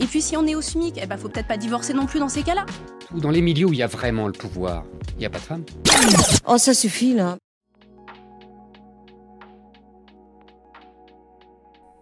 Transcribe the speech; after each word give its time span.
Et 0.00 0.06
puis 0.06 0.22
si 0.22 0.34
on 0.36 0.46
est 0.46 0.54
au 0.54 0.62
SMIC, 0.62 0.98
eh 1.02 1.06
ben 1.06 1.18
faut 1.18 1.28
peut-être 1.28 1.46
pas 1.46 1.58
divorcer 1.58 1.92
non 1.92 2.06
plus 2.06 2.20
dans 2.20 2.28
ces 2.30 2.42
cas-là. 2.42 2.64
Dans 3.14 3.30
les 3.30 3.42
milieux 3.42 3.66
où 3.66 3.72
il 3.72 3.78
y 3.78 3.82
a 3.82 3.86
vraiment 3.86 4.26
le 4.26 4.32
pouvoir, 4.32 4.84
il 5.14 5.18
n'y 5.18 5.26
a 5.26 5.30
pas 5.30 5.38
de 5.38 5.42
femmes. 5.42 5.64
Oh, 6.46 6.56
ça 6.56 6.72
suffit 6.72 7.12
là. 7.12 7.36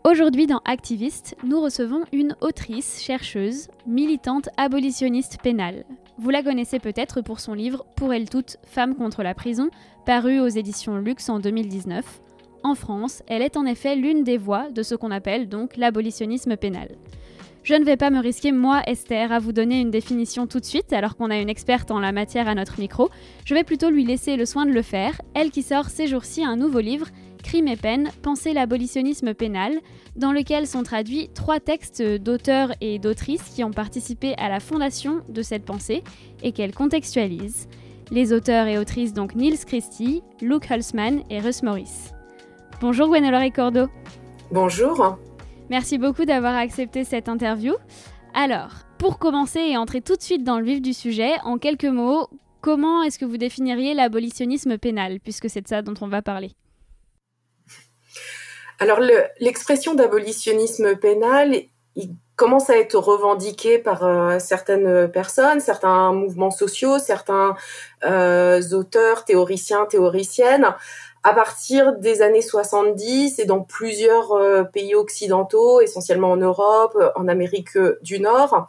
Aujourd'hui 0.05 0.47
dans 0.47 0.63
Activiste, 0.65 1.37
nous 1.45 1.61
recevons 1.61 2.05
une 2.13 2.37
autrice, 2.41 3.03
chercheuse, 3.03 3.69
militante 3.87 4.49
abolitionniste 4.57 5.39
pénale. 5.43 5.85
Vous 6.19 6.31
la 6.31 6.43
connaissez 6.43 6.79
peut-être 6.79 7.21
pour 7.21 7.41
son 7.41 7.53
livre 7.53 7.85
Pour 7.97 8.15
elle 8.15 8.31
toutes, 8.31 8.59
Femmes 8.65 8.95
contre 8.95 9.23
la 9.23 9.35
prison, 9.35 9.71
paru 10.07 10.39
aux 10.39 10.49
éditions 10.49 10.99
Lux 10.99 11.29
en 11.29 11.41
2019. 11.41 12.23
En 12.63 12.75
France, 12.75 13.23
elle 13.27 13.43
est 13.43 13.57
en 13.57 13.67
effet 13.67 13.97
l'une 13.97 14.25
des 14.25 14.39
voix 14.39 14.71
de 14.71 14.83
ce 14.83 14.95
qu'on 14.95 15.11
appelle 15.11 15.49
donc 15.49 15.77
l'abolitionnisme 15.77 16.57
pénal. 16.57 16.89
Je 17.69 17.75
ne 17.75 17.85
vais 17.85 17.99
pas 17.99 18.09
me 18.09 18.19
risquer, 18.19 18.51
moi, 18.51 18.81
Esther, 18.87 19.31
à 19.31 19.39
vous 19.39 19.53
donner 19.53 19.79
une 19.79 19.91
définition 19.91 20.47
tout 20.47 20.59
de 20.59 20.65
suite, 20.65 20.91
alors 20.95 21.19
qu'on 21.19 21.29
a 21.29 21.37
une 21.37 21.51
experte 21.51 21.91
en 21.91 22.01
la 22.01 22.13
matière 22.13 22.49
à 22.49 22.55
notre 22.55 22.81
micro. 22.81 23.11
Je 23.45 23.53
vais 23.53 23.63
plutôt 23.63 23.91
lui 23.91 24.07
laisser 24.07 24.37
le 24.39 24.47
soin 24.47 24.65
de 24.65 24.71
le 24.71 24.81
faire, 24.81 25.21
elle 25.35 25.51
qui 25.51 25.63
sort 25.63 25.91
ces 25.91 26.07
jours-ci 26.07 26.43
un 26.43 26.57
nouveau 26.57 26.81
livre, 26.81 27.09
Crime 27.43 27.69
et 27.69 27.77
peine, 27.77 28.09
penser 28.23 28.55
l'abolitionnisme 28.55 29.35
pénal, 29.35 29.81
dans 30.17 30.33
lequel 30.33 30.67
sont 30.67 30.83
traduits 30.83 31.29
trois 31.35 31.61
textes 31.61 32.03
d'auteurs 32.03 32.73
et 32.81 32.99
d'autrices 32.99 33.51
qui 33.55 33.63
ont 33.65 33.71
participé 33.71 34.35
à 34.39 34.49
la 34.49 34.61
fondation 34.61 35.21
de 35.29 35.43
cette 35.43 35.67
pensée 35.67 36.03
et 36.43 36.53
qu'elle 36.53 36.73
contextualise. 36.73 37.69
Les 38.11 38.33
auteurs 38.33 38.67
et 38.67 38.79
autrices 38.79 39.13
donc 39.13 39.35
Niels 39.35 39.63
Christie, 39.67 40.23
Luke 40.41 40.71
Hulsman 40.71 41.21
et 41.29 41.39
Russ 41.39 41.63
Morris. 41.63 42.13
Bonjour 42.81 43.09
Gwenolore 43.09 43.53
Cordo. 43.53 43.89
Bonjour. 44.51 45.19
Merci 45.71 45.99
beaucoup 45.99 46.25
d'avoir 46.25 46.57
accepté 46.57 47.05
cette 47.05 47.29
interview. 47.29 47.75
Alors, 48.35 48.71
pour 48.99 49.19
commencer 49.19 49.61
et 49.61 49.77
entrer 49.77 50.01
tout 50.01 50.17
de 50.17 50.23
suite 50.23 50.43
dans 50.43 50.59
le 50.59 50.65
vif 50.65 50.81
du 50.81 50.95
sujet, 50.95 51.33
en 51.45 51.59
quelques 51.59 51.85
mots, 51.85 52.29
comment 52.63 53.03
est-ce 53.03 53.19
que 53.19 53.27
vous 53.27 53.37
définiriez 53.37 53.93
l'abolitionnisme 53.93 54.79
pénal, 54.79 55.21
puisque 55.21 55.51
c'est 55.51 55.61
de 55.61 55.69
ça 55.69 55.83
dont 55.83 55.95
on 56.01 56.09
va 56.09 56.23
parler? 56.23 56.53
Alors 58.81 59.01
l'expression 59.41 59.95
d'abolitionnisme 59.95 60.97
pénal, 60.97 61.55
il 61.97 62.15
commence 62.37 62.71
à 62.71 62.79
être 62.79 62.97
revendiqué 62.97 63.79
par 63.79 64.05
euh, 64.05 64.39
certaines 64.39 65.11
personnes, 65.11 65.59
certains 65.59 66.13
mouvements 66.13 66.53
sociaux, 66.53 67.01
certains 67.01 67.57
euh, 68.05 68.63
auteurs, 68.71 69.25
théoriciens, 69.25 69.87
théoriciennes, 69.87 70.75
à 71.29 71.35
partir 71.35 71.93
des 71.99 72.23
années 72.23 72.41
70 72.41 73.39
et 73.39 73.45
dans 73.45 73.61
plusieurs 73.61 74.33
euh, 74.33 74.63
pays 74.63 74.95
occidentaux, 74.95 75.83
essentiellement 75.83 76.31
en 76.31 76.39
Europe, 76.39 76.97
en 77.17 77.29
Amérique 77.29 77.77
du 78.01 78.19
Nord. 78.19 78.67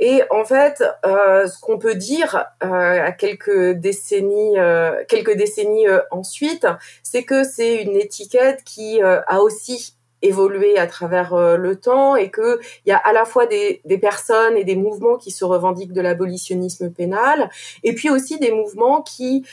Et 0.00 0.22
en 0.30 0.44
fait, 0.44 0.82
euh, 1.06 1.46
ce 1.46 1.60
qu'on 1.60 1.78
peut 1.78 1.94
dire 1.94 2.46
euh, 2.64 3.06
à 3.06 3.12
quelques 3.12 3.74
décennies, 3.74 4.58
euh, 4.58 5.04
quelques 5.06 5.36
décennies 5.36 5.86
euh, 5.86 6.00
ensuite, 6.10 6.66
c'est 7.04 7.22
que 7.22 7.44
c'est 7.44 7.76
une 7.76 7.94
étiquette 7.94 8.64
qui 8.64 9.00
euh, 9.00 9.20
a 9.28 9.40
aussi 9.42 9.94
évolué 10.20 10.76
à 10.76 10.88
travers 10.88 11.34
euh, 11.34 11.56
le 11.56 11.76
temps 11.76 12.16
et 12.16 12.30
que 12.30 12.58
il 12.84 12.88
y 12.88 12.92
a 12.92 12.96
à 12.96 13.12
la 13.12 13.24
fois 13.24 13.46
des, 13.46 13.80
des, 13.84 13.98
personnes 13.98 14.56
et 14.56 14.64
des 14.64 14.74
mouvements 14.74 15.16
qui 15.16 15.30
se 15.30 15.44
revendiquent 15.44 15.92
de 15.92 16.00
l'abolitionnisme 16.00 16.90
pénal, 16.90 17.48
et 17.84 17.94
puis 17.94 18.10
aussi 18.10 18.40
des 18.40 18.50
mouvements 18.50 19.02
qui, 19.02 19.46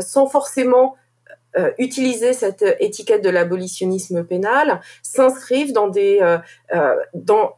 sans 0.00 0.26
forcément 0.26 0.96
utiliser 1.78 2.32
cette 2.32 2.64
étiquette 2.80 3.22
de 3.22 3.28
l'abolitionnisme 3.28 4.24
pénal, 4.24 4.80
s'inscrivent 5.02 5.72
dans 5.72 5.88
des 5.88 6.20
dans 7.14 7.56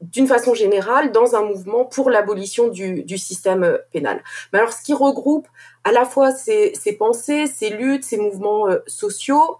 d'une 0.00 0.26
façon 0.26 0.54
générale 0.54 1.12
dans 1.12 1.36
un 1.36 1.42
mouvement 1.42 1.84
pour 1.84 2.10
l'abolition 2.10 2.68
du, 2.68 3.02
du, 3.02 3.18
système 3.18 3.64
euh, 3.64 3.78
pénal. 3.92 4.22
Mais 4.52 4.58
alors 4.58 4.72
ce 4.72 4.82
qui 4.82 4.92
regroupe 4.92 5.48
à 5.84 5.92
la 5.92 6.04
fois 6.04 6.32
ces, 6.32 6.72
ces 6.74 6.92
pensées, 6.92 7.46
ces 7.46 7.70
luttes, 7.70 8.04
ces 8.04 8.18
mouvements 8.18 8.68
euh, 8.68 8.78
sociaux, 8.86 9.58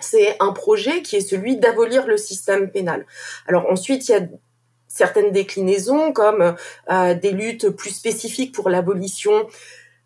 c'est 0.00 0.36
un 0.40 0.52
projet 0.52 1.02
qui 1.02 1.16
est 1.16 1.20
celui 1.20 1.56
d'abolir 1.56 2.06
le 2.06 2.16
système 2.16 2.70
pénal. 2.70 3.06
Alors 3.46 3.70
ensuite, 3.70 4.08
il 4.08 4.12
y 4.12 4.14
a 4.14 4.26
certaines 4.88 5.32
déclinaisons 5.32 6.12
comme 6.12 6.54
euh, 6.90 7.14
des 7.14 7.30
luttes 7.30 7.70
plus 7.70 7.90
spécifiques 7.90 8.54
pour 8.54 8.68
l'abolition 8.68 9.46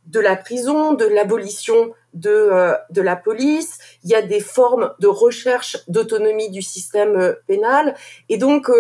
de 0.08 0.20
la 0.20 0.36
prison, 0.36 0.94
de 0.94 1.04
l'abolition 1.04 1.92
de, 2.14 2.30
euh, 2.30 2.74
de 2.90 3.02
la 3.02 3.16
police. 3.16 3.78
Il 4.04 4.10
y 4.10 4.14
a 4.14 4.22
des 4.22 4.40
formes 4.40 4.92
de 4.98 5.06
recherche 5.06 5.76
d'autonomie 5.88 6.50
du 6.50 6.62
système 6.62 7.16
euh, 7.16 7.34
pénal. 7.46 7.94
Et 8.28 8.38
donc, 8.38 8.70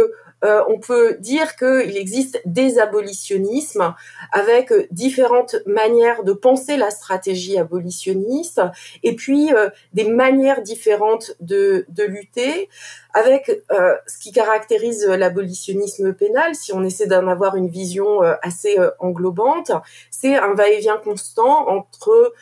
euh, 0.44 0.58
euh, 0.58 0.62
on 0.68 0.78
peut 0.78 1.16
dire 1.20 1.56
qu'il 1.56 1.96
existe 1.96 2.40
des 2.44 2.78
abolitionnismes 2.78 3.94
avec 4.32 4.72
différentes 4.90 5.56
manières 5.66 6.24
de 6.24 6.32
penser 6.32 6.76
la 6.76 6.90
stratégie 6.90 7.58
abolitionniste 7.58 8.60
et 9.02 9.14
puis 9.14 9.52
euh, 9.52 9.68
des 9.92 10.08
manières 10.08 10.62
différentes 10.62 11.32
de, 11.40 11.86
de 11.88 12.04
lutter 12.04 12.68
avec 13.14 13.50
euh, 13.70 13.96
ce 14.06 14.18
qui 14.18 14.32
caractérise 14.32 15.06
l'abolitionnisme 15.06 16.12
pénal, 16.12 16.54
si 16.54 16.72
on 16.72 16.84
essaie 16.84 17.06
d'en 17.06 17.26
avoir 17.26 17.56
une 17.56 17.68
vision 17.68 18.20
assez 18.42 18.76
englobante, 18.98 19.72
c'est 20.10 20.36
un 20.36 20.54
va-et-vient 20.54 20.98
constant 20.98 21.68
entre 21.68 22.32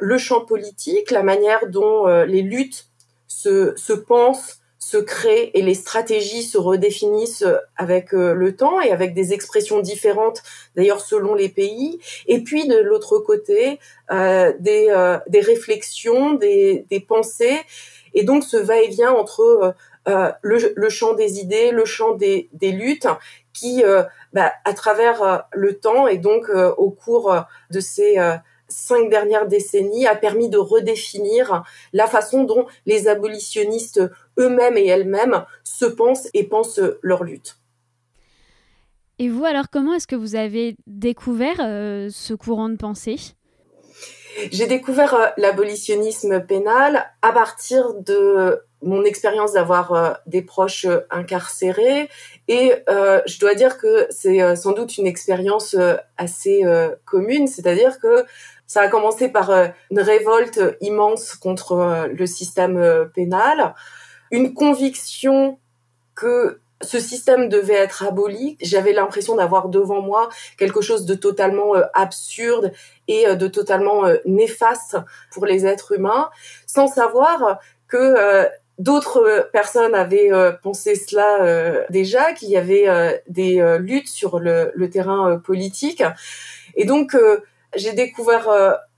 le 0.00 0.18
champ 0.18 0.44
politique, 0.44 1.10
la 1.10 1.22
manière 1.22 1.68
dont 1.68 2.06
les 2.24 2.42
luttes 2.42 2.88
se, 3.28 3.74
se 3.76 3.92
pensent, 3.92 4.60
se 4.86 4.98
créent 4.98 5.50
et 5.54 5.62
les 5.62 5.74
stratégies 5.74 6.44
se 6.44 6.58
redéfinissent 6.58 7.44
avec 7.76 8.14
euh, 8.14 8.34
le 8.34 8.54
temps 8.54 8.80
et 8.80 8.92
avec 8.92 9.14
des 9.14 9.32
expressions 9.32 9.80
différentes 9.80 10.44
d'ailleurs 10.76 11.00
selon 11.00 11.34
les 11.34 11.48
pays. 11.48 11.98
Et 12.28 12.38
puis 12.44 12.68
de 12.68 12.76
l'autre 12.76 13.18
côté 13.18 13.80
euh, 14.12 14.52
des, 14.60 14.86
euh, 14.90 15.18
des 15.26 15.40
réflexions 15.40 16.34
des, 16.34 16.86
des 16.88 17.00
pensées. 17.00 17.58
Et 18.14 18.22
donc 18.22 18.44
ce 18.44 18.56
va-et-vient 18.56 19.10
entre 19.10 19.74
euh, 20.08 20.30
le, 20.42 20.72
le, 20.76 20.88
champ 20.88 21.14
des 21.14 21.40
idées 21.40 21.72
le 21.72 21.84
champ 21.84 22.14
des, 22.14 22.48
des 22.52 22.70
luttes 22.70 23.08
qui 23.52 23.82
euh, 23.82 24.04
bah, 24.32 24.52
à 24.64 24.72
travers 24.72 25.20
euh, 25.24 25.38
le 25.52 25.80
temps 25.80 26.06
et 26.06 26.18
donc 26.18 26.48
au 26.76 26.90
cours 26.90 27.34
de 27.72 27.80
ces 27.80 28.16
cinq 28.68 29.10
dernières 29.10 29.46
décennies 29.46 30.06
a 30.06 30.16
permis 30.16 30.48
de 30.48 30.58
redéfinir 30.58 31.62
la 31.92 32.06
façon 32.06 32.44
dont 32.44 32.66
les 32.86 33.08
abolitionnistes 33.08 34.00
eux-mêmes 34.38 34.76
et 34.76 34.86
elles-mêmes 34.86 35.44
se 35.64 35.84
pensent 35.84 36.28
et 36.34 36.44
pensent 36.44 36.80
leur 37.02 37.24
lutte. 37.24 37.58
Et 39.18 39.30
vous, 39.30 39.44
alors, 39.44 39.70
comment 39.70 39.94
est-ce 39.94 40.06
que 40.06 40.16
vous 40.16 40.36
avez 40.36 40.76
découvert 40.86 41.60
euh, 41.60 42.08
ce 42.10 42.34
courant 42.34 42.68
de 42.68 42.76
pensée? 42.76 43.16
J'ai 44.52 44.66
découvert 44.66 45.14
euh, 45.14 45.26
l'abolitionnisme 45.38 46.40
pénal 46.40 47.06
à 47.22 47.32
partir 47.32 47.94
de 47.94 48.60
mon 48.82 49.04
expérience 49.04 49.54
d'avoir 49.54 49.92
euh, 49.92 50.12
des 50.26 50.42
proches 50.42 50.86
incarcérés 51.10 52.10
et 52.46 52.72
je 52.88 53.40
dois 53.40 53.54
dire 53.54 53.78
que 53.78 54.06
c'est 54.10 54.54
sans 54.54 54.72
doute 54.72 54.98
une 54.98 55.06
expérience 55.06 55.74
assez 56.18 56.62
commune, 57.04 57.48
c'est-à-dire 57.48 57.98
que 57.98 58.24
ça 58.66 58.80
a 58.82 58.88
commencé 58.88 59.28
par 59.28 59.50
une 59.90 60.00
révolte 60.00 60.60
immense 60.80 61.34
contre 61.34 62.08
le 62.12 62.26
système 62.26 63.08
pénal, 63.14 63.74
une 64.30 64.54
conviction 64.54 65.58
que 66.14 66.60
ce 66.82 66.98
système 67.00 67.48
devait 67.48 67.74
être 67.74 68.04
aboli. 68.04 68.56
J'avais 68.60 68.92
l'impression 68.92 69.36
d'avoir 69.36 69.68
devant 69.68 70.02
moi 70.02 70.28
quelque 70.58 70.80
chose 70.80 71.06
de 71.06 71.14
totalement 71.14 71.74
euh, 71.74 71.82
absurde 71.94 72.72
et 73.08 73.26
euh, 73.26 73.34
de 73.34 73.48
totalement 73.48 74.06
euh, 74.06 74.16
néfaste 74.26 74.96
pour 75.30 75.46
les 75.46 75.66
êtres 75.66 75.92
humains, 75.92 76.30
sans 76.66 76.86
savoir 76.86 77.58
que 77.88 78.48
d'autres 78.80 79.48
personnes 79.52 79.94
avaient 79.94 80.32
pensé 80.60 80.96
cela 80.96 81.86
déjà, 81.88 82.32
qu'il 82.32 82.50
y 82.50 82.56
avait 82.56 83.22
des 83.28 83.62
luttes 83.78 84.08
sur 84.08 84.40
le, 84.40 84.72
le 84.74 84.90
terrain 84.90 85.38
politique. 85.38 86.02
Et 86.74 86.84
donc, 86.84 87.16
j'ai 87.74 87.92
découvert 87.92 88.48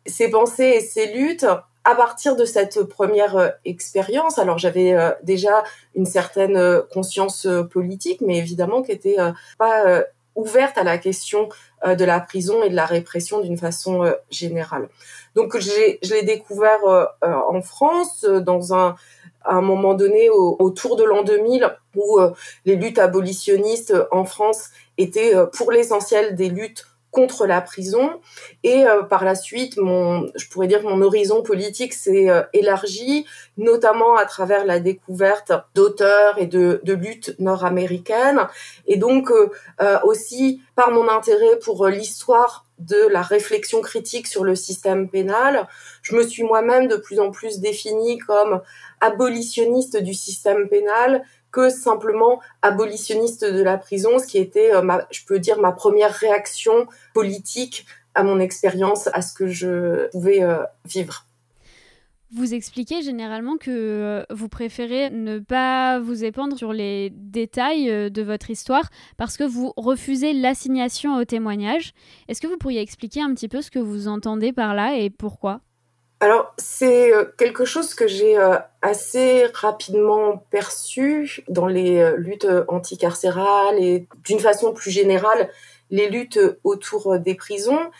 ces 0.06 0.30
pensées 0.30 0.64
et 0.76 0.80
ces 0.80 1.12
luttes 1.12 1.46
à 1.88 1.94
partir 1.94 2.36
de 2.36 2.44
cette 2.44 2.82
première 2.82 3.36
euh, 3.36 3.48
expérience, 3.64 4.38
alors 4.38 4.58
j'avais 4.58 4.92
euh, 4.92 5.10
déjà 5.22 5.64
une 5.94 6.04
certaine 6.04 6.56
euh, 6.56 6.82
conscience 6.92 7.46
politique, 7.70 8.20
mais 8.20 8.36
évidemment 8.36 8.82
qui 8.82 8.92
était 8.92 9.16
pas 9.58 10.02
ouverte 10.34 10.76
à 10.78 10.84
la 10.84 10.98
question 10.98 11.48
de 11.84 12.04
la 12.04 12.20
prison 12.20 12.62
et 12.62 12.68
de 12.68 12.76
la 12.76 12.86
répression 12.86 13.40
d'une 13.40 13.56
façon 13.56 14.12
générale. 14.30 14.88
Donc 15.34 15.58
je 15.58 16.14
l'ai 16.14 16.22
découvert 16.22 16.78
en 17.22 17.60
France 17.60 18.24
dans 18.24 18.72
un, 18.72 18.94
à 19.44 19.54
un 19.54 19.62
moment 19.62 19.94
donné 19.94 20.30
autour 20.30 20.94
de 20.94 21.02
l'an 21.02 21.24
2000 21.24 21.74
où 21.96 22.20
les 22.66 22.76
luttes 22.76 23.00
abolitionnistes 23.00 23.94
en 24.12 24.24
France 24.24 24.68
étaient 24.96 25.34
pour 25.52 25.72
l'essentiel 25.72 26.36
des 26.36 26.50
luttes 26.50 26.86
contre 27.10 27.46
la 27.46 27.60
prison. 27.60 28.20
Et 28.64 28.86
euh, 28.86 29.02
par 29.02 29.24
la 29.24 29.34
suite, 29.34 29.76
mon, 29.78 30.26
je 30.36 30.48
pourrais 30.48 30.66
dire 30.66 30.82
que 30.82 30.86
mon 30.86 31.02
horizon 31.02 31.42
politique 31.42 31.94
s'est 31.94 32.28
euh, 32.28 32.42
élargi, 32.52 33.26
notamment 33.56 34.16
à 34.16 34.24
travers 34.26 34.64
la 34.64 34.80
découverte 34.80 35.52
d'auteurs 35.74 36.38
et 36.38 36.46
de, 36.46 36.80
de 36.84 36.92
luttes 36.92 37.34
nord-américaines. 37.38 38.46
Et 38.86 38.96
donc 38.96 39.30
euh, 39.30 39.48
aussi 40.04 40.60
par 40.74 40.90
mon 40.90 41.08
intérêt 41.08 41.58
pour 41.62 41.86
l'histoire 41.86 42.66
de 42.78 43.08
la 43.08 43.22
réflexion 43.22 43.80
critique 43.80 44.28
sur 44.28 44.44
le 44.44 44.54
système 44.54 45.08
pénal, 45.08 45.66
je 46.02 46.14
me 46.14 46.22
suis 46.22 46.44
moi-même 46.44 46.86
de 46.86 46.96
plus 46.96 47.18
en 47.18 47.30
plus 47.30 47.58
définie 47.58 48.18
comme 48.18 48.60
abolitionniste 49.00 49.96
du 49.96 50.14
système 50.14 50.68
pénal 50.68 51.24
que 51.50 51.70
simplement 51.70 52.40
abolitionniste 52.62 53.44
de 53.44 53.62
la 53.62 53.78
prison, 53.78 54.18
ce 54.18 54.26
qui 54.26 54.38
était, 54.38 54.74
euh, 54.74 54.82
je 55.10 55.24
peux 55.26 55.38
dire, 55.38 55.60
ma 55.60 55.72
première 55.72 56.12
réaction 56.12 56.86
politique 57.14 57.86
à 58.14 58.22
mon 58.22 58.40
expérience, 58.40 59.08
à 59.12 59.22
ce 59.22 59.32
que 59.32 59.46
je 59.46 60.08
pouvais 60.10 60.42
euh, 60.42 60.64
vivre. 60.84 61.24
Vous 62.30 62.52
expliquez 62.52 63.00
généralement 63.00 63.56
que 63.56 63.70
euh, 63.70 64.24
vous 64.28 64.50
préférez 64.50 65.08
ne 65.08 65.38
pas 65.38 65.98
vous 65.98 66.24
épandre 66.24 66.58
sur 66.58 66.74
les 66.74 67.10
détails 67.10 68.10
de 68.10 68.22
votre 68.22 68.50
histoire 68.50 68.90
parce 69.16 69.38
que 69.38 69.44
vous 69.44 69.72
refusez 69.78 70.34
l'assignation 70.34 71.16
au 71.16 71.24
témoignage. 71.24 71.94
Est-ce 72.28 72.42
que 72.42 72.46
vous 72.46 72.58
pourriez 72.58 72.82
expliquer 72.82 73.22
un 73.22 73.32
petit 73.32 73.48
peu 73.48 73.62
ce 73.62 73.70
que 73.70 73.78
vous 73.78 74.08
entendez 74.08 74.52
par 74.52 74.74
là 74.74 74.98
et 74.98 75.08
pourquoi? 75.08 75.62
Alors, 76.20 76.52
c'est 76.58 77.12
euh, 77.12 77.24
quelque 77.36 77.64
chose 77.64 77.94
que 77.94 78.08
j'ai 78.08 78.36
euh, 78.36 78.56
assez 78.82 79.46
rapidement 79.54 80.38
perçu 80.50 81.44
dans 81.48 81.68
les 81.68 81.98
euh, 81.98 82.16
luttes 82.16 82.48
anticarcérales 82.66 83.78
et 83.78 84.08
d'une 84.24 84.40
façon 84.40 84.72
plus 84.72 84.90
générale, 84.90 85.48
les 85.90 86.08
luttes 86.08 86.40
autour 86.64 87.18
des 87.20 87.34
prisons, 87.34 87.90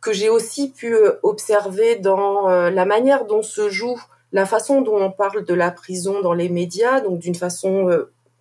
que 0.00 0.12
j'ai 0.12 0.28
aussi 0.28 0.70
pu 0.72 0.94
observer 1.22 1.96
dans 1.96 2.46
la 2.48 2.84
manière 2.84 3.24
dont 3.24 3.42
se 3.42 3.70
joue, 3.70 3.98
la 4.32 4.44
façon 4.44 4.82
dont 4.82 4.98
on 4.98 5.10
parle 5.10 5.46
de 5.46 5.54
la 5.54 5.70
prison 5.70 6.20
dans 6.20 6.34
les 6.34 6.50
médias, 6.50 7.00
donc 7.00 7.20
d'une 7.20 7.34
façon 7.34 7.88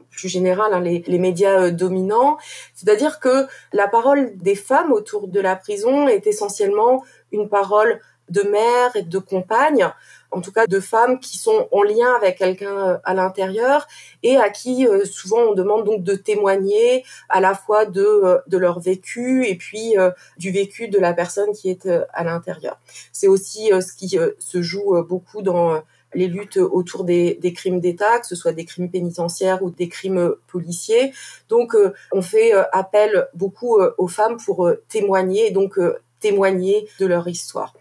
plus 0.09 0.27
générale, 0.27 0.73
hein, 0.73 0.81
les, 0.81 1.01
les, 1.07 1.19
médias 1.19 1.69
dominants. 1.69 2.37
C'est-à-dire 2.75 3.21
que 3.21 3.47
la 3.71 3.87
parole 3.87 4.35
des 4.35 4.55
femmes 4.55 4.91
autour 4.91 5.29
de 5.29 5.39
la 5.39 5.55
prison 5.55 6.09
est 6.09 6.27
essentiellement 6.27 7.05
une 7.31 7.47
parole 7.47 8.01
de 8.29 8.41
mères 8.41 8.95
et 8.95 9.03
de 9.03 9.19
compagnes, 9.19 9.89
en 10.33 10.41
tout 10.41 10.51
cas 10.51 10.67
de 10.67 10.79
femmes 10.79 11.19
qui 11.19 11.37
sont 11.37 11.67
en 11.71 11.83
lien 11.83 12.13
avec 12.15 12.37
quelqu'un 12.37 12.89
euh, 12.89 12.97
à 13.03 13.13
l'intérieur 13.13 13.87
et 14.23 14.37
à 14.37 14.49
qui 14.49 14.87
euh, 14.87 15.05
souvent 15.05 15.39
on 15.49 15.53
demande 15.53 15.85
donc 15.85 16.03
de 16.03 16.15
témoigner 16.15 17.03
à 17.29 17.39
la 17.39 17.53
fois 17.53 17.85
de, 17.85 18.01
euh, 18.01 18.39
leur 18.51 18.79
vécu 18.79 19.45
et 19.45 19.55
puis 19.55 19.95
du 20.37 20.51
vécu 20.51 20.87
de 20.87 20.97
la 20.99 21.13
personne 21.13 21.51
qui 21.51 21.69
est 21.69 21.87
à 22.13 22.23
l'intérieur. 22.23 22.79
C'est 23.11 23.27
aussi 23.27 23.69
ce 23.69 23.93
qui 23.93 24.17
se 24.39 24.61
joue 24.61 25.03
beaucoup 25.03 25.41
dans 25.41 25.81
les 26.13 26.27
luttes 26.27 26.57
autour 26.57 27.03
des, 27.03 27.35
des 27.41 27.51
crimes 27.51 27.79
d'État, 27.79 28.19
que 28.19 28.27
ce 28.27 28.35
soit 28.35 28.53
des 28.53 28.65
crimes 28.65 28.89
pénitentiaires 28.89 29.63
ou 29.63 29.69
des 29.69 29.89
crimes 29.89 30.35
policiers. 30.47 31.13
Donc 31.49 31.75
on 32.11 32.21
fait 32.21 32.53
appel 32.71 33.27
beaucoup 33.33 33.79
aux 33.97 34.07
femmes 34.07 34.37
pour 34.37 34.71
témoigner 34.87 35.47
et 35.47 35.51
donc 35.51 35.77
témoigner 36.19 36.87
de 36.99 37.05
leur 37.05 37.27
histoire 37.27 37.73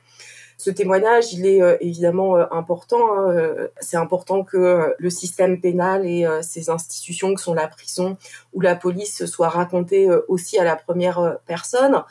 ce 0.62 0.70
témoignage, 0.70 1.32
il 1.32 1.44
est 1.44 1.60
euh, 1.60 1.76
évidemment 1.80 2.36
euh, 2.36 2.44
important. 2.52 3.18
Hein, 3.18 3.30
euh, 3.30 3.68
c'est 3.80 3.96
important 3.96 4.44
que 4.44 4.94
le 4.96 5.10
système 5.10 5.60
pénal 5.60 6.06
et 6.06 6.24
ces 6.42 6.70
institutions 6.70 7.34
que 7.34 7.40
sont 7.40 7.52
la 7.52 7.66
prison 7.66 8.16
ou 8.52 8.60
la 8.60 8.76
police 8.76 9.26
soient 9.26 9.48
racontées 9.48 10.08
aussi 10.28 10.60
à 10.60 10.64
la 10.64 10.76
première 10.76 11.38
personne. 11.46 12.04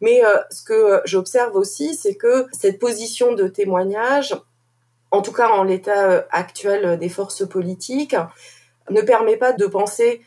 Mais 0.00 0.22
ce 0.50 0.62
que 0.62 1.02
j'observe 1.04 1.54
aussi, 1.54 1.94
c'est 1.94 2.14
que 2.14 2.46
cette 2.52 2.78
position 2.78 3.34
de 3.34 3.46
témoignage, 3.46 4.34
en 5.10 5.20
tout 5.20 5.32
cas 5.32 5.50
en 5.50 5.62
l'état 5.62 6.26
actuel 6.30 6.98
des 6.98 7.10
forces 7.10 7.46
politiques, 7.46 8.16
ne 8.90 9.02
permet 9.02 9.36
pas 9.36 9.52
de 9.52 9.66
penser 9.66 10.22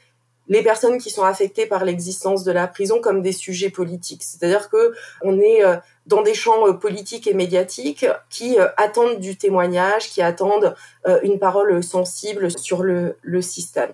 les 0.47 0.61
personnes 0.61 0.99
qui 0.99 1.09
sont 1.09 1.23
affectées 1.23 1.65
par 1.65 1.85
l'existence 1.85 2.43
de 2.43 2.51
la 2.51 2.67
prison 2.67 2.99
comme 3.01 3.21
des 3.21 3.31
sujets 3.31 3.69
politiques. 3.69 4.23
C'est-à-dire 4.23 4.69
que 4.69 4.93
on 5.21 5.39
est 5.39 5.63
euh, 5.63 5.77
dans 6.05 6.21
des 6.21 6.33
champs 6.33 6.67
euh, 6.67 6.73
politiques 6.73 7.27
et 7.27 7.33
médiatiques 7.33 8.05
qui 8.29 8.59
euh, 8.59 8.67
attendent 8.77 9.19
du 9.19 9.37
témoignage, 9.37 10.09
qui 10.09 10.21
attendent 10.21 10.75
une 11.23 11.39
parole 11.39 11.83
sensible 11.83 12.51
sur 12.57 12.83
le, 12.83 13.15
système. 13.41 13.91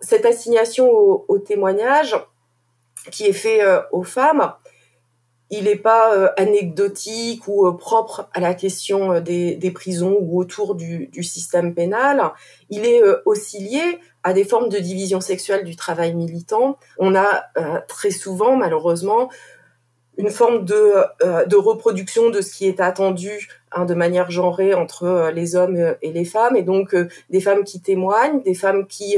Cette 0.00 0.24
assignation 0.24 0.90
au, 0.90 1.24
au, 1.28 1.38
témoignage 1.38 2.16
qui 3.10 3.26
est 3.26 3.32
fait 3.32 3.62
aux 3.92 4.02
femmes, 4.02 4.52
il 5.50 5.64
n'est 5.64 5.76
pas 5.76 6.32
anecdotique 6.36 7.48
ou 7.48 7.72
propre 7.72 8.28
à 8.34 8.40
la 8.40 8.54
question 8.54 9.20
des, 9.20 9.54
des, 9.54 9.70
prisons 9.70 10.18
ou 10.20 10.38
autour 10.38 10.74
du, 10.74 11.10
système 11.22 11.74
pénal. 11.74 12.32
Il 12.68 12.84
est 12.84 13.00
aussi 13.24 13.58
lié 13.58 13.98
à 14.22 14.32
des 14.32 14.44
formes 14.44 14.68
de 14.68 14.78
division 14.78 15.20
sexuelle 15.20 15.64
du 15.64 15.76
travail 15.76 16.14
militant. 16.14 16.76
On 16.98 17.14
a 17.14 17.44
euh, 17.56 17.80
très 17.88 18.10
souvent, 18.10 18.56
malheureusement, 18.56 19.30
une 20.16 20.30
forme 20.30 20.64
de, 20.64 20.94
euh, 21.24 21.44
reproduction 21.56 22.28
de 22.28 22.40
ce 22.40 22.52
qui 22.52 22.66
est 22.66 22.80
attendu 22.80 23.48
hein, 23.72 23.84
de 23.84 23.94
manière 23.94 24.30
genrée 24.30 24.74
entre 24.74 25.04
euh, 25.04 25.30
les 25.30 25.54
hommes 25.54 25.96
et 26.02 26.12
les 26.12 26.24
femmes, 26.24 26.56
et 26.56 26.62
donc 26.62 26.94
des 27.30 27.40
femmes 27.40 27.64
qui 27.64 27.80
témoignent, 27.80 28.42
des 28.42 28.54
femmes 28.54 28.86
qui 28.86 29.16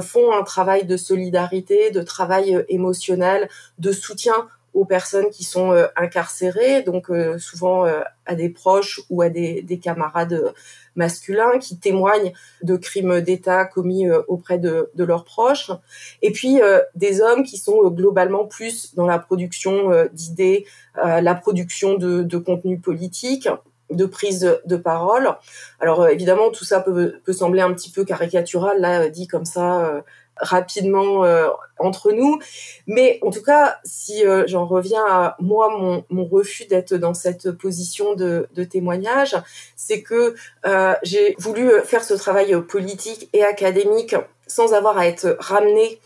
font 0.00 0.32
un 0.32 0.42
travail 0.42 0.84
de 0.84 0.96
solidarité, 0.96 1.90
de 1.90 2.02
travail 2.02 2.64
émotionnel, 2.68 3.48
de 3.78 3.92
soutien 3.92 4.48
aux 4.74 4.84
personnes 4.84 5.30
qui 5.30 5.44
sont 5.44 5.72
incarcérées, 5.96 6.82
donc 6.82 7.10
souvent 7.38 7.84
à 8.26 8.34
des 8.34 8.48
proches 8.48 9.00
ou 9.10 9.22
à 9.22 9.28
des, 9.28 9.62
des 9.62 9.78
camarades 9.78 10.52
masculins 10.96 11.58
qui 11.58 11.78
témoignent 11.78 12.32
de 12.62 12.76
crimes 12.76 13.20
d'État 13.20 13.64
commis 13.64 14.08
euh, 14.08 14.22
auprès 14.28 14.58
de, 14.58 14.90
leurs 14.96 15.24
proches, 15.24 15.70
et 16.22 16.30
puis 16.30 16.60
euh, 16.60 16.80
des 16.94 17.20
hommes 17.20 17.42
qui 17.42 17.56
sont 17.56 17.84
euh, 17.84 17.90
globalement 17.90 18.44
plus 18.46 18.94
dans 18.94 19.06
la 19.06 19.18
production 19.18 19.70
d'idées, 20.12 20.66
la 20.96 21.34
production 21.34 21.94
de, 21.94 22.22
de 22.22 22.38
contenu 22.38 22.78
politique, 22.78 23.48
de 23.90 24.06
prise 24.06 24.60
de 24.64 24.76
parole. 24.76 25.34
Alors 25.80 26.06
évidemment, 26.08 26.50
tout 26.50 26.64
ça 26.64 26.80
peut, 26.80 27.14
peut, 27.24 27.32
sembler 27.32 27.62
un 27.62 27.72
petit 27.72 27.90
peu 27.90 28.04
caricatural, 28.04 28.80
là, 28.80 29.08
dit 29.08 29.26
comme 29.26 29.44
ça, 29.44 30.04
rapidement 30.40 31.24
euh, 31.24 31.48
entre 31.78 32.12
nous. 32.12 32.38
Mais 32.86 33.18
en 33.22 33.30
tout 33.30 33.42
cas, 33.42 33.78
si 33.84 34.26
euh, 34.26 34.44
j'en 34.46 34.66
reviens 34.66 35.04
à 35.06 35.36
moi, 35.38 36.04
mon, 36.10 36.24
refus 36.24 36.66
d'être 36.66 36.94
dans 36.94 37.14
cette 37.14 37.50
position 37.52 38.14
de, 38.14 38.48
témoignage, 38.70 39.36
c'est 39.74 40.02
que 40.02 40.34
euh, 40.66 40.94
j'ai 41.02 41.34
voulu 41.38 41.70
faire 41.84 42.04
ce 42.04 42.14
travail 42.14 42.60
politique 42.62 43.28
et 43.32 43.42
académique 43.42 44.14
sans 44.46 44.74
avoir 44.74 44.98
à 44.98 45.06
être 45.06 45.36
ramené 45.40 45.98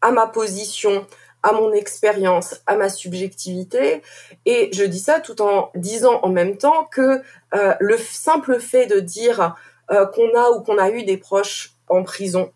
à 0.00 0.10
ma 0.10 0.26
position, 0.26 1.06
à 1.42 1.52
mon 1.52 1.72
expérience, 1.72 2.60
à 2.66 2.76
ma 2.76 2.88
subjectivité. 2.88 4.02
Et 4.46 4.70
je 4.72 4.84
dis 4.84 4.98
ça 4.98 5.20
tout 5.20 5.42
en 5.42 5.70
disant 5.74 6.20
en 6.22 6.28
même 6.28 6.56
temps 6.56 6.88
que 6.90 7.22
le 7.52 7.96
simple 7.98 8.58
fait 8.58 8.86
de 8.86 9.00
dire 9.00 9.54
qu'on 9.88 10.34
a 10.34 10.50
ou 10.50 10.62
qu'on 10.62 10.78
a 10.78 10.90
eu 10.90 11.04
des 11.04 11.18
proches 11.18 11.74
en 11.88 12.02
prison 12.02 12.52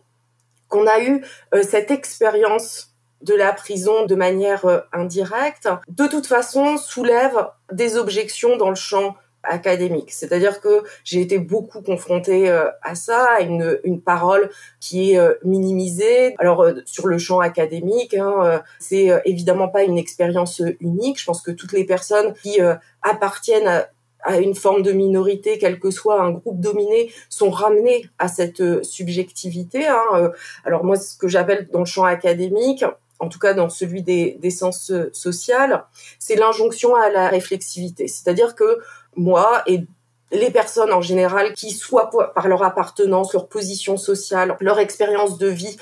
qu'on 0.68 0.86
a 0.86 1.00
eu 1.00 1.24
euh, 1.54 1.62
cette 1.62 1.90
expérience 1.90 2.94
de 3.22 3.34
la 3.34 3.52
prison 3.52 4.04
de 4.06 4.14
manière 4.14 4.64
euh, 4.66 4.80
indirecte, 4.92 5.68
de 5.88 6.06
toute 6.06 6.26
façon 6.26 6.76
soulève 6.76 7.48
des 7.72 7.96
objections 7.96 8.56
dans 8.56 8.68
le 8.68 8.76
champ 8.76 9.16
académique. 9.42 10.10
C'est-à-dire 10.10 10.60
que 10.60 10.82
j'ai 11.04 11.20
été 11.20 11.38
beaucoup 11.38 11.80
confrontée 11.80 12.50
à 12.50 12.94
ça, 12.96 13.28
à 13.30 13.42
une, 13.42 13.78
une 13.84 14.00
parole 14.00 14.50
qui 14.80 15.12
est 15.12 15.20
minimisée. 15.44 16.34
Alors 16.40 16.66
sur 16.84 17.06
le 17.06 17.16
champ 17.18 17.38
académique, 17.38 18.14
hein, 18.14 18.60
c'est 18.80 19.08
évidemment 19.24 19.68
pas 19.68 19.84
une 19.84 19.98
expérience 19.98 20.60
unique. 20.80 21.20
Je 21.20 21.26
pense 21.26 21.42
que 21.42 21.52
toutes 21.52 21.74
les 21.74 21.84
personnes 21.84 22.34
qui 22.42 22.58
appartiennent 23.02 23.68
à 23.68 23.86
à 24.26 24.38
une 24.38 24.54
forme 24.54 24.82
de 24.82 24.92
minorité, 24.92 25.56
quel 25.58 25.78
que 25.78 25.90
soit 25.90 26.20
un 26.20 26.32
groupe 26.32 26.60
dominé, 26.60 27.12
sont 27.30 27.50
ramenés 27.50 28.10
à 28.18 28.28
cette 28.28 28.60
euh, 28.60 28.82
subjectivité. 28.82 29.86
Hein. 29.86 30.02
Euh, 30.14 30.28
alors 30.64 30.84
moi, 30.84 30.96
ce 30.96 31.16
que 31.16 31.28
j'appelle 31.28 31.68
dans 31.72 31.80
le 31.80 31.84
champ 31.84 32.04
académique, 32.04 32.84
en 33.18 33.28
tout 33.28 33.38
cas 33.38 33.54
dans 33.54 33.68
celui 33.68 34.02
des, 34.02 34.36
des 34.40 34.50
sciences 34.50 34.90
euh, 34.90 35.10
sociales, 35.12 35.84
c'est 36.18 36.36
l'injonction 36.36 36.96
à 36.96 37.08
la 37.08 37.28
réflexivité. 37.28 38.08
C'est-à-dire 38.08 38.54
que 38.54 38.80
moi 39.14 39.62
et 39.66 39.86
les 40.32 40.50
personnes 40.50 40.92
en 40.92 41.00
général 41.00 41.54
qui, 41.54 41.70
soit 41.70 42.10
par 42.34 42.48
leur 42.48 42.64
appartenance, 42.64 43.32
leur 43.32 43.48
position 43.48 43.96
sociale, 43.96 44.56
leur 44.60 44.80
expérience 44.80 45.38
de 45.38 45.46
vie, 45.46 45.76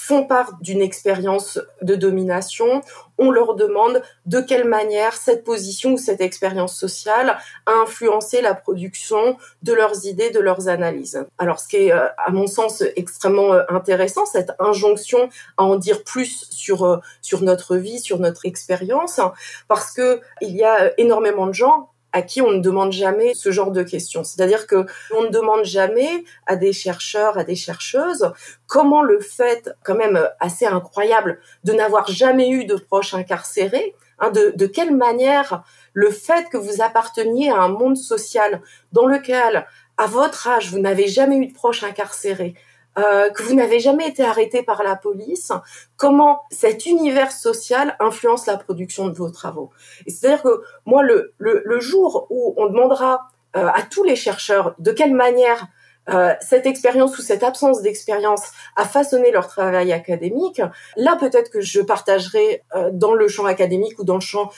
font 0.00 0.24
part 0.24 0.54
d'une 0.62 0.80
expérience 0.80 1.60
de 1.82 1.94
domination, 1.94 2.80
on 3.18 3.30
leur 3.30 3.54
demande 3.54 4.02
de 4.24 4.40
quelle 4.40 4.66
manière 4.66 5.12
cette 5.12 5.44
position 5.44 5.92
ou 5.92 5.98
cette 5.98 6.22
expérience 6.22 6.74
sociale 6.74 7.36
a 7.66 7.72
influencé 7.82 8.40
la 8.40 8.54
production 8.54 9.36
de 9.62 9.74
leurs 9.74 10.06
idées, 10.06 10.30
de 10.30 10.40
leurs 10.40 10.68
analyses. 10.68 11.22
Alors 11.36 11.60
ce 11.60 11.68
qui 11.68 11.76
est 11.76 11.92
euh, 11.92 12.08
à 12.16 12.30
mon 12.30 12.46
sens 12.46 12.82
extrêmement 12.96 13.52
euh, 13.52 13.62
intéressant, 13.68 14.24
cette 14.24 14.52
injonction 14.58 15.28
à 15.58 15.64
en 15.64 15.76
dire 15.76 16.02
plus 16.02 16.46
sur 16.50 16.84
euh, 16.84 16.96
sur 17.20 17.42
notre 17.42 17.76
vie, 17.76 18.00
sur 18.00 18.18
notre 18.18 18.46
expérience, 18.46 19.20
parce 19.68 19.92
que 19.92 20.22
il 20.40 20.56
y 20.56 20.64
a 20.64 20.98
énormément 20.98 21.46
de 21.46 21.52
gens 21.52 21.89
à 22.12 22.22
qui 22.22 22.42
on 22.42 22.50
ne 22.50 22.60
demande 22.60 22.92
jamais 22.92 23.34
ce 23.34 23.50
genre 23.50 23.70
de 23.70 23.82
questions. 23.82 24.24
C'est-à-dire 24.24 24.66
que 24.66 24.86
on 25.16 25.22
ne 25.24 25.28
demande 25.28 25.64
jamais 25.64 26.24
à 26.46 26.56
des 26.56 26.72
chercheurs, 26.72 27.38
à 27.38 27.44
des 27.44 27.54
chercheuses, 27.54 28.32
comment 28.66 29.02
le 29.02 29.20
fait, 29.20 29.70
quand 29.84 29.94
même 29.94 30.28
assez 30.40 30.66
incroyable, 30.66 31.40
de 31.64 31.72
n'avoir 31.72 32.08
jamais 32.08 32.50
eu 32.50 32.64
de 32.64 32.74
proches 32.74 33.14
incarcérés, 33.14 33.94
hein, 34.18 34.30
de, 34.30 34.52
de 34.56 34.66
quelle 34.66 34.94
manière 34.94 35.62
le 35.92 36.10
fait 36.10 36.48
que 36.50 36.56
vous 36.56 36.82
apparteniez 36.82 37.50
à 37.50 37.56
un 37.56 37.68
monde 37.68 37.96
social 37.96 38.62
dans 38.92 39.06
lequel, 39.06 39.66
à 39.96 40.06
votre 40.06 40.48
âge, 40.48 40.70
vous 40.70 40.78
n'avez 40.78 41.08
jamais 41.08 41.36
eu 41.36 41.46
de 41.46 41.54
proches 41.54 41.84
incarcérés, 41.84 42.54
euh, 42.98 43.30
que 43.30 43.42
vous 43.42 43.54
n'avez 43.54 43.78
jamais 43.80 44.08
été 44.08 44.24
arrêté 44.24 44.62
par 44.62 44.82
la 44.82 44.96
police, 44.96 45.52
comment 45.96 46.42
cet 46.50 46.86
univers 46.86 47.32
social 47.32 47.96
influence 48.00 48.46
la 48.46 48.56
production 48.56 49.06
de 49.06 49.14
vos 49.14 49.30
travaux. 49.30 49.70
c'est-à-dire 50.06 50.42
que 50.42 50.62
moi, 50.86 51.02
le, 51.02 51.34
le, 51.38 51.62
le, 51.64 51.80
jour 51.80 52.26
où 52.30 52.54
on 52.56 52.66
demandera 52.66 53.30
euh, 53.56 53.66
à 53.66 53.82
tous 53.82 54.04
les 54.04 54.14
chercheurs 54.14 54.74
de 54.78 54.92
quelle 54.92 55.14
manière 55.14 55.66
euh, 56.08 56.32
cette 56.40 56.66
expérience 56.66 57.18
ou 57.18 57.22
cette 57.22 57.42
absence 57.42 57.82
d'expérience 57.82 58.52
a 58.76 58.84
façonné 58.84 59.32
leur 59.32 59.48
travail 59.48 59.92
académique, 59.92 60.62
là 60.96 61.16
peut-être 61.18 61.50
que 61.50 61.60
je 61.60 61.80
partagerai 61.80 62.62
euh, 62.74 62.90
dans 62.92 63.12
le 63.12 63.26
champ 63.26 63.46
académique 63.46 63.98
ou 63.98 64.04
dans 64.04 64.14
le 64.14 64.20
champ 64.20 64.50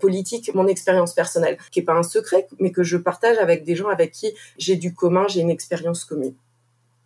politique 0.00 0.52
mon 0.54 0.66
expérience 0.66 1.14
personnelle, 1.14 1.58
qui 1.70 1.80
est 1.80 1.84
pas 1.84 1.94
un 1.94 2.02
secret, 2.02 2.48
mais 2.58 2.72
que 2.72 2.82
je 2.82 2.96
partage 2.96 3.38
avec 3.38 3.64
des 3.64 3.76
gens 3.76 3.88
avec 3.88 4.10
qui 4.12 4.34
j'ai 4.58 4.76
du 4.76 4.94
commun, 4.94 5.26
j'ai 5.28 5.40
une 5.40 5.50
expérience 5.50 6.04
commune. 6.04 6.34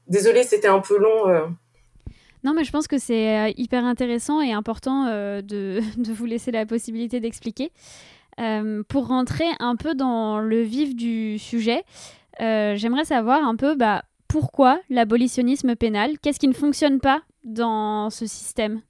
Désolée, 0.08 0.42
c'était 0.42 0.68
un 0.68 0.80
peu 0.80 0.98
long. 0.98 1.28
Euh. 1.28 1.46
Non, 2.42 2.52
mais 2.54 2.64
je 2.64 2.70
pense 2.70 2.86
que 2.86 2.98
c'est 2.98 3.38
euh, 3.38 3.52
hyper 3.56 3.84
intéressant 3.84 4.40
et 4.40 4.52
important 4.52 5.06
euh, 5.06 5.40
de, 5.40 5.80
de, 5.96 6.12
vous 6.12 6.26
laisser 6.26 6.50
la 6.50 6.66
possibilité 6.66 7.20
d'expliquer. 7.20 7.72
pour 8.88 9.08
rentrer 9.08 9.46
un 9.60 9.76
peu 9.76 9.94
dans 9.94 10.40
le 10.40 10.60
vif 10.60 10.94
du 10.94 11.38
sujet, 11.38 11.84
j'aimerais 12.38 13.04
savoir 13.04 13.44
un 13.44 13.56
peu 13.56 13.76
bah, 13.76 14.02
pourquoi 14.28 14.80
l'abolitionnisme 14.90 15.76
pénal? 15.76 16.18
Qu'est-ce 16.20 16.40
qui 16.40 16.48
ne 16.48 16.54
fonctionne 16.54 17.00
pas 17.00 17.22
dans 17.44 18.10
ce 18.10 18.26
système? 18.26 18.80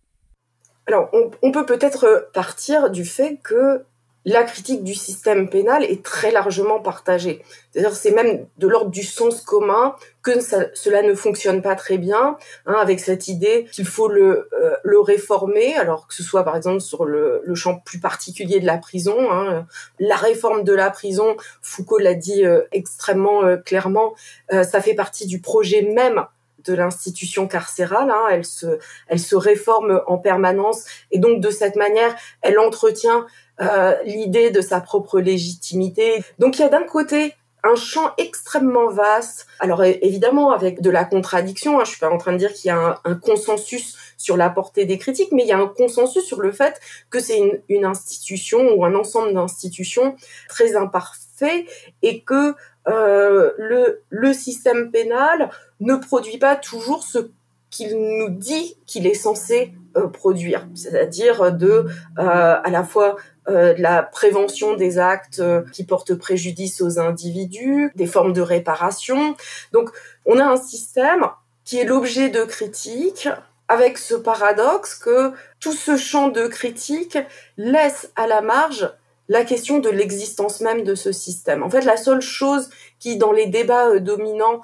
Alors, 0.86 1.08
on, 1.12 1.30
on 1.42 1.50
peut 1.50 1.64
peut-être 1.64 2.30
partir 2.34 2.90
du 2.90 3.04
fait 3.04 3.38
que 3.42 3.84
la 4.24 4.42
critique 4.44 4.82
du 4.82 4.94
système 4.94 5.50
pénal 5.50 5.84
est 5.84 6.02
très 6.02 6.30
largement 6.30 6.80
partagée. 6.80 7.42
C'est-à-dire, 7.70 7.94
c'est 7.94 8.10
même 8.10 8.46
de 8.58 8.68
l'ordre 8.68 8.90
du 8.90 9.02
sens 9.02 9.42
commun 9.42 9.96
que 10.22 10.40
cela 10.40 11.02
ne 11.02 11.14
fonctionne 11.14 11.60
pas 11.60 11.74
très 11.74 11.98
bien, 11.98 12.38
hein, 12.66 12.74
avec 12.74 13.00
cette 13.00 13.28
idée 13.28 13.66
qu'il 13.72 13.86
faut 13.86 14.08
le, 14.08 14.48
euh, 14.54 14.76
le 14.82 15.00
réformer, 15.00 15.74
alors 15.76 16.06
que 16.06 16.14
ce 16.14 16.22
soit 16.22 16.44
par 16.44 16.56
exemple 16.56 16.80
sur 16.80 17.04
le, 17.04 17.42
le 17.44 17.54
champ 17.54 17.78
plus 17.78 18.00
particulier 18.00 18.60
de 18.60 18.66
la 18.66 18.78
prison, 18.78 19.30
hein, 19.30 19.66
la 19.98 20.16
réforme 20.16 20.64
de 20.64 20.72
la 20.72 20.90
prison, 20.90 21.36
Foucault 21.60 21.98
l'a 21.98 22.14
dit 22.14 22.46
euh, 22.46 22.62
extrêmement 22.72 23.44
euh, 23.44 23.56
clairement, 23.56 24.14
ça 24.50 24.80
fait 24.80 24.94
partie 24.94 25.26
du 25.26 25.40
projet 25.40 25.82
même 25.82 26.24
de 26.64 26.74
l'institution 26.74 27.46
carcérale. 27.46 28.10
Hein, 28.10 28.24
elle 28.30 28.44
se, 28.44 28.78
elle 29.08 29.20
se 29.20 29.36
réforme 29.36 30.02
en 30.06 30.18
permanence 30.18 30.84
et 31.10 31.18
donc 31.18 31.40
de 31.40 31.50
cette 31.50 31.76
manière, 31.76 32.14
elle 32.42 32.58
entretient 32.58 33.26
euh, 33.60 33.94
l'idée 34.04 34.50
de 34.50 34.60
sa 34.60 34.80
propre 34.80 35.20
légitimité. 35.20 36.24
Donc 36.38 36.58
il 36.58 36.62
y 36.62 36.64
a 36.64 36.68
d'un 36.68 36.82
côté 36.82 37.34
un 37.62 37.76
champ 37.76 38.12
extrêmement 38.18 38.88
vaste. 38.88 39.46
Alors 39.58 39.82
évidemment 39.82 40.52
avec 40.52 40.82
de 40.82 40.90
la 40.90 41.04
contradiction, 41.04 41.80
hein, 41.80 41.84
je 41.84 41.90
suis 41.90 42.00
pas 42.00 42.10
en 42.10 42.18
train 42.18 42.32
de 42.32 42.38
dire 42.38 42.52
qu'il 42.52 42.68
y 42.68 42.72
a 42.72 43.00
un, 43.04 43.14
consensus 43.14 43.96
sur 44.16 44.36
la 44.36 44.50
portée 44.50 44.84
des 44.84 44.98
critiques, 44.98 45.32
mais 45.32 45.42
il 45.42 45.48
y 45.48 45.52
a 45.52 45.58
un 45.58 45.66
consensus 45.66 46.24
sur 46.24 46.40
le 46.40 46.52
fait 46.52 46.80
que 47.10 47.20
c'est 47.20 47.38
une, 47.38 47.60
une, 47.68 47.84
institution 47.84 48.74
ou 48.74 48.84
un 48.84 48.94
ensemble 48.94 49.32
d'institutions 49.32 50.16
très 50.48 50.76
imparfait 50.76 51.66
et 52.02 52.22
que 52.22 52.54
euh, 52.86 53.52
le, 53.56 54.02
le 54.10 54.32
système 54.34 54.90
pénal 54.90 55.50
ne 55.80 55.96
produit 55.96 56.38
pas 56.38 56.56
toujours 56.56 57.02
ce 57.02 57.30
qu'il 57.74 57.98
nous 57.98 58.30
dit 58.30 58.76
qu'il 58.86 59.06
est 59.06 59.14
censé 59.14 59.72
euh, 59.96 60.06
produire, 60.06 60.68
c'est-à-dire 60.74 61.52
de 61.52 61.86
euh, 62.18 62.56
à 62.62 62.70
la 62.70 62.84
fois 62.84 63.16
euh, 63.48 63.74
de 63.74 63.82
la 63.82 64.04
prévention 64.04 64.76
des 64.76 64.98
actes 64.98 65.42
qui 65.72 65.84
portent 65.84 66.14
préjudice 66.14 66.80
aux 66.80 67.00
individus, 67.00 67.90
des 67.96 68.06
formes 68.06 68.32
de 68.32 68.40
réparation. 68.40 69.36
Donc 69.72 69.90
on 70.24 70.38
a 70.38 70.44
un 70.44 70.56
système 70.56 71.26
qui 71.64 71.78
est 71.78 71.84
l'objet 71.84 72.28
de 72.28 72.44
critiques 72.44 73.28
avec 73.66 73.98
ce 73.98 74.14
paradoxe 74.14 74.94
que 74.94 75.32
tout 75.58 75.72
ce 75.72 75.96
champ 75.96 76.28
de 76.28 76.46
critique 76.46 77.18
laisse 77.56 78.12
à 78.14 78.28
la 78.28 78.40
marge 78.40 78.88
la 79.28 79.44
question 79.44 79.78
de 79.78 79.88
l'existence 79.88 80.60
même 80.60 80.84
de 80.84 80.94
ce 80.94 81.10
système. 81.10 81.62
En 81.62 81.70
fait, 81.70 81.80
la 81.80 81.96
seule 81.96 82.20
chose 82.20 82.68
qui, 83.00 83.16
dans 83.16 83.32
les 83.32 83.46
débats 83.46 83.98
dominants, 83.98 84.60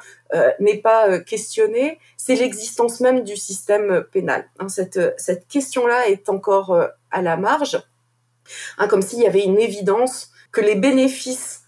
n'est 0.59 0.77
pas 0.77 1.19
questionnée, 1.19 1.99
c'est 2.23 2.35
l'existence 2.35 3.01
même 3.01 3.25
du 3.25 3.35
système 3.35 4.05
pénal. 4.13 4.47
Hein, 4.59 4.69
cette, 4.69 5.19
cette 5.19 5.49
question-là 5.49 6.09
est 6.09 6.29
encore 6.29 6.79
à 7.11 7.23
la 7.23 7.39
marge, 7.39 7.83
hein, 8.77 8.89
comme 8.89 9.01
s'il 9.01 9.21
y 9.21 9.27
avait 9.27 9.45
une 9.45 9.59
évidence 9.59 10.31
que 10.53 10.61
les 10.61 10.75
bénéfices 10.75 11.63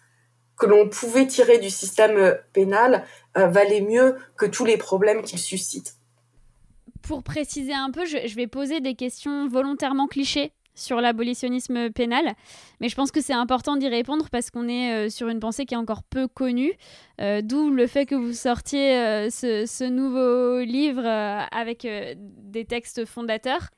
que 0.59 0.67
l'on 0.67 0.91
pouvait 0.91 1.27
tirer 1.27 1.57
du 1.57 1.71
système 1.71 2.37
pénal 2.53 3.07
valaient 3.35 3.81
mieux 3.81 4.17
que 4.37 4.45
tous 4.45 4.67
les 4.67 4.77
problèmes 4.77 5.23
qu'il 5.23 5.39
suscite. 5.39 5.95
Pour 7.01 7.23
préciser 7.23 7.73
un 7.73 7.91
peu, 7.91 8.05
je 8.05 8.35
vais 8.37 8.47
poser 8.47 8.81
des 8.81 8.95
questions 8.95 9.49
volontairement 9.49 10.07
clichés 10.07 10.53
sur 10.75 11.01
l'abolitionnisme 11.01 11.91
pénal. 11.91 12.35
Mais 12.81 12.89
je 12.89 12.97
pense 12.97 13.11
que 13.11 13.21
c'est 13.21 13.33
important 13.33 13.77
d'y 13.77 13.89
répondre 13.89 14.29
parce 14.31 14.51
qu'on 14.51 14.69
est 14.69 14.93
euh, 14.93 15.11
sur 15.11 15.29
une 15.29 15.41
pensée 15.41 15.67
qui 15.67 15.75
est 15.75 15.79
encore 15.79 16.03
peu 16.03 16.29
connue. 16.29 16.73
Euh, 17.21 17.43
d'où 17.43 17.71
le 17.71 17.87
fait 17.87 18.07
que 18.07 18.15
vous 18.15 18.33
sortiez 18.33 18.97
euh, 18.97 19.31
ce, 19.31 19.89
nouveau 19.89 20.61
livre 20.61 21.07
avec 21.07 21.87
des 21.87 22.65
textes 22.65 23.05
fondateurs. 23.05 23.69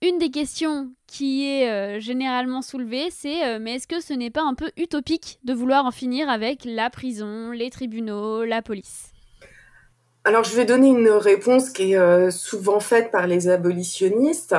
Une 0.00 0.18
des 0.18 0.30
questions 0.30 0.92
qui 1.06 1.46
est 1.46 2.00
généralement 2.00 2.62
soulevée, 2.62 3.08
c'est 3.10 3.58
mais 3.60 3.76
est-ce 3.76 3.86
que 3.86 4.00
ce 4.00 4.12
n'est 4.12 4.30
pas 4.30 4.42
un 4.42 4.54
peu 4.54 4.70
utopique 4.76 5.38
de 5.44 5.52
vouloir 5.52 5.84
en 5.84 5.90
finir 5.90 6.28
avec 6.28 6.64
la 6.64 6.90
prison, 6.90 7.50
les 7.50 7.70
tribunaux, 7.70 8.44
la 8.44 8.62
police? 8.62 9.12
Alors, 10.24 10.44
je 10.44 10.56
vais 10.56 10.64
donner 10.64 10.88
une 10.88 11.08
réponse 11.08 11.70
qui 11.70 11.92
est 11.92 12.30
souvent 12.30 12.80
faite 12.80 13.10
par 13.10 13.26
les 13.26 13.48
abolitionnistes 13.48 14.54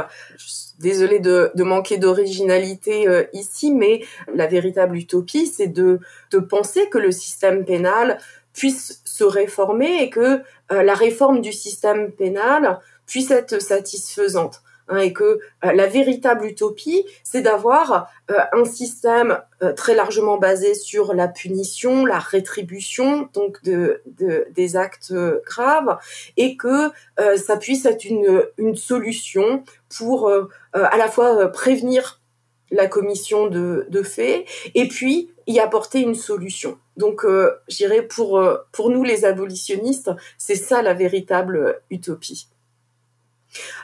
désolée 0.79 1.19
de, 1.19 1.51
manquer 1.63 1.97
d'originalité 1.97 3.07
euh, 3.07 3.23
ici, 3.33 3.73
mais 3.73 4.03
la 4.33 4.47
véritable 4.47 4.97
utopie, 4.97 5.47
c'est 5.47 5.67
de, 5.67 5.99
de 6.31 6.39
penser 6.39 6.89
que 6.89 6.97
le 6.97 7.11
système 7.11 7.65
pénal 7.65 8.17
puisse 8.53 9.01
se 9.05 9.23
réformer 9.23 10.03
et 10.03 10.09
que 10.09 10.41
euh, 10.71 10.83
la 10.83 10.93
réforme 10.93 11.41
du 11.41 11.51
système 11.51 12.11
pénal 12.11 12.79
puisse 13.05 13.31
être 13.31 13.61
satisfaisante. 13.61 14.61
Hein, 14.89 14.97
et 14.97 15.13
que 15.13 15.23
euh, 15.23 15.71
la 15.73 15.87
véritable 15.87 16.45
utopie, 16.45 17.05
c'est 17.23 17.41
d'avoir 17.41 18.11
euh, 18.29 18.37
un 18.51 18.65
système 18.65 19.39
euh, 19.61 19.71
très 19.71 19.95
largement 19.95 20.37
basé 20.37 20.73
sur 20.73 21.13
la 21.13 21.29
punition, 21.29 22.05
la 22.05 22.19
rétribution, 22.19 23.29
donc 23.33 23.63
de, 23.63 24.01
de 24.05 24.45
des 24.51 24.75
actes 24.75 25.13
graves, 25.45 25.97
et 26.35 26.57
que 26.57 26.91
ça 27.37 27.57
puisse 27.57 27.85
être 27.85 28.03
une, 28.05 28.43
une 28.57 28.75
solution 28.75 29.63
pour 29.97 30.31
à 30.73 30.97
la 30.97 31.07
fois 31.07 31.47
prévenir 31.47 32.19
la 32.71 32.87
commission 32.87 33.47
de, 33.47 33.85
de 33.89 34.03
faits, 34.03 34.45
et 34.75 34.87
puis 34.87 35.31
y 35.47 35.59
apporter 35.59 36.01
une 36.01 36.15
solution. 36.15 36.77
Donc, 36.97 37.25
euh, 37.25 37.51
j'irais 37.67 38.01
pour, 38.01 38.41
pour 38.71 38.89
nous 38.89 39.03
les 39.03 39.25
abolitionnistes, 39.25 40.11
c'est 40.37 40.55
ça 40.55 40.81
la 40.81 40.93
véritable 40.93 41.81
utopie. 41.89 42.47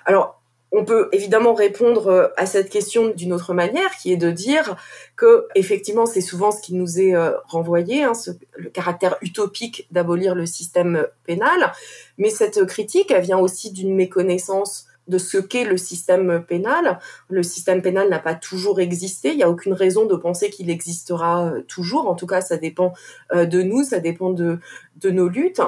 Alors, 0.05 0.41
on 0.71 0.85
peut 0.85 1.09
évidemment 1.11 1.53
répondre 1.53 2.07
euh, 2.07 2.27
à 2.37 2.45
cette 2.45 2.69
question 2.69 3.09
d'une 3.09 3.33
autre 3.33 3.53
manière, 3.53 3.95
qui 3.97 4.11
est 4.11 4.17
de 4.17 4.31
dire 4.31 4.75
que 5.15 5.47
effectivement 5.55 6.05
c'est 6.05 6.21
souvent 6.21 6.51
ce 6.51 6.61
qui 6.61 6.75
nous 6.75 6.99
est 6.99 7.15
euh, 7.15 7.31
renvoyé, 7.47 8.03
hein, 8.03 8.13
le 8.55 8.69
caractère 8.69 9.17
utopique 9.21 9.87
d'abolir 9.91 10.35
le 10.35 10.45
système 10.45 11.07
pénal. 11.25 11.71
Mais 12.17 12.29
cette 12.29 12.65
critique, 12.65 13.11
elle 13.11 13.23
vient 13.23 13.39
aussi 13.39 13.71
d'une 13.71 13.95
méconnaissance 13.95 14.88
de 15.09 15.17
ce 15.17 15.37
qu'est 15.37 15.65
le 15.65 15.77
système 15.77 16.43
pénal. 16.47 16.99
Le 17.29 17.43
système 17.43 17.81
pénal 17.81 18.09
n'a 18.09 18.19
pas 18.19 18.35
toujours 18.35 18.79
existé. 18.79 19.31
Il 19.31 19.37
n'y 19.37 19.43
a 19.43 19.49
aucune 19.49 19.73
raison 19.73 20.05
de 20.05 20.15
penser 20.15 20.49
qu'il 20.49 20.69
existera 20.69 21.47
euh, 21.47 21.61
toujours. 21.67 22.07
En 22.07 22.15
tout 22.15 22.27
cas, 22.27 22.41
ça 22.41 22.57
dépend 22.57 22.93
euh, 23.33 23.45
de 23.45 23.61
nous, 23.61 23.83
ça 23.83 23.99
dépend 23.99 24.29
de, 24.29 24.59
de 25.01 25.09
nos 25.09 25.27
luttes. 25.27 25.61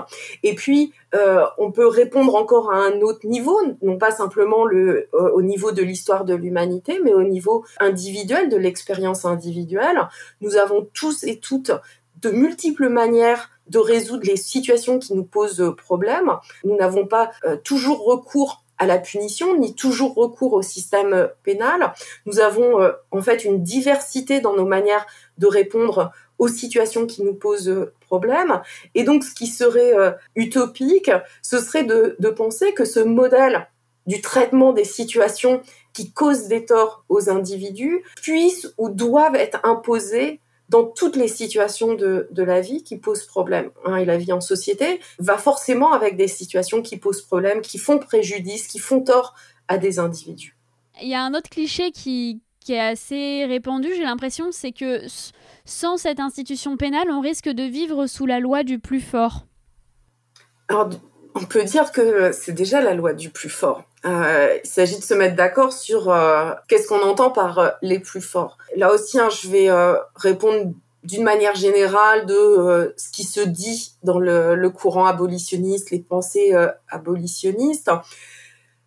Et 0.44 0.54
puis, 0.54 0.94
euh, 1.16 1.44
on 1.58 1.72
peut 1.72 1.88
répondre 1.88 2.36
encore 2.36 2.72
à 2.72 2.78
un 2.78 3.02
autre 3.02 3.26
niveau, 3.26 3.60
non 3.82 3.98
pas 3.98 4.12
simplement 4.12 4.64
le, 4.64 5.10
au 5.14 5.42
niveau 5.42 5.72
de 5.72 5.82
l'histoire 5.82 6.24
de 6.24 6.36
l'humanité, 6.36 7.00
mais 7.04 7.14
au 7.14 7.24
niveau 7.24 7.66
individuel, 7.80 8.48
de 8.48 8.58
l'expérience 8.58 9.26
individuelle. 9.26 10.08
Nous 10.40 10.56
avons 10.56 10.88
tous 10.94 11.24
et 11.24 11.40
toutes 11.40 11.72
de 12.22 12.30
multiples 12.30 12.90
manières 12.90 13.50
de 13.68 13.80
résoudre 13.80 14.24
les 14.26 14.38
situations 14.38 15.00
qui 15.00 15.16
nous 15.16 15.24
posent 15.24 15.74
problème. 15.78 16.32
Nous 16.64 16.76
n'avons 16.76 17.08
pas 17.08 17.32
toujours 17.64 18.06
recours 18.06 18.64
à 18.82 18.88
la 18.88 18.98
punition, 18.98 19.56
ni 19.60 19.76
toujours 19.76 20.16
recours 20.16 20.54
au 20.54 20.64
système 20.64 21.30
pénal. 21.44 21.94
Nous 22.26 22.40
avons 22.40 22.82
euh, 22.82 22.92
en 23.12 23.22
fait 23.22 23.46
une 23.46 23.62
diversité 23.62 24.42
dans 24.42 24.56
nos 24.56 24.66
manières 24.66 25.06
de 25.38 25.46
répondre 25.46 26.12
aux 26.40 26.48
situations 26.48 27.06
qui 27.06 27.22
nous 27.22 27.36
posent 27.36 27.92
problème. 28.00 28.60
Et 28.96 29.04
donc, 29.04 29.24
ce 29.24 29.36
qui 29.36 29.46
serait 29.46 29.96
euh, 29.96 30.12
utopique, 30.36 31.12
ce 31.44 31.60
serait 31.60 31.84
de, 31.84 32.16
de 32.18 32.30
penser 32.30 32.74
que 32.74 32.84
ce 32.84 33.00
modèle 33.00 33.68
du 34.08 34.20
traitement 34.20 34.74
des 34.74 34.84
situations 34.84 35.62
qui 35.94 36.12
causent 36.12 36.48
des 36.48 36.66
torts 36.66 37.06
aux 37.08 37.30
individus 37.30 38.04
puisse 38.16 38.74
ou 38.80 38.90
doivent 38.90 39.36
être 39.36 39.60
imposés 39.64 40.41
dans 40.72 40.86
toutes 40.86 41.18
les 41.18 41.28
situations 41.28 41.96
de, 41.96 42.30
de 42.32 42.44
la 42.44 42.62
vie 42.62 42.82
qui 42.82 42.98
posent 42.98 43.26
problème. 43.26 43.72
Hein, 43.84 43.98
et 43.98 44.06
la 44.06 44.18
vie 44.18 44.32
en 44.32 44.40
société 44.40 45.02
va 45.20 45.38
forcément 45.38 45.92
avec 45.92 46.16
des 46.16 46.30
situations 46.30 46.82
qui 46.82 46.96
posent 46.96 47.22
problème, 47.22 47.60
qui 47.62 47.78
font 47.78 48.00
préjudice, 48.00 48.68
qui 48.68 48.80
font 48.80 49.02
tort 49.02 49.36
à 49.68 49.78
des 49.78 50.00
individus. 50.00 50.56
Il 51.02 51.10
y 51.10 51.14
a 51.14 51.24
un 51.24 51.34
autre 51.34 51.50
cliché 51.50 51.92
qui, 51.92 52.42
qui 52.62 52.72
est 52.72 52.80
assez 52.80 53.46
répandu, 53.46 53.90
j'ai 53.94 54.04
l'impression, 54.04 54.46
c'est 54.52 54.72
que 54.72 55.02
sans 55.66 55.98
cette 55.98 56.22
institution 56.22 56.78
pénale, 56.78 57.12
on 57.12 57.20
risque 57.20 57.50
de 57.50 57.64
vivre 57.64 58.08
sous 58.08 58.26
la 58.26 58.40
loi 58.40 58.64
du 58.64 58.80
plus 58.80 59.02
fort. 59.02 59.46
Alors, 60.70 60.90
on 61.36 61.44
peut 61.44 61.66
dire 61.66 61.92
que 61.92 62.32
c'est 62.32 62.54
déjà 62.54 62.80
la 62.80 62.94
loi 62.94 63.12
du 63.12 63.30
plus 63.30 63.50
fort. 63.50 63.84
Euh, 64.06 64.58
il 64.64 64.68
s'agit 64.68 64.98
de 64.98 65.04
se 65.04 65.14
mettre 65.14 65.36
d'accord 65.36 65.74
sur 65.74 66.10
euh, 66.10 66.54
qu'est-ce 66.68 66.88
qu'on 66.88 67.02
entend 67.02 67.30
par 67.30 67.60
euh, 67.60 67.70
les 67.84 68.00
plus 68.00 68.22
forts. 68.22 68.58
Là 68.76 68.92
aussi, 68.92 69.20
hein, 69.20 69.30
je 69.30 69.48
vais 69.48 69.70
répondre 70.16 70.74
d'une 71.04 71.24
manière 71.24 71.56
générale 71.56 72.26
de 72.26 72.94
ce 72.98 73.10
qui 73.12 73.24
se 73.24 73.42
dit 73.42 73.96
dans 74.04 74.20
le, 74.20 74.70
courant 74.70 75.06
abolitionniste, 75.06 75.92
les 75.92 76.00
pensées 76.00 76.54
abolitionnistes. 76.90 77.92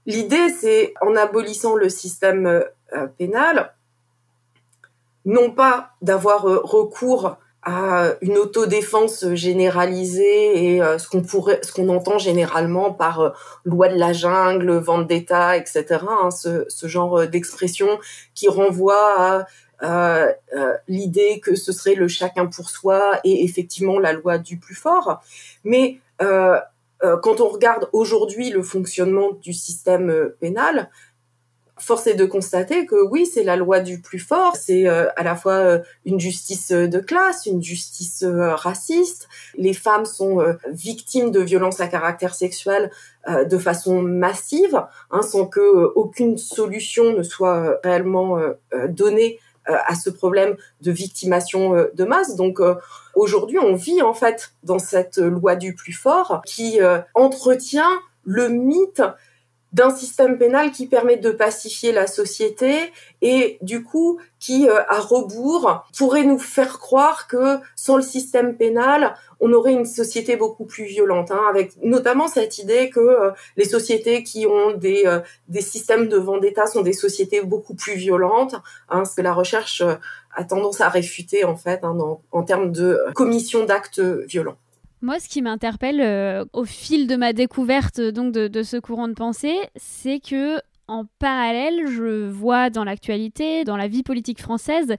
L'idée, 0.07 0.49
c'est 0.51 0.95
en 1.01 1.17
abolissant 1.17 1.75
le 1.75 1.89
système 1.89 2.65
pénal, 3.19 3.75
non 5.25 5.51
pas 5.51 5.91
d'avoir 6.03 6.43
recours 6.43 7.37
à 7.65 8.15
une 8.21 8.37
autodéfense 8.37 9.27
généralisée 9.33 10.75
et 10.75 10.83
euh, 10.83 10.99
ce 10.99 11.09
qu'on 11.09 11.23
pourrait, 11.23 11.61
ce 11.63 11.73
qu'on 11.73 11.89
entend 11.89 12.19
généralement 12.19 12.93
par 12.93 13.21
euh, 13.21 13.31
loi 13.65 13.89
de 13.89 13.99
la 13.99 14.13
jungle, 14.13 14.73
vendetta, 14.77 15.57
etc. 15.57 15.85
Hein, 16.09 16.31
ce, 16.31 16.87
genre 16.87 17.27
d'expression 17.27 17.89
qui 18.35 18.49
renvoie 18.49 19.15
à 19.19 19.47
euh, 19.83 20.33
euh, 20.57 20.75
l'idée 20.89 21.41
que 21.41 21.57
ce 21.57 21.73
serait 21.73 21.95
le 21.95 22.09
chacun 22.09 22.47
pour 22.47 22.71
soi 22.71 23.21
et 23.25 23.45
effectivement 23.45 23.99
la 23.99 24.13
loi 24.13 24.39
du 24.39 24.57
plus 24.57 24.75
fort. 24.75 25.23
Mais 25.65 25.99
euh, 26.23 26.59
quand 27.23 27.41
on 27.41 27.49
regarde 27.49 27.89
aujourd'hui 27.93 28.49
le 28.49 28.63
fonctionnement 28.63 29.33
du 29.43 29.53
système 29.53 30.31
pénal, 30.41 30.91
force 31.79 32.07
est 32.07 32.15
de 32.15 32.25
constater 32.25 32.87
que 32.87 32.97
oui, 33.11 33.27
c'est 33.27 33.43
la 33.43 33.57
loi 33.57 33.81
du 33.81 34.01
plus 34.01 34.19
fort. 34.19 34.55
C'est 34.57 34.89
euh, 34.89 35.07
à 35.17 35.23
la 35.23 35.35
fois 35.35 35.55
euh, 35.55 35.79
une 36.05 36.21
justice 36.21 36.71
de 36.71 36.99
classe, 36.99 37.47
une 37.47 37.63
justice 37.63 38.23
euh, 38.23 38.55
raciste. 38.55 39.29
Les 39.57 39.75
femmes 39.75 40.05
sont 40.05 40.43
victimes 40.69 41.31
de 41.31 41.41
violences 41.41 41.81
à 41.81 41.89
caractère 41.89 42.35
sexuel 42.35 42.91
de 43.29 43.59
façon 43.59 44.03
massive, 44.03 44.83
hein, 45.11 45.23
sans 45.23 45.47
que 45.47 45.93
aucune 45.95 46.37
solution 46.37 47.13
ne 47.17 47.23
soit 47.23 47.79
réellement 47.83 48.39
donnée 48.89 49.39
à 49.67 49.95
ce 49.95 50.11
problème 50.11 50.57
de 50.83 50.93
victimation 50.93 51.87
de 51.95 52.05
masse. 52.05 52.37
Donc 52.37 52.61
aujourd'hui, 53.15 53.59
on 53.59 53.75
vit 53.75 54.03
en 54.03 54.15
fait 54.15 54.53
dans 54.63 54.79
cette 54.79 55.19
loi 55.19 55.57
du 55.57 55.75
plus 55.75 55.93
fort 55.93 56.43
qui 56.45 56.81
entretient 57.15 58.01
le 58.25 58.49
mythe 58.49 59.03
d'un 59.75 59.91
système 59.91 60.39
pénal 60.39 60.71
qui 60.71 60.87
permet 60.87 61.17
de 61.17 61.31
pacifier 61.31 61.93
la 61.93 62.07
société 62.07 62.93
et 63.21 63.59
du 63.61 63.83
coup 63.83 64.21
qui, 64.39 64.69
euh, 64.69 64.81
à 64.89 65.01
rebours, 65.01 65.85
pourrait 65.99 66.25
nous 66.25 66.39
faire 66.39 66.79
croire 66.79 67.27
que 67.27 67.59
sans 67.77 67.97
le 67.97 68.03
système 68.03 68.57
pénal, 68.57 69.15
on 69.41 69.53
aurait 69.53 69.73
une 69.73 69.85
société 69.85 70.37
beaucoup 70.37 70.65
plus 70.65 70.85
violente, 70.85 71.31
hein, 71.31 71.43
avec 71.51 71.73
notamment 71.83 72.29
cette 72.29 72.59
idée 72.59 72.89
que 72.89 73.01
euh, 73.01 73.31
les 73.57 73.65
sociétés 73.65 74.23
qui 74.23 74.47
ont 74.47 74.73
des, 74.73 75.03
euh, 75.07 75.21
des 75.49 75.61
systèmes 75.61 76.09
de 76.09 76.17
vendetta 76.17 76.67
sont 76.67 76.83
des 76.83 76.93
sociétés 76.93 77.43
beaucoup 77.43 77.75
plus 77.75 77.95
violentes, 77.95 78.55
hein, 78.89 79.05
ce 79.05 79.17
que 79.17 79.23
la 79.23 79.35
recherche 79.35 79.83
euh, 79.83 79.95
a 80.35 80.45
tendance 80.45 80.81
à 80.81 80.89
réfuter 80.89 81.45
en 81.45 81.57
fait 81.57 81.85
hein, 81.85 81.97
en 82.33 82.43
termes 82.43 82.73
de 82.73 82.99
commission 83.15 83.65
d'actes 83.65 84.01
violents. 84.01 84.57
Moi, 85.05 85.21
ce 85.21 85.29
qui 85.29 85.43
m'interpelle 85.43 86.01
euh, 86.01 86.47
au 86.55 86.65
fil 86.65 87.07
de 87.07 87.17
ma 87.17 87.35
découverte 87.35 88.01
donc 88.01 88.33
de, 88.33 88.63
ce 88.63 88.79
courant 88.79 89.07
de 89.07 89.13
pensée, 89.13 89.55
c'est 89.77 90.19
que 90.19 90.59
en 90.89 91.05
parallèle, 91.19 91.89
je 91.89 92.31
vois 92.31 92.71
dans 92.71 92.85
l'actualité, 92.85 93.65
dans 93.65 93.77
la 93.77 93.87
vie 93.87 94.03
politique 94.03 94.41
française, 94.41 94.97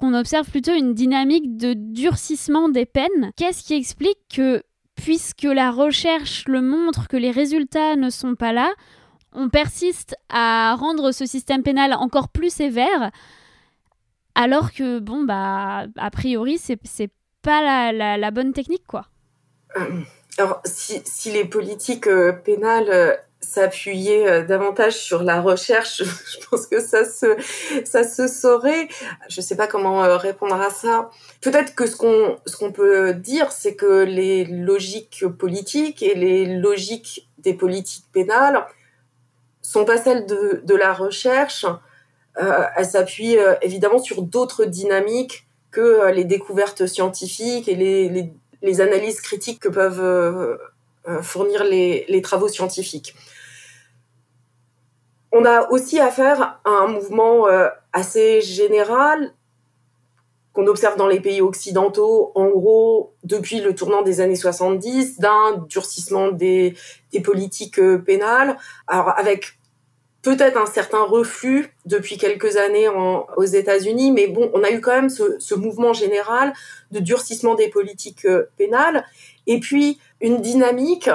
qu'on 0.00 0.14
observe 0.14 0.50
plutôt 0.50 0.74
une 0.74 0.94
dynamique 0.94 1.56
de 1.56 1.74
durcissement 1.74 2.68
des 2.68 2.86
peines. 2.86 3.30
Qu'est-ce 3.36 3.62
qui 3.62 3.74
explique 3.74 4.18
que, 4.34 4.64
puisque 4.96 5.44
la 5.44 5.70
recherche 5.70 6.48
le 6.48 6.60
montre 6.60 7.06
que 7.06 7.16
les 7.16 7.30
résultats 7.30 7.94
ne 7.94 8.10
sont 8.10 8.34
pas 8.34 8.52
là, 8.52 8.72
on 9.32 9.48
persiste 9.48 10.16
à 10.28 10.74
rendre 10.74 11.12
ce 11.12 11.24
système 11.24 11.62
pénal 11.62 11.94
encore 11.94 12.30
plus 12.30 12.52
sévère, 12.52 13.12
alors 14.34 14.72
que, 14.72 14.98
bon, 14.98 15.22
bah, 15.22 15.86
a 15.96 16.10
priori, 16.10 16.58
c'est 16.58 17.12
pas 17.42 17.92
la 17.92 18.30
bonne 18.32 18.52
technique, 18.52 18.88
quoi. 18.88 19.06
Alors, 20.38 20.60
si, 20.64 21.00
si, 21.04 21.30
les 21.30 21.44
politiques 21.44 22.06
euh, 22.06 22.32
pénales 22.32 22.90
euh, 22.90 23.16
s'appuyaient 23.40 24.28
euh, 24.28 24.44
davantage 24.44 24.94
sur 24.94 25.22
la 25.22 25.40
recherche, 25.40 26.02
je 26.04 26.46
pense 26.46 26.66
que 26.66 26.80
ça 26.80 27.04
se, 27.04 27.36
ça 27.84 28.04
se 28.04 28.26
saurait. 28.26 28.88
Je 29.28 29.40
ne 29.40 29.44
sais 29.44 29.56
pas 29.56 29.66
comment 29.66 30.04
euh, 30.04 30.16
répondre 30.16 30.60
à 30.60 30.70
ça. 30.70 31.10
Peut-être 31.40 31.74
que 31.74 31.86
ce 31.86 31.96
qu'on, 31.96 32.38
ce 32.46 32.56
qu'on 32.56 32.72
peut 32.72 33.14
dire, 33.14 33.52
c'est 33.52 33.74
que 33.74 34.04
les 34.04 34.44
logiques 34.44 35.26
politiques 35.38 36.02
et 36.02 36.14
les 36.14 36.46
logiques 36.58 37.28
des 37.38 37.54
politiques 37.54 38.06
pénales 38.12 38.66
sont 39.62 39.84
pas 39.84 39.98
celles 39.98 40.26
de, 40.26 40.62
de 40.64 40.74
la 40.74 40.92
recherche. 40.92 41.66
Euh, 42.40 42.64
elles 42.76 42.86
s'appuient 42.86 43.38
évidemment 43.62 43.98
sur 43.98 44.22
d'autres 44.22 44.64
dynamiques 44.64 45.46
que 45.70 46.10
les 46.10 46.24
découvertes 46.24 46.86
scientifiques 46.86 47.68
et 47.68 47.74
les 47.74 48.32
les 48.62 48.80
analyses 48.80 49.20
critiques 49.20 49.60
que 49.60 49.68
peuvent 49.68 50.58
euh, 51.08 51.22
fournir 51.22 51.62
les, 51.62 52.20
travaux 52.20 52.48
scientifiques. 52.48 53.14
On 55.30 55.44
a 55.44 55.70
aussi 55.70 56.00
affaire 56.00 56.60
à 56.64 56.70
un 56.70 56.88
mouvement 56.88 57.46
euh, 57.46 57.68
assez 57.92 58.40
général 58.40 59.32
qu'on 60.52 60.66
observe 60.66 60.96
dans 60.96 61.06
les 61.06 61.20
pays 61.20 61.40
occidentaux, 61.40 62.32
en 62.34 62.48
gros, 62.48 63.14
depuis 63.22 63.60
le 63.60 63.74
tournant 63.74 64.02
des 64.02 64.20
années 64.20 64.34
70, 64.34 65.20
d'un 65.20 65.64
durcissement 65.68 66.32
des, 66.32 66.74
des 67.12 67.20
politiques 67.20 67.78
euh, 67.78 67.98
pénales, 67.98 68.56
alors 68.88 69.16
avec 69.16 69.58
peut-être 70.26 70.56
un 70.56 70.66
certain 70.66 71.04
reflux 71.04 71.72
depuis 71.84 72.18
quelques 72.18 72.56
années 72.56 72.88
aux 72.88 73.44
États-Unis, 73.44 74.10
mais 74.10 74.26
bon, 74.26 74.50
on 74.54 74.64
a 74.64 74.72
eu 74.72 74.80
quand 74.80 74.90
même 74.90 75.08
ce, 75.08 75.54
mouvement 75.54 75.92
général 75.92 76.52
de 76.90 76.98
durcissement 76.98 77.54
des 77.54 77.68
politiques 77.68 78.24
euh, 78.24 78.50
pénales, 78.56 79.06
et 79.46 79.60
puis 79.60 80.00
une 80.20 80.42
dynamique 80.42 81.08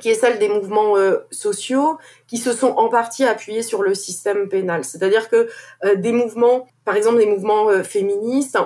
qui 0.00 0.10
est 0.10 0.14
celle 0.14 0.38
des 0.38 0.48
mouvements 0.48 0.96
euh, 0.96 1.26
sociaux 1.32 1.98
qui 2.28 2.38
se 2.38 2.52
sont 2.52 2.70
en 2.76 2.88
partie 2.88 3.24
appuyés 3.24 3.62
sur 3.62 3.82
le 3.82 3.94
système 3.96 4.48
pénal. 4.48 4.84
C'est-à-dire 4.84 5.28
que 5.28 5.48
euh, 5.84 5.96
des 5.96 6.12
mouvements, 6.12 6.68
par 6.84 6.94
exemple 6.94 7.18
des 7.18 7.26
mouvements 7.26 7.82
féministes, 7.82 8.58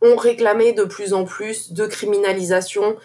ont 0.00 0.14
réclamé 0.14 0.72
de 0.72 0.84
plus 0.84 1.12
en 1.12 1.24
plus 1.24 1.72
de 1.72 1.86
criminalisation, 1.86 2.96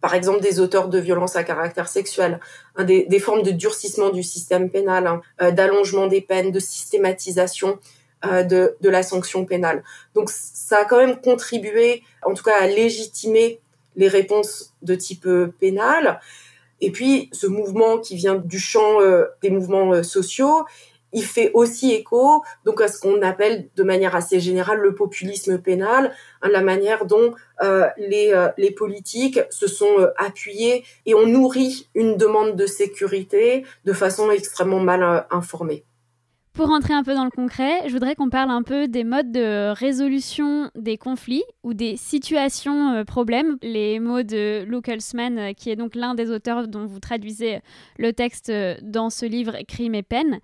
par 0.00 0.14
exemple 0.14 0.40
des 0.40 0.60
auteurs 0.60 0.88
de 0.88 0.98
violences 0.98 1.36
à 1.36 1.44
caractère 1.44 1.88
sexuel, 1.88 2.40
hein, 2.76 2.84
des, 2.84 3.18
formes 3.18 3.42
de 3.42 3.50
durcissement 3.50 4.10
du 4.10 4.22
système 4.22 4.70
pénal, 4.70 5.06
hein, 5.06 5.50
d'allongement 5.52 6.06
des 6.06 6.20
peines, 6.20 6.52
de 6.52 6.60
systématisation 6.60 7.78
de, 8.22 8.76
de 8.80 8.88
la 8.90 9.02
sanction 9.02 9.46
pénale. 9.46 9.82
Donc 10.14 10.30
ça 10.30 10.80
a 10.80 10.84
quand 10.84 10.98
même 10.98 11.20
contribué, 11.20 12.02
en 12.22 12.34
tout 12.34 12.42
cas, 12.42 12.60
à 12.60 12.66
légitimer 12.66 13.60
les 13.96 14.08
réponses 14.08 14.72
de 14.82 14.94
type 14.94 15.26
euh, 15.26 15.52
pénal. 15.60 16.20
Et 16.80 16.90
puis, 16.90 17.28
ce 17.32 17.46
mouvement 17.46 17.98
qui 17.98 18.16
vient 18.16 18.36
du 18.36 18.58
champ 18.58 19.00
euh, 19.00 19.26
des 19.42 19.50
mouvements 19.50 19.92
euh, 19.92 20.02
sociaux, 20.02 20.64
il 21.12 21.24
fait 21.24 21.50
aussi 21.54 21.92
écho 21.92 22.42
donc 22.64 22.80
à 22.80 22.88
ce 22.88 23.00
qu'on 23.00 23.22
appelle 23.22 23.68
de 23.76 23.82
manière 23.82 24.14
assez 24.14 24.40
générale 24.40 24.78
le 24.78 24.94
populisme 24.94 25.58
pénal, 25.58 26.12
hein, 26.42 26.48
la 26.48 26.62
manière 26.62 27.06
dont 27.06 27.34
les, 27.98 28.32
les 28.56 28.70
politiques 28.70 29.38
se 29.50 29.66
sont 29.66 30.08
appuyés 30.16 30.82
et 31.04 31.14
ont 31.14 31.26
nourri 31.26 31.90
une 31.94 32.16
demande 32.16 32.56
de 32.56 32.64
sécurité 32.64 33.66
de 33.84 33.92
façon 33.92 34.30
extrêmement 34.30 34.80
mal 34.80 35.26
informée. 35.30 35.84
Pour 36.52 36.66
rentrer 36.66 36.94
un 36.94 37.04
peu 37.04 37.14
dans 37.14 37.24
le 37.24 37.30
concret, 37.30 37.86
je 37.86 37.92
voudrais 37.92 38.16
qu'on 38.16 38.28
parle 38.28 38.50
un 38.50 38.64
peu 38.64 38.88
des 38.88 39.04
modes 39.04 39.30
de 39.30 39.72
résolution 39.72 40.70
des 40.74 40.98
conflits 40.98 41.44
ou 41.62 41.74
des 41.74 41.96
situations 41.96 42.92
euh, 42.92 43.04
problèmes. 43.04 43.56
Les 43.62 44.00
mots 44.00 44.24
de 44.24 44.64
Luke 44.64 44.88
euh, 44.88 45.52
qui 45.52 45.70
est 45.70 45.76
donc 45.76 45.94
l'un 45.94 46.14
des 46.14 46.30
auteurs 46.30 46.66
dont 46.66 46.86
vous 46.86 46.98
traduisez 46.98 47.60
le 47.98 48.12
texte 48.12 48.50
euh, 48.50 48.74
dans 48.82 49.10
ce 49.10 49.26
livre 49.26 49.58
Crime 49.68 49.94
et 49.94 50.02
peine. 50.02 50.40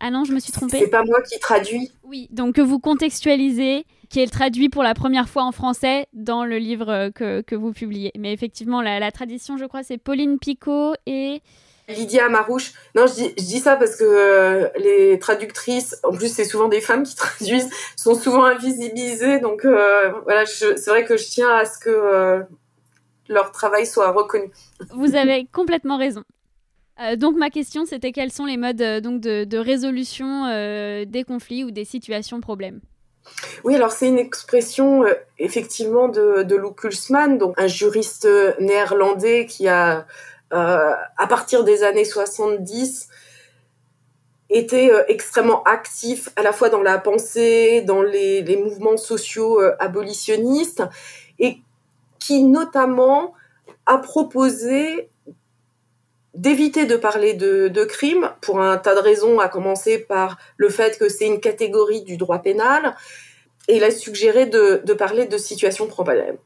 Ah 0.00 0.10
non, 0.10 0.24
je 0.24 0.32
me 0.32 0.40
suis 0.40 0.52
trompée. 0.52 0.78
C'est 0.78 0.88
pas 0.88 1.04
moi 1.04 1.20
qui 1.22 1.38
traduis. 1.38 1.92
Oui, 2.04 2.28
donc 2.30 2.54
que 2.54 2.60
vous 2.60 2.78
contextualisez, 2.78 3.84
qui 4.08 4.20
est 4.20 4.26
traduit 4.26 4.68
pour 4.68 4.82
la 4.82 4.94
première 4.94 5.28
fois 5.28 5.44
en 5.44 5.52
français 5.52 6.06
dans 6.12 6.44
le 6.44 6.58
livre 6.58 7.10
que, 7.14 7.42
que 7.42 7.54
vous 7.54 7.72
publiez. 7.72 8.10
Mais 8.18 8.32
effectivement, 8.32 8.82
la, 8.82 8.98
la 8.98 9.12
tradition, 9.12 9.56
je 9.56 9.66
crois, 9.66 9.82
c'est 9.82 9.98
Pauline 9.98 10.38
Picot 10.38 10.94
et 11.06 11.42
Lydia 11.90 12.28
Marouche. 12.28 12.72
Non, 12.94 13.06
je 13.06 13.14
dis, 13.14 13.34
je 13.36 13.44
dis 13.44 13.58
ça 13.58 13.76
parce 13.76 13.96
que 13.96 14.04
euh, 14.04 14.68
les 14.78 15.18
traductrices, 15.18 15.98
en 16.02 16.12
plus 16.12 16.32
c'est 16.32 16.44
souvent 16.44 16.68
des 16.68 16.80
femmes 16.80 17.02
qui 17.02 17.16
traduisent, 17.16 17.70
sont 17.96 18.14
souvent 18.14 18.44
invisibilisées. 18.44 19.40
Donc 19.40 19.64
euh, 19.64 20.12
voilà, 20.24 20.46
c'est 20.46 20.86
vrai 20.88 21.04
que 21.04 21.16
je 21.16 21.28
tiens 21.28 21.50
à 21.50 21.64
ce 21.64 21.78
que 21.78 21.90
euh, 21.90 22.42
leur 23.28 23.52
travail 23.52 23.86
soit 23.86 24.10
reconnu. 24.12 24.50
Vous 24.94 25.14
avez 25.14 25.46
complètement 25.52 25.98
raison. 25.98 26.24
Donc 27.16 27.36
ma 27.36 27.50
question, 27.50 27.86
c'était 27.86 28.12
quels 28.12 28.32
sont 28.32 28.44
les 28.44 28.56
modes 28.56 28.82
donc 29.02 29.20
de, 29.20 29.56
résolution 29.56 30.46
des 31.04 31.24
conflits 31.26 31.64
ou 31.64 31.70
des 31.70 31.84
situations 31.84 32.40
problèmes? 32.40 32.80
Oui, 33.64 33.74
alors 33.74 33.92
c'est 33.92 34.08
une 34.08 34.18
expression 34.18 35.04
effectivement 35.38 36.08
de, 36.08 36.42
de 36.42 36.56
Lou 36.56 36.72
Kulsman, 36.72 37.38
donc 37.38 37.60
un 37.60 37.66
juriste 37.66 38.28
néerlandais 38.58 39.46
qui 39.46 39.68
a 39.68 40.06
euh, 40.52 40.94
à 41.16 41.26
partir 41.28 41.62
des 41.62 41.84
années 41.84 42.04
70, 42.04 43.08
était 44.48 44.90
euh, 44.90 45.04
extrêmement 45.06 45.62
actif 45.62 46.28
à 46.34 46.42
la 46.42 46.52
fois 46.52 46.70
dans 46.70 46.82
la 46.82 46.98
pensée, 46.98 47.82
dans 47.82 48.02
les, 48.02 48.56
mouvements 48.56 48.96
sociaux 48.96 49.60
euh, 49.60 49.76
abolitionnistes, 49.78 50.82
et 51.38 51.60
qui 52.18 52.42
notamment 52.42 53.32
a 53.86 53.98
proposé 53.98 55.09
d'éviter 56.34 56.86
de 56.86 56.96
parler 56.96 57.34
de, 57.34 57.68
de 57.68 57.84
crime 57.84 58.30
pour 58.40 58.60
un 58.60 58.78
tas 58.78 58.94
de 58.94 59.00
raisons, 59.00 59.40
à 59.40 59.48
commencer 59.48 59.98
par 59.98 60.38
le 60.56 60.68
fait 60.68 60.98
que 60.98 61.08
c'est 61.08 61.26
une 61.26 61.40
catégorie 61.40 62.02
du 62.02 62.16
droit 62.16 62.40
pénal, 62.40 62.96
et 63.68 63.76
il 63.76 63.84
a 63.84 63.90
suggéré 63.90 64.46
de, 64.46 64.80
de 64.84 64.92
parler 64.94 65.26
de 65.26 65.38
situation 65.38 65.86
problème. 65.86 66.36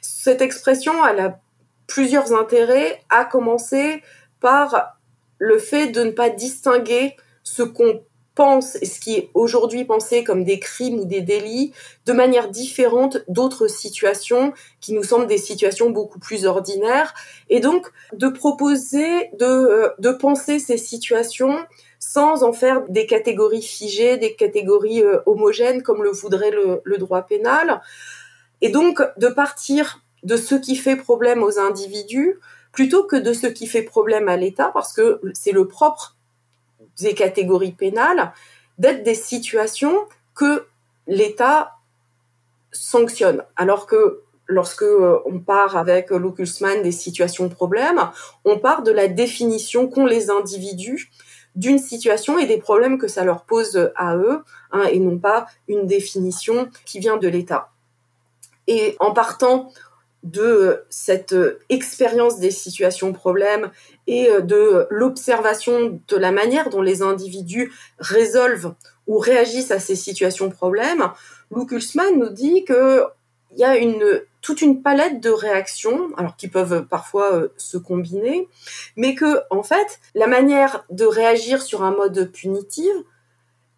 Cette 0.00 0.42
expression, 0.42 0.92
elle 1.06 1.20
a 1.20 1.40
plusieurs 1.86 2.32
intérêts, 2.32 3.00
à 3.10 3.24
commencer 3.24 4.02
par 4.40 4.98
le 5.38 5.58
fait 5.58 5.88
de 5.88 6.04
ne 6.04 6.10
pas 6.10 6.30
distinguer 6.30 7.16
ce 7.42 7.62
qu'on 7.62 8.02
pense 8.34 8.72
ce 8.82 9.00
qui 9.00 9.14
est 9.14 9.30
aujourd'hui 9.34 9.84
pensé 9.84 10.24
comme 10.24 10.44
des 10.44 10.58
crimes 10.58 11.00
ou 11.00 11.04
des 11.04 11.20
délits 11.20 11.72
de 12.06 12.12
manière 12.12 12.48
différente 12.48 13.18
d'autres 13.28 13.68
situations 13.68 14.52
qui 14.80 14.92
nous 14.92 15.04
semblent 15.04 15.26
des 15.26 15.38
situations 15.38 15.90
beaucoup 15.90 16.18
plus 16.18 16.46
ordinaires. 16.46 17.14
Et 17.48 17.60
donc 17.60 17.90
de 18.12 18.28
proposer 18.28 19.30
de, 19.38 19.44
euh, 19.44 19.88
de 19.98 20.10
penser 20.10 20.58
ces 20.58 20.78
situations 20.78 21.58
sans 21.98 22.42
en 22.42 22.52
faire 22.52 22.82
des 22.88 23.06
catégories 23.06 23.62
figées, 23.62 24.16
des 24.16 24.34
catégories 24.34 25.02
euh, 25.02 25.20
homogènes 25.26 25.82
comme 25.82 26.02
le 26.02 26.10
voudrait 26.10 26.50
le, 26.50 26.80
le 26.84 26.98
droit 26.98 27.22
pénal. 27.22 27.80
Et 28.60 28.68
donc 28.68 29.00
de 29.16 29.28
partir 29.28 30.00
de 30.22 30.36
ce 30.36 30.54
qui 30.54 30.76
fait 30.76 30.96
problème 30.96 31.42
aux 31.42 31.58
individus 31.58 32.38
plutôt 32.72 33.04
que 33.04 33.16
de 33.16 33.32
ce 33.32 33.46
qui 33.46 33.66
fait 33.66 33.82
problème 33.82 34.28
à 34.28 34.36
l'État, 34.36 34.70
parce 34.74 34.92
que 34.92 35.20
c'est 35.32 35.52
le 35.52 35.68
propre 35.68 36.13
des 37.00 37.14
catégories 37.14 37.72
pénales 37.72 38.32
d'être 38.78 39.02
des 39.02 39.14
situations 39.14 40.06
que 40.34 40.66
l'État 41.06 41.76
sanctionne. 42.72 43.44
Alors 43.56 43.86
que 43.86 44.22
lorsque 44.46 44.82
euh, 44.82 45.20
on 45.26 45.38
part 45.38 45.76
avec 45.76 46.10
Lucasman 46.10 46.82
des 46.82 46.92
situations 46.92 47.48
problèmes, 47.48 48.10
on 48.44 48.58
part 48.58 48.82
de 48.82 48.90
la 48.90 49.08
définition 49.08 49.88
qu'ont 49.88 50.06
les 50.06 50.30
individus 50.30 51.10
d'une 51.54 51.78
situation 51.78 52.38
et 52.38 52.46
des 52.46 52.58
problèmes 52.58 52.98
que 52.98 53.06
ça 53.06 53.24
leur 53.24 53.44
pose 53.44 53.92
à 53.94 54.16
eux, 54.16 54.42
hein, 54.72 54.84
et 54.90 54.98
non 54.98 55.18
pas 55.18 55.46
une 55.68 55.86
définition 55.86 56.68
qui 56.84 56.98
vient 56.98 57.16
de 57.16 57.28
l'État. 57.28 57.70
Et 58.66 58.96
en 58.98 59.12
partant 59.12 59.72
de 60.24 60.84
cette 60.88 61.34
expérience 61.68 62.40
des 62.40 62.50
situations 62.50 63.12
problèmes 63.12 63.70
et 64.06 64.28
de 64.42 64.86
l'observation 64.90 66.00
de 66.08 66.16
la 66.16 66.32
manière 66.32 66.70
dont 66.70 66.82
les 66.82 67.02
individus 67.02 67.72
résolvent 67.98 68.74
ou 69.06 69.18
réagissent 69.18 69.70
à 69.70 69.78
ces 69.78 69.96
situations 69.96 70.50
problèmes, 70.50 71.10
Lou 71.50 71.66
nous 72.16 72.28
dit 72.28 72.64
que 72.64 73.04
il 73.52 73.60
y 73.60 73.64
a 73.64 73.76
une 73.76 74.22
toute 74.40 74.60
une 74.60 74.82
palette 74.82 75.20
de 75.20 75.30
réactions, 75.30 76.10
alors 76.18 76.36
qui 76.36 76.48
peuvent 76.48 76.86
parfois 76.86 77.32
euh, 77.32 77.48
se 77.56 77.78
combiner, 77.78 78.48
mais 78.96 79.14
que 79.14 79.40
en 79.50 79.62
fait 79.62 80.00
la 80.14 80.26
manière 80.26 80.84
de 80.90 81.06
réagir 81.06 81.62
sur 81.62 81.82
un 81.82 81.92
mode 81.92 82.30
punitif 82.30 82.92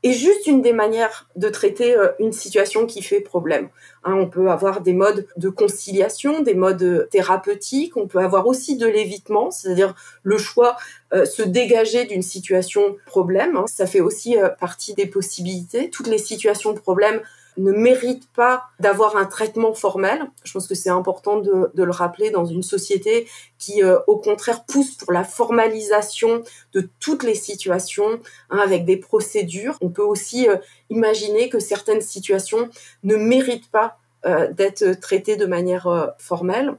est 0.06 0.12
juste 0.12 0.46
une 0.46 0.62
des 0.62 0.72
manières 0.72 1.28
de 1.36 1.48
traiter 1.48 1.96
euh, 1.96 2.08
une 2.18 2.32
situation 2.32 2.86
qui 2.86 3.02
fait 3.02 3.20
problème. 3.20 3.68
Hein, 4.04 4.14
on 4.14 4.28
peut 4.28 4.50
avoir 4.50 4.80
des 4.80 4.92
modes 4.92 5.26
de 5.36 5.48
conciliation, 5.48 6.42
des 6.42 6.54
modes 6.54 7.08
thérapeutiques, 7.10 7.96
on 7.96 8.06
peut 8.06 8.18
avoir 8.18 8.46
aussi 8.46 8.76
de 8.76 8.86
l'évitement, 8.86 9.50
c'est-à-dire 9.50 9.94
le 10.22 10.38
choix 10.38 10.76
euh, 11.12 11.24
se 11.24 11.42
dégager 11.42 12.04
d'une 12.04 12.22
situation 12.22 12.96
problème. 13.06 13.56
Hein. 13.56 13.64
ça 13.66 13.86
fait 13.86 14.00
aussi 14.00 14.38
euh, 14.38 14.48
partie 14.48 14.94
des 14.94 15.06
possibilités. 15.06 15.90
Toutes 15.90 16.08
les 16.08 16.18
situations 16.18 16.72
de 16.72 16.80
problème 16.80 17.20
ne 17.56 17.72
mérite 17.72 18.28
pas 18.32 18.64
d'avoir 18.80 19.16
un 19.16 19.24
traitement 19.24 19.74
formel. 19.74 20.26
Je 20.44 20.52
pense 20.52 20.66
que 20.66 20.74
c'est 20.74 20.90
important 20.90 21.38
de, 21.38 21.70
le 21.74 21.90
rappeler 21.90 22.30
dans 22.30 22.44
une 22.44 22.62
société 22.62 23.28
qui, 23.58 23.82
euh, 23.82 23.98
au 24.06 24.18
contraire, 24.18 24.64
pousse 24.64 24.94
pour 24.94 25.12
la 25.12 25.24
formalisation 25.24 26.42
de 26.72 26.88
toutes 27.00 27.22
les 27.22 27.34
situations 27.34 28.20
hein, 28.50 28.58
avec 28.58 28.84
des 28.84 28.96
procédures. 28.96 29.76
On 29.80 29.90
peut 29.90 30.02
aussi 30.02 30.48
euh, 30.48 30.56
imaginer 30.90 31.48
que 31.48 31.58
certaines 31.58 32.02
situations 32.02 32.68
ne 33.02 33.16
méritent 33.16 33.70
pas 33.70 33.98
euh, 34.24 34.52
d'être 34.52 35.00
traitées 35.00 35.36
de 35.36 35.46
manière 35.46 36.14
formelle. 36.18 36.74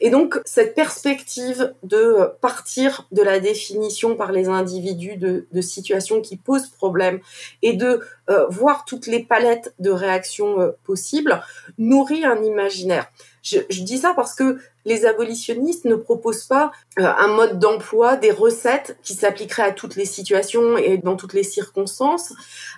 Et 0.00 0.10
donc, 0.10 0.40
cette 0.44 0.74
perspective 0.74 1.74
de 1.82 2.30
partir 2.40 3.06
de 3.12 3.22
la 3.22 3.40
définition 3.40 4.16
par 4.16 4.32
les 4.32 4.48
individus 4.48 5.16
de, 5.16 5.60
situations 5.60 6.20
qui 6.20 6.36
posent 6.36 6.68
problème 6.68 7.20
et 7.62 7.72
de 7.72 8.00
euh, 8.28 8.46
voir 8.48 8.84
toutes 8.84 9.06
les 9.06 9.22
palettes 9.22 9.74
de 9.78 9.90
réactions 9.90 10.60
euh, 10.60 10.70
possibles 10.84 11.42
nourrit 11.78 12.24
un 12.24 12.42
imaginaire. 12.42 13.10
Je, 13.42 13.60
dis 13.82 13.98
ça 13.98 14.14
parce 14.14 14.34
que 14.34 14.58
les 14.86 15.04
abolitionnistes 15.04 15.84
ne 15.84 15.96
proposent 15.96 16.44
pas 16.44 16.72
euh, 16.98 17.04
un 17.04 17.28
mode 17.28 17.58
d'emploi, 17.58 18.16
des 18.16 18.30
recettes 18.30 18.96
qui 19.02 19.14
s'appliqueraient 19.14 19.62
à 19.62 19.72
toutes 19.72 19.96
les 19.96 20.06
situations 20.06 20.78
et 20.78 20.98
dans 20.98 21.16
toutes 21.16 21.34
les 21.34 21.42
circonstances, 21.42 22.32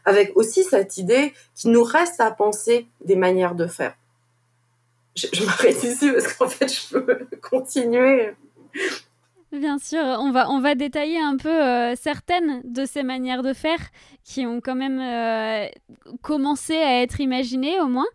avec 0.04 0.32
aussi 0.36 0.64
cette 0.64 0.96
idée 0.96 1.32
qu'il 1.54 1.70
nous 1.70 1.84
reste 1.84 2.20
à 2.20 2.30
penser 2.30 2.86
des 3.04 3.16
manières 3.16 3.54
de 3.54 3.66
faire 3.66 3.94
je, 5.16 5.44
m'arrête 5.44 5.82
ici 5.82 6.10
parce 6.12 6.32
qu'en 6.34 6.48
fait, 6.48 6.68
je 6.68 6.98
peux 6.98 7.26
continuer. 7.50 8.32
Bien 9.52 9.78
sûr, 9.78 10.02
on 10.02 10.30
va, 10.32 10.50
on 10.50 10.60
va 10.60 10.74
détailler 10.74 11.18
un 11.18 11.36
peu 11.36 11.48
euh, 11.48 11.94
certaines 11.96 12.60
de 12.64 12.84
ces 12.84 13.02
manières 13.02 13.42
de 13.42 13.52
faire 13.52 13.78
qui 14.24 14.44
ont 14.44 14.60
quand 14.60 14.74
même 14.74 15.00
euh, 15.00 15.68
commencé 16.20 16.74
à 16.74 17.02
être 17.02 17.20
imaginées 17.20 17.80
au 17.80 17.86
moins. 17.86 18.06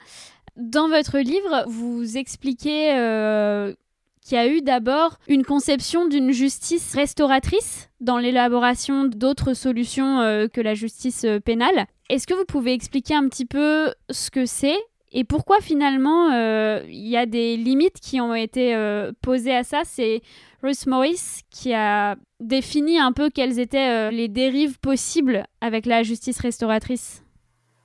Dans 0.57 0.89
votre 0.89 1.17
livre, 1.17 1.63
vous 1.67 2.17
expliquez 2.17 2.93
euh, 2.95 3.73
qui 4.21 4.35
a 4.35 4.47
eu 4.47 4.61
d'abord 4.61 5.17
une 5.27 5.43
conception 5.43 6.07
d'une 6.07 6.31
justice 6.31 6.93
restauratrice 6.93 7.89
dans 8.01 8.17
l'élaboration 8.17 9.05
d'autres 9.05 9.53
solutions 9.53 10.47
que 10.53 10.61
la 10.61 10.75
justice 10.75 11.25
pénale. 11.43 11.85
Est-ce 12.09 12.27
que 12.27 12.33
vous 12.33 12.45
pouvez 12.45 12.73
expliquer 12.73 13.15
un 13.15 13.27
petit 13.29 13.45
peu 13.45 13.93
ce 14.11 14.29
que 14.29 14.45
c'est 14.45 14.77
et 15.11 15.23
pourquoi 15.23 15.59
finalement 15.61 16.31
euh, 16.31 16.81
il 16.87 17.07
y 17.07 17.17
a 17.17 17.25
des 17.25 17.57
limites 17.57 17.99
qui 17.99 18.21
ont 18.21 18.33
été 18.33 18.75
posées 19.21 19.55
à 19.55 19.63
ça? 19.63 19.81
C'est 19.85 20.21
Ruth 20.63 20.87
Morris 20.87 21.41
qui 21.49 21.73
a 21.73 22.15
défini 22.39 22.99
un 22.99 23.11
peu 23.11 23.29
quelles 23.29 23.59
étaient 23.59 24.11
les 24.11 24.27
dérives 24.27 24.79
possibles 24.79 25.45
avec 25.59 25.85
la 25.85 26.03
justice 26.03 26.39
restauratrice. 26.39 27.23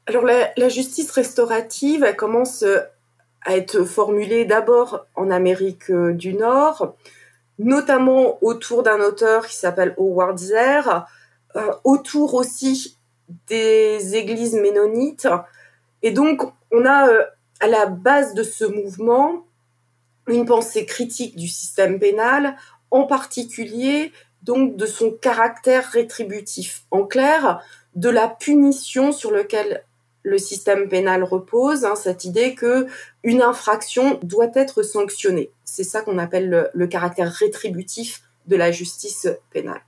Alors 0.06 0.24
la, 0.24 0.68
justice 0.68 1.10
restaurative, 1.10 2.04
elle 2.04 2.14
commence 2.14 2.64
à 3.46 3.56
être 3.56 3.84
formulée 3.84 4.44
d'abord 4.44 5.06
en 5.14 5.30
Amérique 5.30 5.90
euh, 5.90 6.12
du 6.12 6.34
Nord, 6.34 6.94
notamment 7.58 8.38
autour 8.42 8.82
d'un 8.82 9.00
auteur 9.00 9.46
qui 9.46 9.56
s'appelle 9.56 9.94
Howard 9.98 10.38
Zer, 10.38 11.06
euh, 11.56 11.72
autour 11.84 12.34
aussi 12.34 12.98
des 13.48 14.14
églises 14.14 14.54
ménonites. 14.54 15.28
Et 16.02 16.10
donc, 16.10 16.42
on 16.76 16.84
a 16.84 17.08
euh, 17.08 17.24
à 17.60 17.68
la 17.68 17.86
base 17.86 18.34
de 18.34 18.42
ce 18.42 18.64
mouvement 18.64 19.46
une 20.28 20.44
pensée 20.44 20.84
critique 20.84 21.36
du 21.36 21.48
système 21.48 21.98
pénal, 21.98 22.56
en 22.90 23.04
particulier 23.04 24.12
donc 24.42 24.76
de 24.76 24.86
son 24.86 25.10
caractère 25.10 25.90
rétributif. 25.90 26.84
En 26.90 27.04
clair, 27.04 27.62
de 27.94 28.10
la 28.10 28.28
punition 28.28 29.10
sur 29.10 29.30
lequel 29.30 29.82
le 30.22 30.38
système 30.38 30.88
pénal 30.88 31.24
repose, 31.24 31.84
hein, 31.84 31.94
cette 31.94 32.24
idée 32.24 32.54
que 32.54 32.86
une 33.22 33.42
infraction 33.42 34.18
doit 34.22 34.50
être 34.54 34.82
sanctionnée. 34.82 35.50
C'est 35.64 35.84
ça 35.84 36.02
qu'on 36.02 36.18
appelle 36.18 36.70
le, 36.72 36.86
caractère 36.86 37.32
rétributif 37.32 38.22
de 38.46 38.56
la 38.56 38.70
justice 38.70 39.28
pénale. 39.50 39.80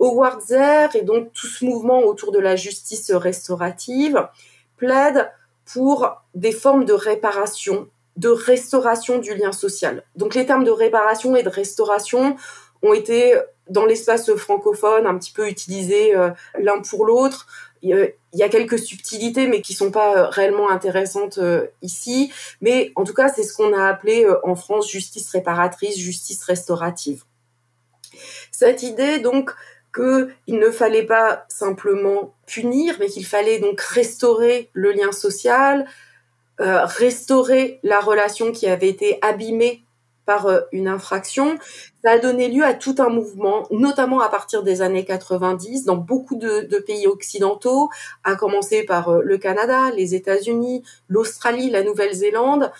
Howard 0.00 0.40
Zer 0.42 0.94
et 0.96 1.02
donc 1.02 1.32
tout 1.32 1.46
ce 1.46 1.64
mouvement 1.64 2.00
autour 2.00 2.32
de 2.32 2.38
la 2.38 2.56
justice 2.56 3.10
restaurative 3.10 4.28
plaide 4.76 5.30
pour 5.72 6.22
des 6.34 6.52
formes 6.52 6.84
de 6.84 6.92
réparation, 6.92 7.88
de 8.16 8.28
restauration 8.28 9.18
du 9.18 9.34
lien 9.34 9.52
social. 9.52 10.02
Donc 10.16 10.34
les 10.34 10.46
termes 10.46 10.64
de 10.64 10.70
réparation 10.70 11.36
et 11.36 11.42
de 11.42 11.48
restauration 11.48 12.36
ont 12.82 12.94
été 12.94 13.34
dans 13.68 13.84
l'espace 13.84 14.34
francophone 14.34 15.06
un 15.06 15.18
petit 15.18 15.32
peu 15.32 15.48
utilisés 15.48 16.16
euh, 16.16 16.30
l'un 16.58 16.80
pour 16.80 17.04
l'autre 17.04 17.46
il 17.80 18.12
y 18.32 18.42
a 18.42 18.48
quelques 18.48 18.80
subtilités, 18.80 19.46
mais 19.46 19.62
qui 19.62 19.72
sont 19.72 19.92
pas 19.92 20.16
euh, 20.16 20.26
réellement 20.26 20.68
intéressantes 20.68 21.38
euh, 21.38 21.68
ici. 21.80 22.32
Mais 22.60 22.92
en 22.96 23.04
tout 23.04 23.14
cas, 23.14 23.28
c'est 23.28 23.44
ce 23.44 23.54
qu'on 23.54 23.72
a 23.72 23.84
appelé 23.86 24.26
en 24.42 24.56
France 24.56 24.90
justice 24.90 25.30
réparatrice, 25.30 25.96
justice 25.96 26.42
restaurative. 26.42 27.22
Cette 28.50 28.82
idée, 28.82 29.20
donc, 29.20 29.52
qu'il 29.98 30.58
ne 30.58 30.70
fallait 30.70 31.06
pas 31.06 31.44
simplement 31.48 32.34
punir, 32.46 32.96
mais 33.00 33.08
qu'il 33.08 33.26
fallait 33.26 33.58
donc 33.58 33.80
restaurer 33.80 34.70
le 34.72 34.92
lien 34.92 35.12
social, 35.12 35.86
restaurer 36.58 37.78
la 37.82 38.00
relation 38.00 38.52
qui 38.52 38.66
avait 38.66 38.88
été 38.88 39.18
abîmée 39.22 39.84
par 40.28 40.46
euh, 40.46 40.60
une 40.72 40.88
infraction. 40.88 41.58
Ça 42.04 42.12
a 42.12 42.18
donné 42.18 42.48
lieu 42.48 42.62
à 42.62 42.74
tout 42.74 42.94
un 42.98 43.08
mouvement, 43.08 43.66
notamment 43.70 44.20
à 44.20 44.28
partir 44.28 44.62
des 44.62 44.82
années 44.82 45.06
90, 45.06 45.86
dans 45.86 45.96
beaucoup 45.96 46.36
de, 46.36 46.78
pays 46.86 47.06
occidentaux, 47.06 47.88
à 48.24 48.36
commencer 48.36 48.84
par 48.84 49.08
euh, 49.08 49.22
le 49.24 49.38
Canada, 49.38 49.90
les 49.96 50.14
États-Unis, 50.14 50.84
l'Australie, 51.08 51.70
la 51.70 51.82
Nouvelle-Zélande, 51.82 52.70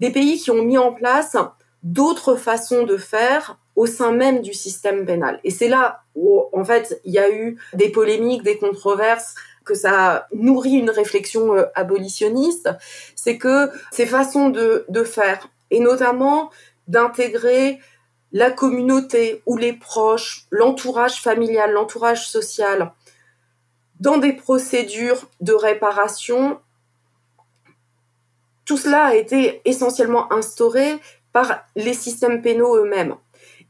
des 0.00 0.10
pays 0.10 0.40
qui 0.40 0.50
ont 0.50 0.62
mis 0.62 0.78
en 0.78 0.92
place 0.92 1.36
d'autres 1.82 2.34
façons 2.34 2.84
de 2.84 2.96
faire 2.96 3.58
au 3.76 3.86
sein 3.86 4.12
même 4.12 4.40
du 4.40 4.54
système 4.54 5.04
pénal. 5.04 5.38
Et 5.44 5.50
c'est 5.50 5.68
là 5.68 6.02
où, 6.14 6.44
en 6.52 6.64
fait, 6.64 7.00
il 7.04 7.12
y 7.12 7.18
a 7.18 7.30
eu 7.30 7.58
des 7.74 7.90
polémiques, 7.90 8.42
des 8.42 8.58
controverses, 8.58 9.34
que 9.64 9.74
ça 9.74 10.28
nourrit 10.32 10.76
une 10.76 10.90
réflexion 10.90 11.54
euh, 11.54 11.64
abolitionniste, 11.74 12.70
c'est 13.14 13.36
que 13.36 13.70
ces 13.90 14.06
façons 14.06 14.48
de, 14.48 14.86
de 14.88 15.04
faire, 15.04 15.48
et 15.70 15.80
notamment 15.80 16.50
d'intégrer 16.88 17.80
la 18.32 18.50
communauté 18.50 19.42
ou 19.44 19.56
les 19.56 19.72
proches, 19.72 20.46
l'entourage 20.50 21.20
familial, 21.20 21.72
l'entourage 21.72 22.28
social 22.28 22.92
dans 24.00 24.18
des 24.18 24.32
procédures 24.32 25.28
de 25.40 25.52
réparation. 25.52 26.60
Tout 28.64 28.76
cela 28.76 29.06
a 29.06 29.14
été 29.14 29.62
essentiellement 29.64 30.32
instauré 30.32 30.98
par 31.32 31.64
les 31.76 31.94
systèmes 31.94 32.42
pénaux 32.42 32.76
eux-mêmes. 32.76 33.16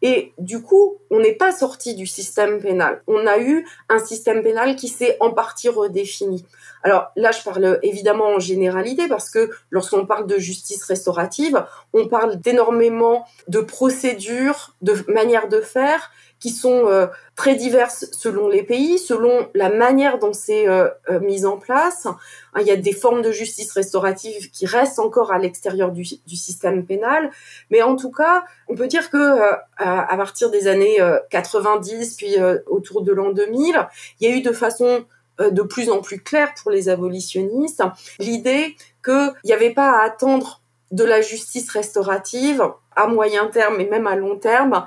Et 0.02 0.32
du 0.38 0.62
coup, 0.62 0.98
on 1.10 1.20
n'est 1.20 1.32
pas 1.32 1.52
sorti 1.52 1.94
du 1.94 2.06
système 2.06 2.60
pénal. 2.60 3.02
On 3.06 3.26
a 3.26 3.38
eu 3.38 3.66
un 3.88 3.98
système 3.98 4.42
pénal 4.42 4.76
qui 4.76 4.88
s'est 4.88 5.16
en 5.20 5.30
partie 5.30 5.68
redéfini. 5.68 6.44
Alors 6.82 7.10
là, 7.16 7.32
je 7.32 7.42
parle 7.42 7.78
évidemment 7.82 8.26
en 8.26 8.38
généralité 8.38 9.08
parce 9.08 9.30
que 9.30 9.50
lorsqu'on 9.70 10.06
parle 10.06 10.26
de 10.26 10.38
justice 10.38 10.84
restaurative, 10.84 11.64
on 11.92 12.08
parle 12.08 12.40
d'énormément 12.40 13.26
de 13.48 13.60
procédures, 13.60 14.76
de 14.82 14.94
manières 15.08 15.48
de 15.48 15.60
faire 15.60 16.10
sont 16.50 16.86
euh, 16.86 17.06
très 17.34 17.54
diverses 17.54 18.06
selon 18.12 18.48
les 18.48 18.62
pays, 18.62 18.98
selon 18.98 19.48
la 19.54 19.70
manière 19.70 20.18
dont 20.18 20.32
c'est 20.32 20.68
euh, 20.68 20.88
euh, 21.08 21.20
mis 21.20 21.44
en 21.44 21.56
place. 21.56 22.06
Hein, 22.06 22.16
il 22.60 22.66
y 22.66 22.70
a 22.70 22.76
des 22.76 22.92
formes 22.92 23.22
de 23.22 23.32
justice 23.32 23.72
restaurative 23.72 24.50
qui 24.50 24.66
restent 24.66 24.98
encore 24.98 25.32
à 25.32 25.38
l'extérieur 25.38 25.92
du, 25.92 26.04
du, 26.26 26.36
système 26.36 26.84
pénal, 26.84 27.30
mais 27.70 27.82
en 27.82 27.96
tout 27.96 28.10
cas, 28.10 28.44
on 28.68 28.74
peut 28.74 28.86
dire 28.86 29.10
que 29.10 29.40
à 29.76 30.16
partir 30.16 30.50
des 30.50 30.68
années 30.68 30.98
90 31.30 32.14
puis 32.16 32.36
autour 32.66 33.02
de 33.02 33.12
l'an 33.12 33.32
2000, 33.32 33.86
il 34.20 34.28
y 34.28 34.32
a 34.32 34.34
eu 34.34 34.40
de 34.40 34.52
façon 34.52 35.04
de 35.38 35.62
plus 35.62 35.90
en 35.90 36.00
plus 36.00 36.20
claire 36.20 36.54
pour 36.62 36.70
les 36.70 36.88
abolitionnistes 36.88 37.82
l'idée 38.18 38.74
qu'il 39.04 39.34
n'y 39.44 39.52
avait 39.52 39.74
pas 39.74 40.00
à 40.00 40.04
attendre 40.04 40.62
de 40.92 41.04
la 41.04 41.20
justice 41.20 41.70
restaurative 41.70 42.62
à 42.94 43.06
moyen 43.06 43.46
terme 43.48 43.80
et 43.80 43.88
même 43.88 44.06
à 44.06 44.16
long 44.16 44.36
terme 44.36 44.86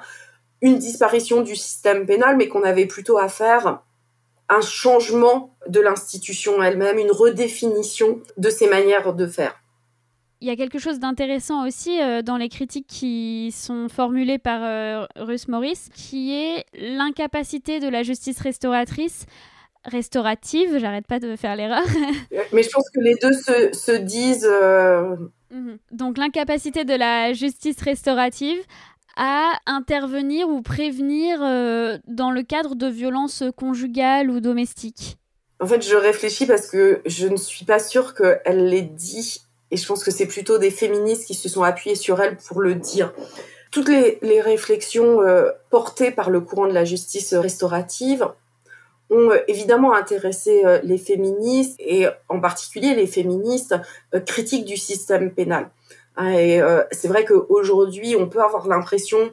une 0.61 0.77
disparition 0.77 1.41
du 1.41 1.55
système 1.55 2.05
pénal, 2.05 2.37
mais 2.37 2.47
qu'on 2.47 2.63
avait 2.63 2.85
plutôt 2.85 3.17
à 3.17 3.29
faire 3.29 3.81
un 4.49 4.61
changement 4.61 5.55
de 5.67 5.79
l'institution 5.79 6.61
elle-même, 6.61 6.97
une 6.97 7.11
redéfinition 7.11 8.19
de 8.37 8.49
ses 8.49 8.67
manières 8.67 9.13
de 9.13 9.27
faire. 9.27 9.55
Il 10.41 10.47
y 10.47 10.51
a 10.51 10.55
quelque 10.55 10.79
chose 10.79 10.99
d'intéressant 10.99 11.67
aussi 11.67 12.01
euh, 12.01 12.21
dans 12.21 12.37
les 12.37 12.47
critiques 12.47 12.87
qui 12.87 13.51
sont 13.51 13.89
formulées 13.89 14.37
par 14.39 14.61
euh, 14.63 15.05
Russ 15.17 15.49
Morris, 15.49 15.89
qui 15.93 16.33
est 16.33 16.63
l'incapacité 16.73 17.79
de 17.79 17.89
la 17.89 18.03
justice 18.03 18.39
restauratrice 18.39 19.25
restaurative, 19.85 20.77
j'arrête 20.77 21.07
pas 21.07 21.19
de 21.19 21.35
faire 21.35 21.55
l'erreur. 21.55 21.83
Mais 22.53 22.63
je 22.63 22.69
pense 22.69 22.89
que 22.89 22.99
les 22.99 23.15
deux 23.21 23.33
se, 23.33 23.73
se 23.73 23.91
disent... 23.91 24.47
Euh, 24.49 25.15
mhm. 25.51 25.77
Donc 25.91 26.17
l'incapacité 26.17 26.85
de 26.85 26.93
la 26.93 27.33
justice 27.33 27.81
restaurative 27.81 28.59
à 29.21 29.59
intervenir 29.65 30.47
ou 30.47 30.61
prévenir 30.61 31.43
euh, 31.43 31.97
dans 32.07 32.31
le 32.31 32.41
cadre 32.41 32.75
de 32.75 32.87
violences 32.87 33.43
conjugales 33.57 34.31
ou 34.31 34.39
domestiques 34.39 35.17
En 35.59 35.67
fait, 35.67 35.85
je 35.85 35.95
réfléchis 35.97 36.45
parce 36.45 36.67
que 36.67 37.01
je 37.05 37.27
ne 37.27 37.35
suis 37.35 37.65
pas 37.65 37.79
sûre 37.79 38.15
qu'elle 38.15 38.67
l'ait 38.69 38.81
dit, 38.81 39.41
et 39.71 39.77
je 39.77 39.85
pense 39.85 40.05
que 40.05 40.09
c'est 40.09 40.25
plutôt 40.25 40.57
des 40.57 40.71
féministes 40.71 41.25
qui 41.25 41.33
se 41.33 41.49
sont 41.49 41.63
appuyées 41.63 41.97
sur 41.97 42.21
elle 42.21 42.37
pour 42.37 42.61
le 42.61 42.75
dire. 42.75 43.13
Toutes 43.71 43.89
les, 43.89 44.41
réflexions 44.41 45.21
euh, 45.21 45.51
portées 45.69 46.11
par 46.11 46.29
le 46.29 46.39
courant 46.39 46.67
de 46.67 46.73
la 46.73 46.85
justice 46.85 47.33
restaurative 47.33 48.25
ont 49.09 49.31
euh, 49.31 49.37
évidemment 49.49 49.93
intéressé 49.93 50.63
les 50.83 50.97
féministes 50.97 51.75
et 51.79 52.07
en 52.29 52.39
particulier 52.39 52.95
les 52.95 53.05
féministes 53.05 53.75
critiques 54.25 54.65
du 54.65 54.77
système 54.77 55.29
pénal. 55.31 55.69
Et 56.27 56.61
euh, 56.61 56.83
c'est 56.91 57.07
vrai 57.07 57.25
qu'aujourd'hui, 57.25 58.15
on 58.17 58.27
peut 58.27 58.41
avoir 58.41 58.67
l'impression 58.67 59.31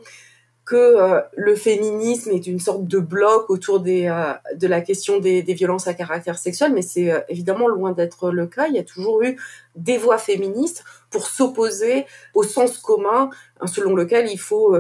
que 0.65 0.75
euh, 0.75 1.21
le 1.37 1.55
féminisme 1.55 2.31
est 2.31 2.47
une 2.49 2.59
sorte 2.59 2.87
de 2.87 2.99
bloc 2.99 3.51
autour 3.51 3.85
euh, 3.87 4.33
de 4.55 4.67
la 4.67 4.81
question 4.81 5.21
des, 5.21 5.43
des, 5.43 5.55
violences 5.55 5.87
à 5.87 5.95
caractère 5.95 6.39
sexuel, 6.39 6.73
mais 6.73 6.83
c'est 6.83 7.25
évidemment 7.29 7.69
loin 7.69 7.93
d'être 7.93 8.31
le 8.31 8.49
cas. 8.49 8.67
Il 8.67 8.75
y 8.75 8.79
a 8.79 8.83
toujours 8.83 9.23
eu 9.23 9.37
des 9.77 9.97
voix 9.97 10.19
féministes 10.19 10.85
pour 11.11 11.29
s'opposer 11.29 12.05
au 12.35 12.43
sens 12.43 12.79
commun 12.79 13.31
hein, 13.61 13.67
selon 13.69 13.95
lequel 13.95 14.29
il 14.29 14.39
faut 14.39 14.77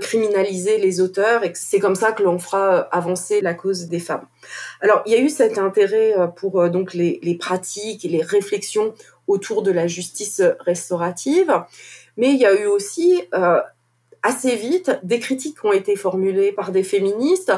criminaliser 0.00 0.78
les 0.78 1.00
auteurs 1.00 1.44
et 1.44 1.52
que 1.52 1.58
c'est 1.58 1.78
comme 1.78 1.94
ça 1.94 2.10
que 2.10 2.22
l'on 2.24 2.38
fera 2.40 2.80
avancer 2.90 3.40
la 3.40 3.54
cause 3.54 3.86
des 3.86 4.00
femmes. 4.00 4.26
Alors, 4.80 5.02
il 5.06 5.12
y 5.12 5.14
a 5.14 5.20
eu 5.20 5.28
cet 5.28 5.56
intérêt 5.56 6.14
pour 6.34 6.68
donc 6.68 6.94
les, 6.94 7.20
les 7.22 7.36
pratiques 7.36 8.04
et 8.04 8.08
les 8.08 8.22
réflexions 8.22 8.92
autour 9.28 9.62
de 9.62 9.70
la 9.70 9.86
justice 9.86 10.42
restaurative, 10.60 11.62
mais 12.16 12.30
il 12.30 12.38
y 12.38 12.46
a 12.46 12.60
eu 12.60 12.66
aussi 12.66 13.22
euh, 13.34 13.60
assez 14.22 14.56
vite 14.56 14.90
des 15.02 15.20
critiques 15.20 15.60
qui 15.60 15.66
ont 15.66 15.72
été 15.72 15.94
formulées 15.94 16.52
par 16.52 16.72
des 16.72 16.82
féministes 16.82 17.52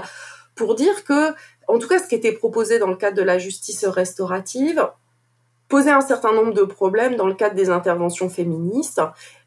pour 0.55 0.75
dire 0.75 1.05
que, 1.05 1.33
en 1.69 1.79
tout 1.79 1.89
cas, 1.89 1.99
ce 1.99 2.09
qui 2.09 2.15
était 2.15 2.33
proposé 2.33 2.79
dans 2.79 2.89
le 2.89 2.97
cadre 2.97 3.17
de 3.17 3.23
la 3.23 3.39
justice 3.39 3.85
restaurative 3.87 4.87
posait 5.69 5.93
un 5.93 6.01
certain 6.01 6.33
nombre 6.33 6.53
de 6.53 6.65
problèmes 6.65 7.17
dans 7.17 7.29
le 7.29 7.35
cadre 7.35 7.55
des 7.55 7.71
interventions 7.71 8.29
féministes, 8.29 9.01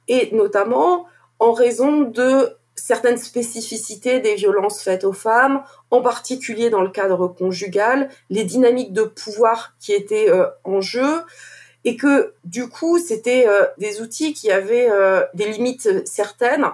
et 0.07 0.33
notamment 0.33 1.05
en 1.39 1.51
raison 1.51 2.01
de 2.01 2.57
certaines 2.75 3.17
spécificités 3.17 4.19
des 4.19 4.35
violences 4.35 4.81
faites 4.81 5.03
aux 5.03 5.13
femmes, 5.13 5.63
en 5.91 6.01
particulier 6.01 6.69
dans 6.69 6.81
le 6.81 6.89
cadre 6.89 7.27
conjugal, 7.27 8.09
les 8.29 8.43
dynamiques 8.43 8.93
de 8.93 9.03
pouvoir 9.03 9.75
qui 9.79 9.93
étaient 9.93 10.29
euh, 10.29 10.47
en 10.63 10.81
jeu, 10.81 11.23
et 11.85 11.97
que 11.97 12.33
du 12.45 12.69
coup, 12.69 12.97
c'était 12.97 13.45
euh, 13.47 13.65
des 13.77 14.01
outils 14.01 14.33
qui 14.33 14.51
avaient 14.51 14.89
euh, 14.89 15.23
des 15.33 15.51
limites 15.51 16.07
certaines 16.07 16.67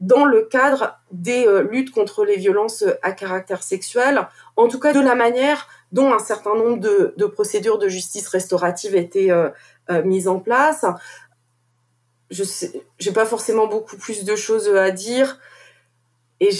dans 0.00 0.24
le 0.24 0.42
cadre 0.42 0.98
des 1.12 1.46
luttes 1.70 1.92
contre 1.92 2.24
les 2.24 2.36
violences 2.36 2.84
à 3.02 3.12
caractère 3.12 3.62
sexuel, 3.62 4.26
en 4.56 4.68
tout 4.68 4.80
cas 4.80 4.92
de 4.92 5.00
la 5.00 5.14
manière 5.14 5.68
dont 5.92 6.12
un 6.12 6.18
certain 6.18 6.54
nombre 6.56 6.78
de, 6.78 7.26
procédures 7.26 7.78
de 7.78 7.88
justice 7.88 8.26
restaurative 8.28 8.96
étaient 8.96 9.30
mises 10.04 10.26
en 10.26 10.40
place 10.40 10.84
je 12.30 12.44
j'ai 12.98 13.12
pas 13.12 13.26
forcément 13.26 13.66
beaucoup 13.66 13.96
plus 13.96 14.24
de 14.24 14.36
choses 14.36 14.68
à 14.68 14.90
dire. 14.90 15.38
Et 16.40 16.50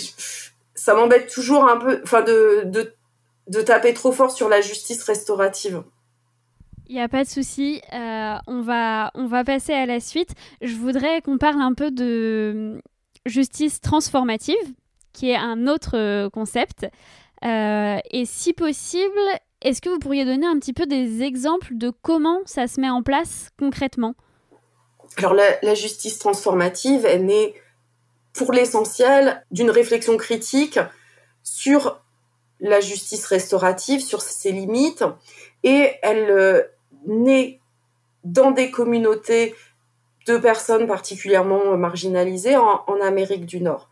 ça 0.74 0.94
m'embête 0.94 1.32
toujours 1.32 1.68
un 1.68 1.76
peu, 1.76 2.00
enfin, 2.02 2.22
de, 2.22 2.62
de, 2.64 2.94
de, 3.48 3.60
taper 3.60 3.92
trop 3.92 4.12
fort 4.12 4.30
sur 4.30 4.48
la 4.48 4.60
justice 4.60 5.02
restaurative. 5.02 5.82
Il 6.88 6.94
n'y 6.94 7.00
a 7.00 7.08
pas 7.08 7.24
de 7.24 7.28
souci, 7.28 7.80
euh, 7.94 8.36
on, 8.46 8.60
va, 8.60 9.10
on 9.14 9.26
va 9.26 9.42
passer 9.42 9.72
à 9.72 9.86
la 9.86 10.00
suite. 10.00 10.30
Je 10.60 10.74
voudrais 10.74 11.22
qu'on 11.22 11.38
parle 11.38 11.62
un 11.62 11.72
peu 11.72 11.90
de 11.90 12.82
justice 13.24 13.80
transformative, 13.80 14.54
qui 15.12 15.30
est 15.30 15.36
un 15.36 15.66
autre 15.66 15.96
euh, 15.96 16.28
concept. 16.28 16.86
Euh, 17.44 17.98
et 18.10 18.26
si 18.26 18.52
possible, 18.52 19.18
est-ce 19.62 19.80
que 19.80 19.88
vous 19.88 19.98
pourriez 19.98 20.26
donner 20.26 20.46
un 20.46 20.58
petit 20.58 20.74
peu 20.74 20.84
des 20.84 21.22
exemples 21.22 21.68
de 21.72 21.90
comment 22.02 22.40
ça 22.44 22.66
se 22.66 22.80
met 22.80 22.90
en 22.90 23.02
place 23.02 23.48
concrètement? 23.58 24.14
Alors 25.16 25.34
la, 25.34 25.74
justice 25.74 26.18
transformative 26.18 27.06
est 27.06 27.18
née 27.18 27.54
pour 28.34 28.52
l'essentiel 28.52 29.44
d'une 29.50 29.70
réflexion 29.70 30.16
critique 30.16 30.78
sur 31.42 32.00
la 32.60 32.80
justice 32.80 33.26
restaurative, 33.26 34.00
sur 34.00 34.22
ses 34.22 34.50
limites, 34.50 35.04
et 35.62 35.92
elle 36.02 36.68
naît 37.06 37.60
dans 38.24 38.50
des 38.50 38.70
communautés 38.70 39.54
de 40.26 40.38
personnes 40.38 40.86
particulièrement 40.86 41.76
marginalisées 41.76 42.56
en, 42.56 43.00
Amérique 43.02 43.44
du 43.44 43.60
Nord, 43.60 43.90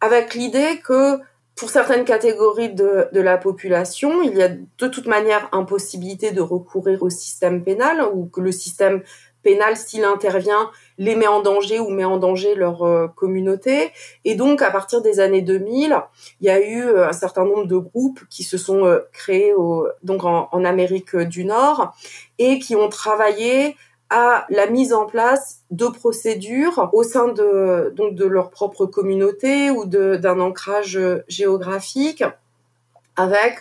avec 0.00 0.34
l'idée 0.34 0.80
que 0.84 1.18
pour 1.56 1.70
certaines 1.70 2.04
catégories 2.04 2.74
de, 2.74 3.08
de, 3.12 3.20
la 3.20 3.38
population, 3.38 4.22
il 4.22 4.36
y 4.36 4.42
a 4.42 4.48
de 4.48 4.88
toute 4.88 5.06
manière 5.06 5.48
impossibilité 5.52 6.32
de 6.32 6.40
recourir 6.40 7.02
au 7.02 7.10
système 7.10 7.62
pénal 7.62 8.02
ou 8.12 8.26
que 8.26 8.40
le 8.40 8.52
système 8.52 9.02
pénal, 9.42 9.76
s'il 9.76 10.04
intervient, 10.04 10.70
les 10.98 11.16
met 11.16 11.26
en 11.26 11.42
danger 11.42 11.80
ou 11.80 11.90
met 11.90 12.04
en 12.04 12.18
danger 12.18 12.54
leur 12.54 12.82
euh, 12.82 13.08
communauté. 13.08 13.90
Et 14.24 14.34
donc, 14.34 14.62
à 14.62 14.70
partir 14.70 15.02
des 15.02 15.20
années 15.20 15.42
2000, 15.42 15.96
il 16.40 16.46
y 16.46 16.50
a 16.50 16.60
eu 16.60 16.82
euh, 16.82 17.08
un 17.08 17.12
certain 17.12 17.44
nombre 17.44 17.66
de 17.66 17.76
groupes 17.76 18.20
qui 18.30 18.44
se 18.44 18.58
sont 18.58 18.84
euh, 18.84 19.00
créés 19.12 19.52
donc 20.02 20.24
en, 20.24 20.64
Amérique 20.64 21.14
du 21.14 21.44
Nord 21.44 21.94
et 22.38 22.58
qui 22.58 22.74
ont 22.74 22.88
travaillé 22.88 23.76
à 24.08 24.46
la 24.48 24.66
mise 24.66 24.94
en 24.94 25.04
place 25.04 25.60
de 25.70 25.86
procédures 25.86 26.88
au 26.92 27.02
sein 27.02 27.28
de 27.28 27.92
donc 27.94 28.14
de 28.14 28.24
leur 28.24 28.50
propre 28.50 28.86
communauté 28.86 29.70
ou 29.70 29.84
d'un 29.84 30.40
ancrage 30.40 30.98
géographique 31.28 32.24
avec 33.16 33.58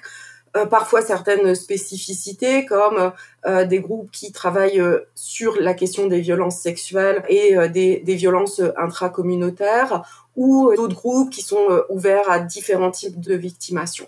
parfois 0.70 1.02
certaines 1.02 1.56
spécificités 1.56 2.66
comme 2.66 3.12
euh, 3.46 3.66
des 3.66 3.80
groupes 3.80 4.12
qui 4.12 4.32
travaillent 4.32 4.80
euh, 4.80 5.00
sur 5.16 5.60
la 5.60 5.74
question 5.74 6.08
des 6.08 6.22
violences 6.22 6.60
sexuelles 6.60 7.24
et 7.28 7.56
des, 7.70 8.02
violences 8.06 8.62
intracommunautaires 8.78 10.04
ou 10.36 10.72
d'autres 10.76 10.96
groupes 10.96 11.32
qui 11.32 11.42
sont 11.42 11.84
ouverts 11.90 12.30
à 12.30 12.40
différents 12.40 12.92
types 12.92 13.20
de 13.20 13.34
victimation. 13.36 14.08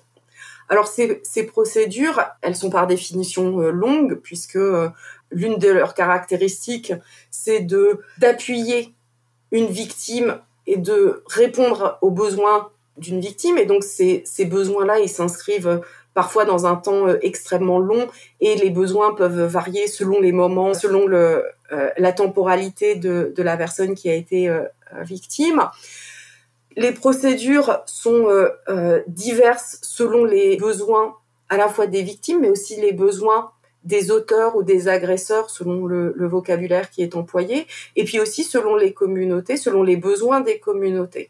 Alors 0.70 0.88
ces, 0.88 1.44
procédures, 1.44 2.24
elles 2.42 2.56
sont 2.56 2.70
par 2.70 2.88
définition 2.88 3.58
longues 3.60 4.16
puisque 4.16 4.60
l'une 5.32 5.58
de 5.58 5.70
leurs 5.70 5.94
caractéristiques, 5.94 6.94
c'est 7.30 7.62
de 7.62 8.02
d'appuyer 8.18 8.94
une 9.52 9.68
victime 9.68 10.40
et 10.68 10.78
de 10.78 11.24
répondre 11.28 11.98
aux 12.02 12.12
besoins 12.12 12.70
d'une 12.98 13.20
victime. 13.20 13.58
Et 13.58 13.66
donc 13.66 13.84
ces 13.84 14.46
besoins-là, 14.46 15.00
ils 15.00 15.10
s'inscrivent 15.10 15.82
parfois 16.16 16.46
dans 16.46 16.66
un 16.66 16.76
temps 16.76 17.08
euh, 17.08 17.20
extrêmement 17.22 17.78
long 17.78 18.08
et 18.42 18.56
les 18.56 18.72
besoins 18.72 19.14
peuvent 19.14 19.44
varier 19.44 19.86
selon 19.86 20.20
les 20.20 20.32
moments, 20.32 20.74
selon 20.74 21.06
le, 21.06 21.46
euh, 21.72 21.90
la 21.98 22.14
temporalité 22.14 22.96
de, 22.96 23.34
de, 23.36 23.44
la 23.44 23.58
personne 23.58 23.94
qui 23.94 24.10
a 24.10 24.16
été 24.16 24.50
euh, 24.50 24.64
victime. 25.02 25.62
Les 26.78 26.92
procédures 26.92 27.84
sont 27.86 28.28
diverses 29.08 29.80
selon 29.82 30.26
les 30.26 30.58
besoins 30.58 31.16
à 31.48 31.56
la 31.56 31.70
fois 31.70 31.88
des 31.88 32.02
victimes, 32.02 32.42
mais 32.42 32.50
aussi 32.50 32.82
les 32.82 32.92
besoins 32.92 33.52
des 33.86 34.12
auteurs 34.12 34.58
ou 34.58 34.64
des 34.64 34.90
agresseurs 34.90 35.50
selon 35.50 35.86
le, 35.86 36.12
le, 36.18 36.28
vocabulaire 36.28 36.90
qui 36.90 37.02
est 37.02 37.16
employé, 37.16 37.66
et 37.96 38.04
puis 38.04 38.20
aussi 38.20 38.44
selon 38.44 38.76
les 38.76 38.92
communautés, 38.92 39.56
selon 39.56 39.84
les 39.84 39.96
besoins 39.96 40.42
des 40.42 40.60
communautés. 40.60 41.30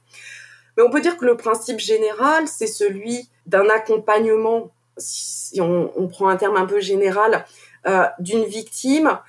Mais 0.76 0.84
on 0.84 0.90
peut 0.90 1.02
dire 1.02 1.18
que 1.18 1.26
le 1.26 1.38
principe 1.38 1.80
général, 1.80 2.48
c'est 2.48 2.66
celui 2.66 3.30
d'un 3.46 3.70
accompagnement 3.70 4.72
si 4.98 5.62
on, 5.62 6.08
prend 6.08 6.30
un 6.30 6.38
terme 6.38 6.58
un 6.58 6.66
peu 6.66 6.80
général, 6.80 7.46
euh, 7.88 8.06
d'une 8.20 8.46
victime 8.46 9.20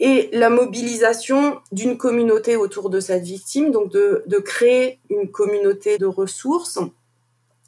et 0.00 0.30
la 0.32 0.48
mobilisation 0.50 1.60
d'une 1.72 1.96
communauté 1.96 2.56
autour 2.56 2.90
de 2.90 3.00
cette 3.00 3.22
victime, 3.22 3.70
donc 3.70 3.90
de, 3.92 4.38
créer 4.38 4.98
une 5.10 5.30
communauté 5.30 5.98
de 5.98 6.06
ressources. 6.06 6.78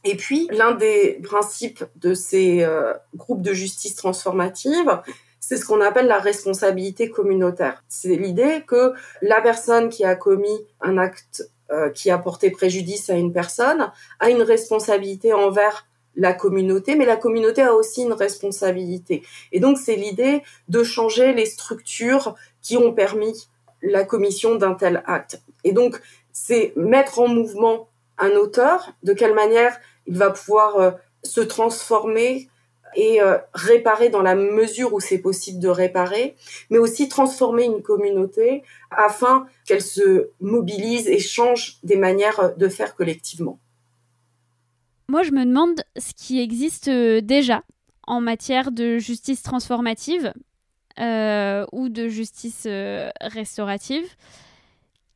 Et 0.04 0.16
puis, 0.16 0.48
l'un 0.50 0.72
des 0.72 1.20
principes 1.22 1.84
de 1.96 2.14
ces 2.14 2.62
euh, 2.62 2.94
groupes 3.14 3.42
de 3.42 3.52
justice 3.52 3.94
transformative, 3.94 5.00
c'est 5.38 5.56
ce 5.56 5.66
qu'on 5.66 5.80
appelle 5.80 6.06
la 6.06 6.18
responsabilité 6.18 7.10
communautaire. 7.10 7.84
C'est 7.88 8.16
l'idée 8.16 8.64
que 8.66 8.94
la 9.20 9.40
personne 9.42 9.90
qui 9.90 10.04
a 10.04 10.14
commis 10.14 10.66
un 10.80 10.98
acte 10.98 11.50
euh, 11.72 11.88
qui 11.90 12.10
a 12.10 12.18
porté 12.18 12.50
préjudice 12.50 13.08
à 13.08 13.14
une 13.14 13.32
personne 13.32 13.90
a 14.20 14.28
une 14.28 14.42
responsabilité 14.42 15.32
envers 15.32 15.86
la 16.16 16.32
communauté, 16.32 16.94
mais 16.94 17.06
la 17.06 17.16
communauté 17.16 17.62
a 17.62 17.74
aussi 17.74 18.02
une 18.02 18.12
responsabilité. 18.12 19.22
Et 19.50 19.60
donc, 19.60 19.78
c'est 19.78 19.96
l'idée 19.96 20.42
de 20.68 20.82
changer 20.82 21.32
les 21.32 21.46
structures 21.46 22.34
qui 22.60 22.76
ont 22.76 22.92
permis 22.92 23.48
la 23.82 24.04
commission 24.04 24.54
d'un 24.54 24.74
tel 24.74 25.02
acte. 25.06 25.40
Et 25.64 25.72
donc, 25.72 26.00
c'est 26.32 26.72
mettre 26.76 27.18
en 27.18 27.28
mouvement 27.28 27.88
un 28.18 28.30
auteur, 28.32 28.92
de 29.02 29.12
quelle 29.12 29.34
manière 29.34 29.78
il 30.06 30.16
va 30.16 30.30
pouvoir 30.30 30.76
euh, 30.76 30.90
se 31.22 31.40
transformer 31.40 32.48
et 32.94 33.22
euh, 33.22 33.38
réparer 33.54 34.10
dans 34.10 34.22
la 34.22 34.34
mesure 34.34 34.92
où 34.92 35.00
c'est 35.00 35.18
possible 35.18 35.60
de 35.60 35.68
réparer, 35.68 36.36
mais 36.70 36.78
aussi 36.78 37.08
transformer 37.08 37.64
une 37.64 37.82
communauté 37.82 38.62
afin 38.90 39.46
qu'elle 39.66 39.82
se 39.82 40.28
mobilise 40.40 41.08
et 41.08 41.18
change 41.18 41.78
des 41.82 41.96
manières 41.96 42.54
de 42.56 42.68
faire 42.68 42.94
collectivement. 42.94 43.58
Moi, 45.08 45.22
je 45.22 45.32
me 45.32 45.44
demande 45.44 45.82
ce 45.96 46.12
qui 46.14 46.40
existe 46.40 46.88
euh, 46.88 47.20
déjà 47.20 47.62
en 48.06 48.20
matière 48.20 48.72
de 48.72 48.98
justice 48.98 49.42
transformative 49.42 50.32
euh, 50.98 51.64
ou 51.72 51.88
de 51.88 52.08
justice 52.08 52.64
euh, 52.66 53.10
restaurative. 53.20 54.04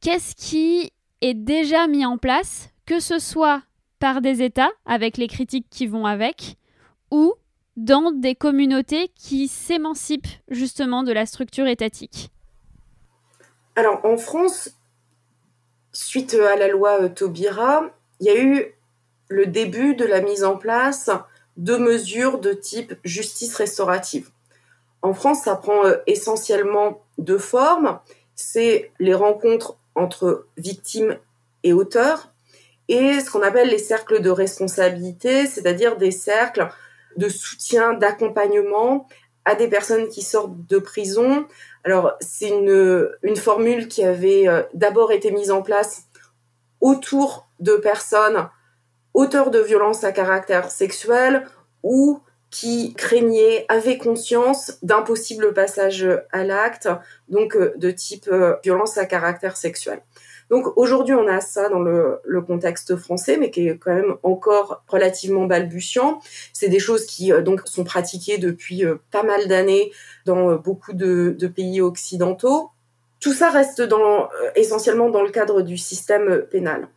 Qu'est-ce 0.00 0.34
qui 0.34 0.92
est 1.20 1.34
déjà 1.34 1.86
mis 1.86 2.04
en 2.04 2.18
place, 2.18 2.70
que 2.84 3.00
ce 3.00 3.18
soit 3.18 3.62
par 3.98 4.20
des 4.20 4.42
États, 4.42 4.70
avec 4.84 5.16
les 5.16 5.28
critiques 5.28 5.66
qui 5.70 5.86
vont 5.86 6.06
avec, 6.06 6.56
ou 7.10 7.34
dans 7.76 8.10
des 8.12 8.34
communautés 8.34 9.10
qui 9.14 9.48
s'émancipent 9.48 10.28
justement 10.48 11.02
de 11.02 11.12
la 11.12 11.26
structure 11.26 11.66
étatique? 11.66 12.30
Alors 13.74 14.04
en 14.04 14.16
France, 14.16 14.70
suite 15.92 16.34
à 16.34 16.56
la 16.56 16.68
loi 16.68 17.08
Taubira, 17.08 17.90
il 18.20 18.26
y 18.26 18.30
a 18.30 18.42
eu 18.42 18.75
le 19.28 19.46
début 19.46 19.94
de 19.94 20.04
la 20.04 20.20
mise 20.20 20.44
en 20.44 20.56
place 20.56 21.10
de 21.56 21.76
mesures 21.76 22.38
de 22.38 22.52
type 22.52 22.94
justice 23.04 23.54
restaurative. 23.54 24.30
En 25.02 25.14
France, 25.14 25.42
ça 25.44 25.56
prend 25.56 25.84
euh, 25.84 25.96
essentiellement 26.06 27.02
deux 27.18 27.38
formes. 27.38 27.98
C'est 28.34 28.90
les 28.98 29.14
rencontres 29.14 29.76
entre 29.94 30.46
victimes 30.56 31.16
et 31.62 31.72
auteurs 31.72 32.32
et 32.88 33.20
ce 33.20 33.30
qu'on 33.30 33.42
appelle 33.42 33.68
les 33.68 33.78
cercles 33.78 34.20
de 34.20 34.30
responsabilité, 34.30 35.46
c'est-à-dire 35.46 35.96
des 35.96 36.10
cercles 36.10 36.68
de 37.16 37.28
soutien, 37.28 37.94
d'accompagnement 37.94 39.08
à 39.44 39.54
des 39.54 39.68
personnes 39.68 40.08
qui 40.08 40.22
sortent 40.22 40.66
de 40.68 40.78
prison. 40.78 41.46
Alors, 41.84 42.12
c'est 42.20 42.48
une, 42.48 43.08
une 43.22 43.36
formule 43.36 43.88
qui 43.88 44.04
avait 44.04 44.48
euh, 44.48 44.62
d'abord 44.74 45.12
été 45.12 45.30
mise 45.30 45.50
en 45.50 45.62
place 45.62 46.04
autour 46.80 47.48
de 47.58 47.76
personnes 47.76 48.48
auteurs 49.16 49.50
de 49.50 49.58
violences 49.58 50.04
à 50.04 50.12
caractère 50.12 50.70
sexuel 50.70 51.46
ou 51.82 52.20
qui 52.50 52.94
craignaient, 52.94 53.64
avaient 53.68 53.98
conscience 53.98 54.78
d'un 54.82 55.02
possible 55.02 55.52
passage 55.52 56.06
à 56.32 56.44
l'acte, 56.44 56.88
donc 57.28 57.56
euh, 57.56 57.72
de 57.76 57.90
type 57.90 58.28
euh, 58.28 58.54
violence 58.62 58.98
à 58.98 59.06
caractère 59.06 59.56
sexuel. 59.56 60.00
Donc 60.48 60.76
aujourd'hui, 60.76 61.14
on 61.14 61.26
a 61.26 61.40
ça 61.40 61.68
dans 61.68 61.80
le, 61.80 62.20
contexte 62.46 62.94
français, 62.96 63.36
mais 63.36 63.50
qui 63.50 63.66
est 63.66 63.78
quand 63.78 63.92
même 63.92 64.14
encore 64.22 64.84
relativement 64.86 65.46
balbutiant. 65.46 66.20
C'est 66.52 66.68
des 66.68 66.78
choses 66.78 67.04
qui 67.06 67.32
euh, 67.32 67.42
donc 67.42 67.62
sont 67.64 67.84
pratiquées 67.84 68.38
depuis 68.38 68.84
pas 69.10 69.24
mal 69.24 69.48
d'années 69.48 69.90
dans 70.24 70.54
beaucoup 70.54 70.92
de, 70.92 71.34
de, 71.36 71.46
pays 71.48 71.80
occidentaux. 71.80 72.70
Tout 73.18 73.32
ça 73.32 73.50
reste 73.50 73.82
dans, 73.82 74.28
essentiellement 74.54 75.10
dans 75.10 75.22
le 75.22 75.30
cadre 75.30 75.62
du 75.62 75.78
système 75.78 76.42
pénal. 76.50 76.88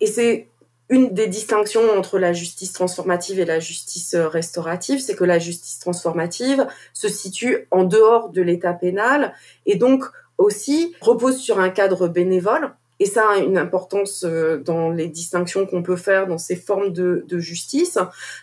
Et 0.00 0.06
c'est 0.06 0.48
une 0.88 1.12
des 1.12 1.26
distinctions 1.26 1.82
entre 1.98 2.18
la 2.18 2.32
justice 2.32 2.72
transformative 2.72 3.40
et 3.40 3.44
la 3.44 3.58
justice 3.58 4.14
restaurative, 4.14 5.00
c'est 5.00 5.16
que 5.16 5.24
la 5.24 5.38
justice 5.38 5.78
transformative 5.78 6.66
se 6.92 7.08
situe 7.08 7.66
en 7.70 7.84
dehors 7.84 8.30
de 8.30 8.42
l'état 8.42 8.72
pénal 8.72 9.34
et 9.66 9.76
donc 9.76 10.04
aussi 10.38 10.94
repose 11.00 11.38
sur 11.38 11.58
un 11.58 11.70
cadre 11.70 12.08
bénévole 12.08 12.72
et 12.98 13.06
ça 13.06 13.28
a 13.28 13.36
une 13.38 13.58
importance 13.58 14.24
euh, 14.24 14.58
dans 14.58 14.90
les 14.90 15.08
distinctions 15.08 15.66
qu'on 15.66 15.82
peut 15.82 15.96
faire 15.96 16.26
dans 16.26 16.38
ces 16.38 16.56
formes 16.56 16.92
de, 16.92 17.24
justice, 17.38 17.98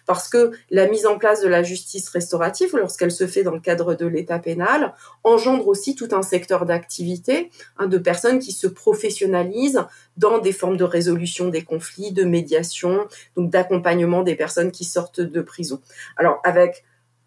parce 0.05 0.29
que 0.29 0.51
la 0.69 0.87
mise 0.87 1.05
en 1.05 1.17
place 1.17 1.41
de 1.41 1.47
la 1.47 1.63
justice 1.63 2.09
restaurative, 2.09 2.75
lorsqu'elle 2.75 3.11
se 3.11 3.25
fait 3.25 3.43
dans 3.43 3.53
le 3.53 3.59
cadre 3.59 3.95
de 3.95 4.05
l'état 4.05 4.37
pénal, 4.37 4.93
engendre 5.23 5.67
aussi 5.67 5.95
tout 5.95 6.09
un 6.11 6.21
secteur 6.21 6.65
d'activité 6.65 7.49
hein, 7.77 7.87
de 7.87 7.97
personnes 7.97 8.39
qui 8.39 8.51
se 8.51 8.67
professionnalisent 8.67 9.83
dans 10.17 10.37
des 10.37 10.51
formes 10.51 10.77
de 10.77 10.83
résolution 10.83 11.47
des 11.49 11.63
conflits, 11.63 12.11
de 12.11 12.23
médiation, 12.23 13.07
donc 13.35 13.49
d'accompagnement 13.49 14.21
des 14.21 14.35
personnes 14.35 14.71
qui 14.71 14.85
sortent 14.85 15.21
de 15.21 15.41
prison. 15.41 15.81
Alors 16.17 16.39
avec 16.43 16.83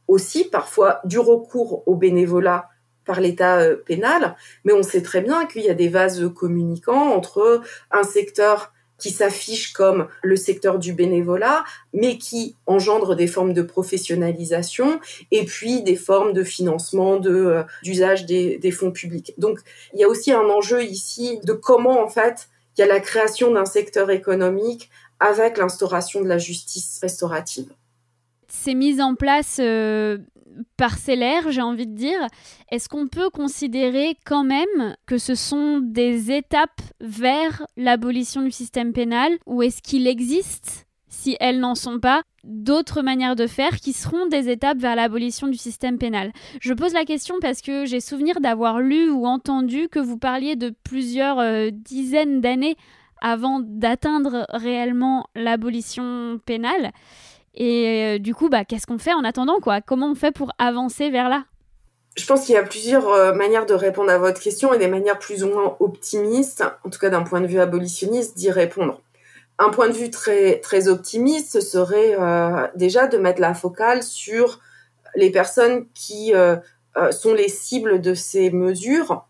aussi 0.07 0.45
parfois 0.45 1.01
du 1.05 1.19
recours 1.19 1.83
au 1.87 1.97
bénévolat 1.97 2.69
par 3.07 3.21
l'état 3.21 3.61
euh, 3.61 3.77
pénal, 3.77 4.37
mais 4.65 4.73
on 4.73 4.83
sait 4.83 5.03
très 5.03 5.21
bien 5.21 5.47
qu'il 5.47 5.63
y 5.63 5.71
a 5.71 5.75
des 5.75 5.89
vases 5.89 6.31
communicants 6.35 7.13
entre 7.13 7.63
un 7.91 8.03
secteur 8.03 8.73
qui 8.99 9.11
s'affiche 9.11 9.73
comme 9.73 10.09
le 10.23 10.37
secteur 10.37 10.79
du 10.79 10.93
bénévolat, 10.93 11.65
mais 11.93 12.19
qui 12.19 12.57
engendre 12.67 13.15
des 13.15 13.27
formes 13.27 13.53
de 13.53 13.63
professionnalisation 13.63 15.01
et 15.31 15.45
puis 15.45 15.83
des 15.83 15.97
formes 15.97 16.33
de 16.33 16.43
financement 16.43 17.19
de 17.19 17.35
euh, 17.35 17.63
d'usage 17.83 18.27
des, 18.27 18.59
des 18.59 18.71
fonds 18.71 18.93
publics. 18.93 19.35
Donc 19.39 19.61
il 19.93 20.01
y 20.01 20.05
a 20.05 20.09
aussi 20.09 20.33
un 20.33 20.45
enjeu 20.45 20.83
ici 20.83 21.39
de 21.45 21.53
comment 21.53 22.03
en 22.03 22.09
fait 22.09 22.49
il 22.77 22.81
y 22.81 22.85
a 22.85 22.87
la 22.87 23.01
création 23.01 23.53
d'un 23.53 23.65
secteur 23.65 24.11
économique 24.11 24.91
avec 25.19 25.57
l'instauration 25.57 26.21
de 26.21 26.29
la 26.29 26.39
justice 26.39 26.99
restaurative. 27.01 27.69
C'est 28.59 28.75
mis 28.75 29.01
en 29.01 29.15
place 29.15 29.59
euh, 29.61 30.19
parcellaire, 30.77 31.51
j'ai 31.51 31.63
envie 31.63 31.87
de 31.87 31.95
dire. 31.95 32.19
Est-ce 32.73 32.89
qu'on 32.89 33.07
peut 33.07 33.31
considérer 33.31 34.17
quand 34.25 34.45
même 34.45 34.97
que 35.07 35.19
ce 35.19 35.35
sont 35.35 35.79
des 35.81 36.33
étapes 36.33 36.81
vers 37.01 37.67
l'abolition 37.77 38.43
du 38.43 38.51
système 38.51 38.93
pénal 38.93 39.33
ou 39.47 39.63
est-ce 39.63 39.83
qu'il 39.83 40.07
existe, 40.07 40.87
si 41.09 41.37
elles 41.39 41.61
n'en 41.61 41.77
sont 41.77 42.01
pas, 42.01 42.23
d'autres 42.45 43.03
manières 43.03 43.37
de 43.37 43.47
faire 43.47 43.77
qui 43.77 43.93
seront 43.93 44.27
des 44.27 44.49
étapes 44.49 44.79
vers 44.79 44.97
l'abolition 44.97 45.47
du 45.47 45.59
système 45.59 45.99
pénal? 45.99 46.33
Je 46.61 46.73
pose 46.73 46.93
la 46.93 47.05
question 47.05 47.37
parce 47.41 47.61
que 47.61 47.85
j'ai 47.85 48.01
souvenir 48.01 48.41
d'avoir 48.41 48.81
lu 48.81 49.11
ou 49.11 49.27
entendu 49.27 49.89
que 49.89 50.01
vous 50.01 50.19
parliez 50.19 50.57
de 50.57 50.75
plusieurs 50.83 51.39
euh, 51.39 51.71
dizaines 51.71 52.41
d'années 52.41 52.77
avant 53.21 53.61
d'atteindre 53.61 54.47
réellement 54.51 55.27
l'abolition 55.35 56.41
pénale. 56.45 56.93
Et 57.57 58.17
euh, 58.17 58.19
du 58.19 58.35
coup, 58.35 58.49
bah, 58.49 58.65
qu'est-ce 58.65 58.87
qu'on 58.87 58.99
fait 58.99 59.15
en 59.15 59.25
attendant 59.25 59.57
Comment 59.87 60.11
on 60.11 60.15
fait 60.15 60.33
pour 60.33 60.53
avancer 60.59 61.11
vers 61.11 61.29
là? 61.29 61.45
Je 62.17 62.25
pense 62.27 62.47
qu'il 62.47 62.55
y 62.55 62.59
a 62.59 62.63
plusieurs 62.63 63.09
euh, 63.09 63.35
manières 63.35 63.67
de 63.67 63.75
répondre 63.75 64.11
à 64.11 64.19
votre 64.19 64.41
question 64.41 64.73
et 64.73 64.79
des 64.79 64.89
manières 64.89 65.19
plus 65.19 65.43
ou 65.43 65.49
moins 65.49 65.77
optimistes, 65.81 66.65
en 66.85 66.91
tout 66.91 66.99
cas 66.99 67.11
d'un 67.11 67.23
point 67.23 67.41
de 67.41 67.47
vue 67.47 67.61
abolitionniste, 67.61 68.37
d'y 68.37 68.51
répondre. 68.51 69.01
Un 69.59 69.71
point 69.71 69.89
de 69.89 69.95
vue 69.95 70.11
très 70.11 70.61
très 70.61 70.89
optimiste 70.89 71.53
ce 71.53 71.61
serait 71.61 72.15
euh, 72.19 72.67
déjà 72.75 73.07
de 73.07 73.17
mettre 73.17 73.41
la 73.41 73.55
focale 73.55 74.03
sur 74.03 74.61
les 75.15 75.31
personnes 75.31 75.87
qui 75.95 76.35
sont 77.11 77.33
les 77.33 77.49
cibles 77.49 78.03
de 78.03 78.13
ces 78.13 78.51
mesures 78.51 79.27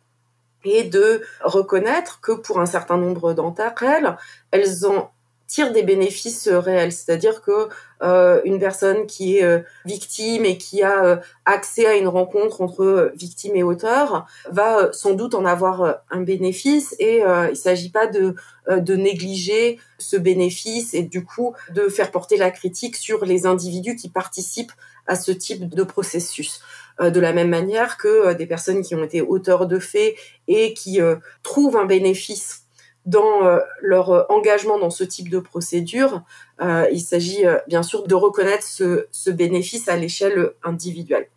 et 0.65 0.83
de 0.83 1.23
reconnaître 1.43 2.21
que 2.21 2.33
pour 2.33 2.59
un 2.59 2.67
certain 2.67 2.97
nombre 2.97 3.35
d'entre 3.35 3.85
elles, 3.85 4.17
elles 4.51 4.85
ont 4.87 5.09
tire 5.47 5.73
des 5.73 5.83
bénéfices 5.83 6.49
réels, 6.49 6.93
c'est-à-dire 6.93 7.41
que 7.43 7.69
euh, 8.03 8.41
une 8.45 8.59
personne 8.59 9.07
qui 9.07 9.39
est 9.39 9.45
euh, 9.45 9.61
victime 9.85 10.45
et 10.45 10.59
qui 10.59 10.83
a 10.83 11.21
accès 11.45 11.87
à 11.87 11.97
une 11.97 12.09
rencontre 12.09 12.61
entre 12.61 13.13
victime 13.15 13.57
et 13.57 13.63
auteur 13.63 14.27
va 14.51 14.93
sans 14.93 15.15
doute 15.15 15.35
en 15.35 15.45
avoir 15.45 16.03
un 16.11 16.21
bénéfice 16.21 16.95
et 16.99 17.19
il 17.19 17.51
ne 17.51 17.55
s'agit 17.55 17.91
pas 17.91 18.07
de, 18.07 18.35
de 18.69 18.97
négliger 18.97 19.79
ce 19.99 20.17
bénéfice 20.17 20.95
et 20.95 21.03
du 21.03 21.25
coup 21.25 21.55
de 21.73 21.89
faire 21.89 22.11
porter 22.11 22.37
la 22.37 22.51
critique 22.51 22.97
sur 22.97 23.25
les 23.25 23.47
individus 23.47 23.97
qui 23.97 24.09
participent 24.09 24.73
à 25.07 25.17
ce 25.17 25.33
type 25.33 25.69
de 25.69 25.83
processus. 25.83 26.61
De 27.01 27.21
la 27.21 27.33
même 27.33 27.51
manière 27.51 27.97
que 27.97 28.33
des 28.33 28.47
personnes 28.47 28.83
qui 28.83 28.95
ont 28.95 29.05
été 29.05 29.21
auteurs 29.21 29.67
de 29.67 29.79
faits 29.79 30.15
et 30.49 30.75
qui 30.75 31.01
trouvent 31.43 31.77
un 31.77 31.87
bénéfice 31.87 32.66
dans 33.07 33.45
euh, 33.45 33.61
leur 33.81 34.11
euh, 34.11 34.23
engagement 34.29 34.79
dans 34.79 34.91
ce 34.91 35.05
type 35.05 35.31
de 35.31 35.39
procédure, 35.39 36.23
euh, 36.61 36.87
il 36.93 37.01
s'agit 37.01 37.45
bien 37.69 37.83
sûr 37.83 38.07
de 38.07 38.15
reconnaître 38.15 38.65
ce, 38.65 39.07
ce 39.13 39.31
bénéfice 39.31 39.89
à 39.89 39.97
l'échelle 39.97 40.51
individuelle. 40.63 41.29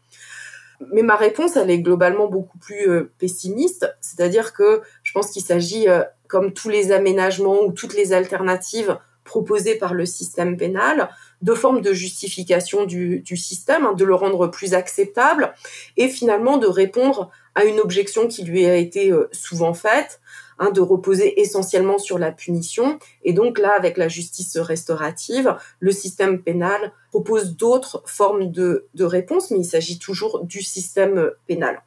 Mais 0.94 1.04
ma 1.04 1.16
réponse, 1.16 1.58
elle 1.58 1.70
est 1.70 1.82
globalement 1.82 2.28
beaucoup 2.28 2.58
plus 2.58 2.88
pessimiste, 3.18 3.94
c'est-à-dire 4.00 4.54
que 4.54 4.82
je 5.04 5.12
pense 5.12 5.32
qu'il 5.32 5.42
s'agit, 5.42 5.88
comme 6.30 6.54
tous 6.54 6.70
les 6.70 6.94
aménagements 6.94 7.64
ou 7.64 7.74
toutes 7.74 7.94
les 7.94 8.14
alternatives 8.14 8.98
proposées 9.26 9.76
par 9.76 9.94
le 9.94 10.06
système 10.06 10.56
pénal, 10.56 11.10
de 11.42 11.54
formes 11.54 11.82
de 11.82 11.92
justification 11.92 12.86
du, 12.86 13.20
du 13.20 13.36
système, 13.36 13.86
hein, 13.86 13.94
de 13.94 14.06
le 14.06 14.16
rendre 14.16 14.48
plus 14.48 14.74
acceptable 14.74 15.54
et 15.98 16.08
finalement 16.08 16.56
de 16.56 16.68
répondre 16.68 17.30
à 17.56 17.66
une 17.66 17.82
objection 17.82 18.30
qui 18.30 18.46
lui 18.46 18.66
a 18.66 18.78
été 18.78 19.14
souvent 19.34 19.74
faite, 19.74 20.22
Hein, 20.62 20.72
de 20.72 20.82
reposer 20.82 21.40
essentiellement 21.40 21.98
sur 21.98 22.20
la 22.20 22.34
punition. 22.34 23.00
Et 23.24 23.32
donc 23.32 23.60
là, 23.60 23.74
avec 23.78 23.96
la 23.96 24.10
justice 24.10 24.58
restaurative, 24.58 25.56
le 25.80 25.94
système 25.94 26.42
pénal 26.42 26.92
propose 27.12 27.56
d'autres 27.56 28.04
formes 28.06 28.52
de, 28.52 28.86
de 28.94 29.06
réponse, 29.06 29.52
mais 29.52 29.60
il 29.60 29.66
s'agit 29.66 30.00
toujours 30.00 30.44
du 30.44 30.62
système 30.62 31.32
pénal. 31.48 31.82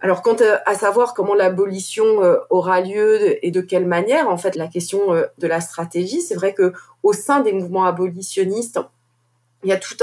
Alors, 0.00 0.20
quant 0.20 0.36
à 0.66 0.74
savoir 0.74 1.14
comment 1.14 1.32
l'abolition 1.32 2.22
euh, 2.22 2.36
aura 2.50 2.82
lieu 2.82 3.42
et 3.42 3.50
de 3.50 3.62
quelle 3.62 3.86
manière, 3.86 4.28
en 4.28 4.36
fait, 4.36 4.54
la 4.54 4.66
question 4.66 5.14
euh, 5.14 5.24
de 5.38 5.46
la 5.46 5.62
stratégie, 5.62 6.20
c'est 6.20 6.34
vrai 6.34 6.52
que 6.52 6.74
au 7.02 7.14
sein 7.14 7.40
des 7.40 7.54
mouvements 7.54 7.86
abolitionnistes, 7.86 8.80
il 9.62 9.70
y 9.70 9.72
a 9.72 9.78
tout 9.78 9.96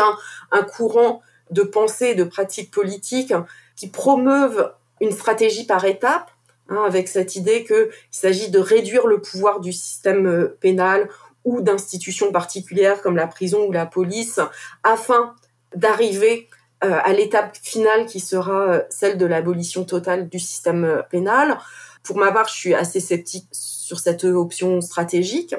un, 0.51 0.63
courant 0.63 1.21
de 1.51 1.61
pensée, 1.61 2.15
de 2.15 2.23
pratiques 2.23 2.71
politiques 2.71 3.33
qui 3.75 3.89
promeuvent 3.89 4.73
une 5.01 5.11
stratégie 5.11 5.65
par 5.65 5.85
étapes 5.85 6.31
Hein, 6.69 6.83
avec 6.85 7.07
cette 7.07 7.35
idée 7.35 7.63
qu'il 7.63 7.89
s'agit 8.11 8.51
de 8.51 8.59
réduire 8.59 9.07
le 9.07 9.19
pouvoir 9.19 9.59
du 9.59 9.73
système 9.73 10.27
euh, 10.27 10.57
pénal 10.59 11.09
ou 11.43 11.61
d'institutions 11.61 12.31
particulières 12.31 13.01
comme 13.01 13.15
la 13.15 13.25
prison 13.25 13.65
ou 13.65 13.71
la 13.71 13.87
police 13.87 14.39
afin 14.83 15.33
d'arriver 15.73 16.47
euh, 16.83 16.99
à 17.03 17.11
l'étape 17.13 17.57
finale 17.57 18.05
qui 18.05 18.19
sera 18.19 18.69
euh, 18.69 18.81
celle 18.91 19.17
de 19.17 19.25
l'abolition 19.25 19.83
totale 19.83 20.29
du 20.29 20.37
système 20.37 21.03
pénal. 21.09 21.57
Pour 22.03 22.17
ma 22.17 22.31
part, 22.31 22.47
je 22.47 22.55
suis 22.55 22.75
assez 22.75 22.99
sceptique 22.99 23.47
sur 23.51 23.99
cette 23.99 24.23
option 24.23 24.79
stratégique. 24.79 25.55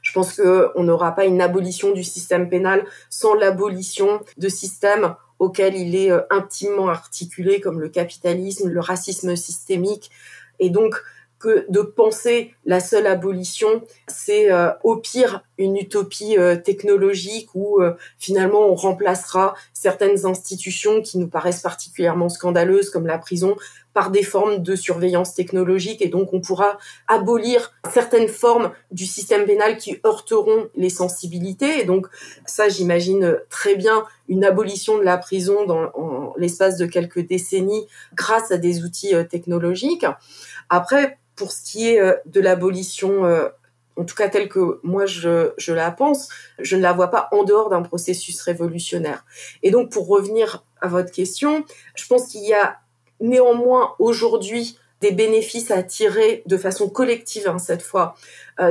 Je 0.00 0.12
pense 0.12 0.34
qu'on 0.34 0.82
n'aura 0.82 1.14
pas 1.14 1.26
une 1.26 1.42
abolition 1.42 1.92
du 1.92 2.02
système 2.02 2.48
pénal 2.48 2.86
sans 3.10 3.34
l'abolition 3.34 4.22
de 4.38 4.48
systèmes 4.48 5.14
auquel 5.42 5.74
il 5.74 5.96
est 5.96 6.12
euh, 6.12 6.20
intimement 6.30 6.88
articulé, 6.88 7.60
comme 7.60 7.80
le 7.80 7.88
capitalisme, 7.88 8.68
le 8.68 8.78
racisme 8.78 9.34
systémique. 9.34 10.08
Et 10.60 10.70
donc, 10.70 10.94
que 11.40 11.66
de 11.68 11.80
penser 11.80 12.54
la 12.64 12.78
seule 12.78 13.08
abolition, 13.08 13.82
c'est 14.06 14.52
euh, 14.52 14.70
au 14.84 14.98
pire 14.98 15.42
une 15.58 15.76
utopie 15.76 16.38
euh, 16.38 16.54
technologique 16.54 17.48
où 17.56 17.80
finalement 18.18 18.68
on 18.68 18.76
remplacera 18.76 19.54
certaines 19.72 20.24
institutions 20.26 21.02
qui 21.02 21.18
nous 21.18 21.26
paraissent 21.26 21.62
particulièrement 21.62 22.28
scandaleuses 22.28 22.90
comme 22.90 23.08
la 23.08 23.18
prison 23.18 23.56
par 23.94 24.10
des 24.10 24.22
formes 24.22 24.62
de 24.62 24.76
surveillance 24.76 25.34
technologique 25.34 26.02
et 26.02 26.08
donc 26.08 26.32
on 26.32 26.40
pourra 26.40 26.78
abolir 27.08 27.74
certaines 27.92 28.28
formes 28.28 28.72
du 28.90 29.06
système 29.06 29.44
pénal 29.44 29.76
qui 29.76 30.00
heurteront 30.04 30.68
les 30.74 30.90
sensibilités 30.90 31.80
et 31.80 31.84
donc 31.84 32.06
ça 32.46 32.68
j'imagine 32.68 33.38
très 33.50 33.76
bien 33.76 34.04
une 34.28 34.44
abolition 34.44 34.98
de 34.98 35.02
la 35.02 35.18
prison 35.18 35.66
dans 35.66 36.34
l'espace 36.36 36.78
de 36.78 36.86
quelques 36.86 37.26
décennies 37.26 37.86
grâce 38.14 38.50
à 38.50 38.56
des 38.56 38.82
outils 38.84 39.14
euh, 39.14 39.24
technologiques. 39.24 40.06
Après 40.70 41.18
pour 41.36 41.52
ce 41.52 41.62
qui 41.62 41.88
est 41.88 42.00
euh, 42.00 42.14
de 42.26 42.40
l'abolition 42.40 43.24
euh, 43.24 43.48
en 43.96 44.04
tout 44.04 44.14
cas 44.14 44.28
telle 44.28 44.48
que 44.48 44.80
moi 44.82 45.06
je, 45.06 45.52
je 45.58 45.72
la 45.72 45.90
pense, 45.90 46.28
je 46.58 46.76
ne 46.76 46.82
la 46.82 46.92
vois 46.92 47.08
pas 47.08 47.28
en 47.32 47.44
dehors 47.44 47.68
d'un 47.68 47.82
processus 47.82 48.40
révolutionnaire. 48.40 49.24
Et 49.62 49.70
donc 49.70 49.90
pour 49.90 50.08
revenir 50.08 50.64
à 50.80 50.88
votre 50.88 51.12
question, 51.12 51.64
je 51.94 52.06
pense 52.06 52.28
qu'il 52.28 52.44
y 52.44 52.54
a 52.54 52.78
néanmoins 53.22 53.94
aujourd'hui 53.98 54.78
des 55.00 55.12
bénéfices 55.12 55.70
à 55.70 55.82
tirer 55.82 56.42
de 56.46 56.56
façon 56.56 56.88
collective 56.88 57.48
hein, 57.48 57.58
cette 57.58 57.82
fois 57.82 58.14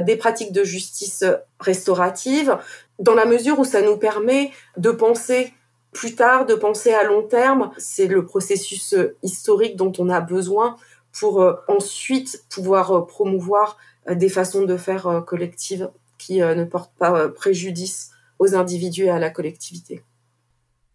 des 0.04 0.16
pratiques 0.16 0.54
de 0.54 0.64
justice 0.64 1.26
restaurative, 1.60 2.58
dans 3.00 3.16
la 3.16 3.26
mesure 3.26 3.60
où 3.60 3.66
ça 3.66 3.82
nous 3.82 3.98
permet 3.98 4.52
de 4.78 4.92
penser 4.92 5.52
plus 5.92 6.16
tard, 6.16 6.46
de 6.46 6.54
penser 6.54 6.94
à 6.94 7.04
long 7.04 7.24
terme. 7.24 7.72
C'est 7.78 8.08
le 8.08 8.24
processus 8.26 8.96
historique 9.24 9.76
dont 9.76 9.92
on 9.98 10.08
a 10.10 10.22
besoin 10.22 10.78
pour 11.20 11.44
ensuite 11.68 12.46
pouvoir 12.50 13.08
promouvoir 13.08 13.78
des 14.10 14.30
façons 14.30 14.64
de 14.64 14.78
faire 14.78 15.24
collectives 15.28 15.90
qui 16.18 16.40
ne 16.40 16.64
portent 16.64 16.96
pas 16.98 17.28
préjudice 17.28 18.12
aux 18.40 18.56
individus 18.56 19.06
et 19.06 19.10
à 19.10 19.20
la 19.20 19.30
collectivité. 19.30 20.04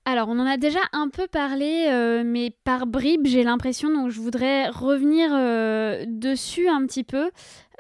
Alors, 0.09 0.29
on 0.29 0.39
en 0.39 0.47
a 0.47 0.57
déjà 0.57 0.79
un 0.93 1.09
peu 1.09 1.27
parlé, 1.27 1.87
euh, 1.89 2.23
mais 2.25 2.53
par 2.63 2.87
bribes, 2.87 3.27
j'ai 3.27 3.43
l'impression, 3.43 3.93
donc 3.93 4.11
je 4.11 4.21
voudrais 4.21 4.69
revenir 4.69 5.31
euh, 5.33 6.05
dessus 6.07 6.69
un 6.69 6.87
petit 6.87 7.03
peu. 7.03 7.33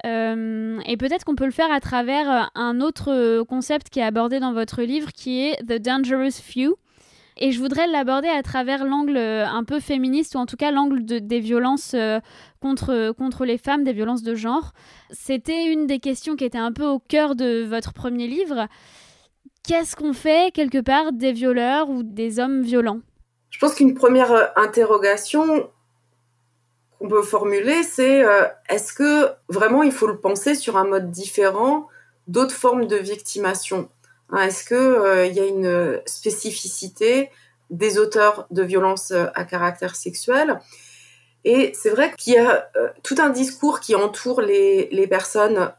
Euh, 0.05 0.81
et 0.87 0.97
peut-être 0.97 1.24
qu'on 1.24 1.37
peut 1.37 1.45
le 1.45 1.53
faire 1.53 1.70
à 1.70 1.79
travers 1.79 2.51
un 2.57 2.81
autre 2.81 3.45
concept 3.45 3.91
qui 3.91 4.01
est 4.01 4.03
abordé 4.03 4.41
dans 4.41 4.53
votre 4.53 4.83
livre, 4.83 5.12
qui 5.12 5.41
est 5.41 5.64
The 5.68 5.81
Dangerous 5.81 6.43
Few. 6.43 6.74
Et 7.37 7.53
je 7.53 7.61
voudrais 7.61 7.87
l'aborder 7.87 8.29
à 8.29 8.43
travers 8.43 8.85
l'angle 8.85 9.18
un 9.18 9.62
peu 9.62 9.79
féministe, 9.79 10.35
ou 10.35 10.39
en 10.39 10.47
tout 10.47 10.57
cas 10.57 10.72
l'angle 10.72 11.05
des 11.05 11.39
violences 11.39 11.95
contre, 12.61 13.12
contre 13.12 13.45
les 13.45 13.59
femmes, 13.59 13.85
des 13.85 13.93
violences 13.93 14.24
de 14.24 14.35
genre. 14.35 14.72
C'était 15.11 15.66
une 15.66 15.87
des 15.87 16.01
questions 16.01 16.35
qui 16.35 16.45
était 16.45 16.59
un 16.59 16.72
peu 16.72 16.87
au 16.87 16.99
cœur 16.99 17.37
de 17.37 17.62
votre 17.62 17.93
premier 17.93 18.27
livre 18.27 18.66
qu'est-ce 19.67 19.97
qu'on 19.97 20.12
fait 20.12 20.53
quelque 20.55 20.81
part 20.81 21.12
des 21.12 21.33
violeurs 21.33 21.91
ou 21.91 22.03
des 22.03 22.39
hommes 22.39 22.62
violents? 22.62 23.01
Je 23.51 23.59
pense 23.59 23.75
qu'une 23.75 23.95
première 23.95 24.33
euh, 24.33 24.45
interrogation 24.57 25.71
qu'on 26.99 27.09
peut 27.09 27.23
formuler, 27.23 27.83
c'est 27.83 28.25
euh, 28.25 28.45
est-ce 28.69 28.93
que 28.93 29.31
vraiment 29.49 29.83
il 29.83 29.93
faut 29.93 30.07
le 30.07 30.19
penser 30.19 30.55
sur 30.55 30.77
un 30.77 30.85
mode 30.85 31.11
différent 31.11 31.89
d'autres 32.29 32.55
formes 32.55 32.87
de 32.87 32.97
victimation? 32.97 33.89
Hein, 34.31 34.43
Est-ce 34.43 34.64
qu'il 34.64 34.77
euh, 34.77 35.27
y 35.27 35.41
a 35.41 35.45
une 35.45 36.01
spécificité 36.07 37.31
des 37.71 37.99
auteurs 37.99 38.47
de 38.51 38.62
violences 38.62 39.12
à 39.12 39.45
caractère 39.45 39.97
sexuel? 39.97 40.61
Et 41.45 41.73
c'est 41.75 41.91
vrai 41.91 42.12
qu'il 42.17 42.35
y 42.35 42.39
a 42.39 42.69
tout 43.05 43.17
un 43.19 43.31
discours 43.31 43.79
qui 43.79 43.95
entoure 43.95 44.41
les, 44.41 45.07
personnes 45.09 45.73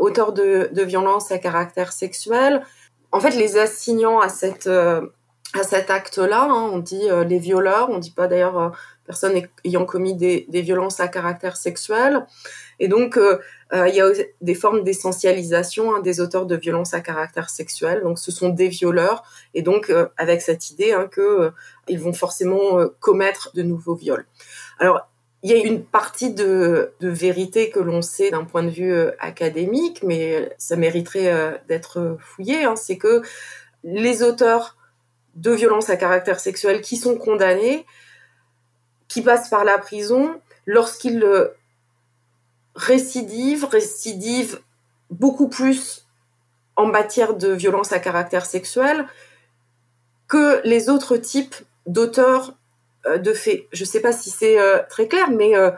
auteurs 0.00 0.32
de 0.32 0.82
violences 0.82 1.30
à 1.30 1.38
caractère 1.38 1.92
sexuel, 1.92 2.64
en 3.12 3.20
fait, 3.20 3.36
les 3.36 3.58
assignant 3.58 4.20
à 4.20 4.28
cette 4.28 4.66
euh, 4.66 5.06
à 5.54 5.64
cet 5.64 5.90
acte-là, 5.90 6.44
hein, 6.44 6.70
on 6.72 6.78
dit 6.78 7.10
euh, 7.10 7.24
les 7.24 7.38
violeurs, 7.38 7.90
on 7.90 7.98
dit 7.98 8.10
pas 8.10 8.26
d'ailleurs 8.26 8.58
euh, 8.58 8.68
personne 9.04 9.42
ayant 9.64 9.84
commis 9.84 10.14
des, 10.14 10.46
des, 10.48 10.62
violences 10.62 10.98
à 10.98 11.08
caractère 11.08 11.58
sexuel. 11.58 12.26
Et 12.80 12.88
donc, 12.88 13.18
il 13.72 13.94
y 13.94 14.00
a 14.00 14.10
des 14.40 14.54
formes 14.54 14.82
d'essentialisation 14.82 15.94
hein, 15.94 16.00
des 16.00 16.20
auteurs 16.20 16.46
de 16.46 16.56
violences 16.56 16.94
à 16.94 17.00
caractère 17.00 17.50
sexuel. 17.50 18.02
Donc, 18.02 18.18
ce 18.18 18.32
sont 18.32 18.48
des 18.48 18.68
violeurs, 18.68 19.24
et 19.54 19.62
donc 19.62 19.92
avec 20.16 20.40
cette 20.40 20.70
idée 20.70 20.92
hein, 20.92 21.06
que 21.10 21.52
ils 21.88 22.00
vont 22.00 22.12
forcément 22.12 22.86
commettre 23.00 23.52
de 23.54 23.62
nouveaux 23.62 23.94
viols. 23.94 24.24
Alors, 24.78 25.11
il 25.42 25.50
y 25.50 25.54
a 25.54 25.56
une 25.56 25.84
partie 25.84 26.32
de, 26.32 26.94
vérité 27.00 27.70
que 27.70 27.80
l'on 27.80 28.00
sait 28.00 28.30
d'un 28.30 28.44
point 28.44 28.62
de 28.62 28.70
vue 28.70 28.92
euh, 28.92 29.10
académique, 29.18 30.02
mais 30.04 30.54
ça 30.56 30.76
mériterait 30.76 31.32
euh, 31.32 31.58
d'être 31.68 32.16
fouillé, 32.20 32.64
hein, 32.64 32.76
c'est 32.76 32.96
que 32.96 33.22
les 33.82 34.22
auteurs 34.22 34.76
de 35.34 35.50
violences 35.50 35.90
à 35.90 35.96
caractère 35.96 36.38
sexuel 36.38 36.80
qui 36.80 36.96
sont 36.96 37.16
condamnés, 37.16 37.86
qui 39.08 39.22
passent 39.22 39.48
par 39.48 39.64
la 39.64 39.78
prison, 39.78 40.40
lorsqu'ils 40.66 41.24
euh, 41.24 41.48
récidivent, 42.76 43.64
récidivent 43.64 44.60
beaucoup 45.10 45.48
plus 45.48 46.06
en 46.76 46.86
matière 46.86 47.34
de 47.34 47.48
violences 47.48 47.92
à 47.92 47.98
caractère 47.98 48.46
sexuel 48.46 49.06
que 50.28 50.60
les 50.64 50.88
autres 50.88 51.16
types 51.16 51.56
d'auteurs 51.86 52.54
de 53.18 53.32
fait. 53.32 53.68
Je 53.72 53.82
ne 53.82 53.86
sais 53.86 54.00
pas 54.00 54.12
si 54.12 54.30
c'est 54.30 54.58
euh, 54.58 54.78
très 54.88 55.08
clair, 55.08 55.30
mais 55.30 55.56
euh, 55.56 55.70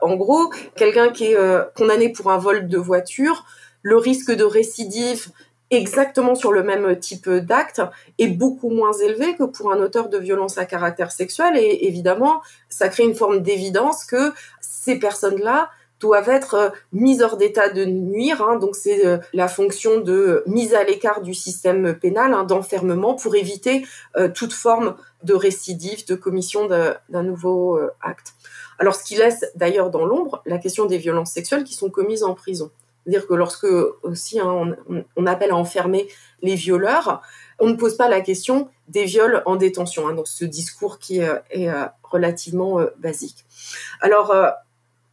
en 0.00 0.16
gros, 0.16 0.50
quelqu'un 0.76 1.10
qui 1.10 1.32
est 1.32 1.36
condamné 1.74 2.10
pour 2.10 2.30
un 2.30 2.38
vol 2.38 2.68
de 2.68 2.78
voiture, 2.78 3.44
le 3.82 3.96
risque 3.96 4.32
de 4.32 4.44
récidive 4.44 5.28
exactement 5.70 6.34
sur 6.34 6.52
le 6.52 6.62
même 6.62 6.98
type 6.98 7.28
d'acte 7.30 7.80
est 8.18 8.28
beaucoup 8.28 8.68
moins 8.68 8.92
élevé 8.92 9.34
que 9.36 9.44
pour 9.44 9.72
un 9.72 9.80
auteur 9.80 10.10
de 10.10 10.18
violence 10.18 10.58
à 10.58 10.66
caractère 10.66 11.10
sexuel. 11.10 11.56
Et 11.56 11.86
évidemment, 11.86 12.42
ça 12.68 12.90
crée 12.90 13.04
une 13.04 13.14
forme 13.14 13.40
d'évidence 13.40 14.04
que 14.04 14.32
ces 14.60 14.98
personnes-là 14.98 15.70
doivent 16.02 16.28
être 16.28 16.54
euh, 16.54 16.70
mises 16.92 17.22
hors 17.22 17.36
d'état 17.36 17.68
de 17.70 17.84
nuire. 17.84 18.42
Hein. 18.42 18.56
donc 18.58 18.76
c'est 18.76 19.06
euh, 19.06 19.18
la 19.32 19.48
fonction 19.48 20.00
de 20.00 20.42
mise 20.46 20.74
à 20.74 20.84
l'écart 20.84 21.22
du 21.22 21.32
système 21.32 21.94
pénal, 21.94 22.34
hein, 22.34 22.44
d'enfermement, 22.44 23.14
pour 23.14 23.36
éviter 23.36 23.86
euh, 24.16 24.28
toute 24.28 24.52
forme 24.52 24.96
de 25.22 25.34
récidive, 25.34 26.06
de 26.06 26.16
commission 26.16 26.66
d'un 26.66 27.22
nouveau 27.22 27.78
acte. 28.00 28.34
Alors 28.80 28.96
ce 28.96 29.04
qui 29.04 29.14
laisse 29.14 29.44
d'ailleurs 29.54 29.90
dans 29.90 30.04
l'ombre 30.04 30.42
la 30.46 30.58
question 30.58 30.86
des 30.86 30.98
violences 30.98 31.30
sexuelles 31.30 31.62
qui 31.62 31.74
sont 31.74 31.90
commises 31.90 32.24
en 32.24 32.34
prison. 32.34 32.72
C'est-à-dire 33.04 33.28
que 33.28 33.34
lorsque 33.34 33.68
aussi 34.02 34.40
hein, 34.40 34.74
on, 35.16 35.26
appelle 35.26 35.52
à 35.52 35.56
enfermer 35.56 36.08
les 36.40 36.56
violeurs, 36.56 37.22
on 37.60 37.68
ne 37.68 37.74
pose 37.74 37.96
pas 37.96 38.08
la 38.08 38.20
question 38.20 38.68
des 38.88 39.04
viols 39.04 39.44
en 39.46 39.54
détention. 39.54 40.12
Donc 40.12 40.26
ce 40.26 40.44
discours 40.44 40.98
qui 40.98 41.20
est 41.20 41.70
relativement 42.02 42.80
basique. 42.98 43.44
Alors 44.00 44.34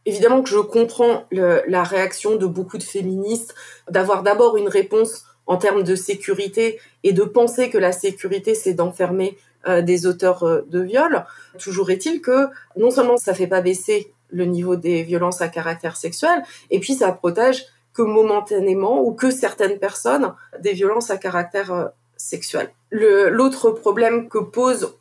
évidemment 0.06 0.42
que 0.42 0.48
je 0.48 0.58
comprends 0.58 1.24
la 1.30 1.84
réaction 1.84 2.36
de 2.36 2.46
beaucoup 2.46 2.78
de 2.78 2.82
féministes 2.82 3.54
d'avoir 3.90 4.22
d'abord 4.22 4.56
une 4.56 4.68
réponse 4.68 5.24
en 5.46 5.56
termes 5.56 5.82
de 5.82 5.94
sécurité 5.94 6.80
et 7.02 7.12
de 7.12 7.24
penser 7.24 7.70
que 7.70 7.78
la 7.78 7.92
sécurité 7.92 8.54
c'est 8.54 8.74
d'enfermer 8.74 9.36
euh, 9.68 9.82
des 9.82 10.06
auteurs 10.06 10.44
euh, 10.44 10.62
de 10.68 10.80
viol. 10.80 11.24
Toujours 11.58 11.90
est-il 11.90 12.22
que 12.22 12.48
non 12.76 12.90
seulement 12.90 13.18
ça 13.18 13.34
fait 13.34 13.46
pas 13.46 13.60
baisser 13.60 14.10
le 14.30 14.46
niveau 14.46 14.76
des 14.76 15.02
violences 15.02 15.42
à 15.42 15.48
caractère 15.48 15.96
sexuel, 15.96 16.42
et 16.70 16.80
puis 16.80 16.94
ça 16.94 17.12
protège 17.12 17.66
que 17.92 18.00
momentanément 18.00 19.02
ou 19.02 19.12
que 19.12 19.30
certaines 19.30 19.78
personnes 19.78 20.32
des 20.60 20.72
violences 20.72 21.10
à 21.10 21.18
caractère 21.18 21.72
euh, 21.72 21.86
sexuel. 22.16 22.70
L'autre 22.90 23.70
problème 23.70 24.28
que 24.28 24.38
pose 24.38 24.94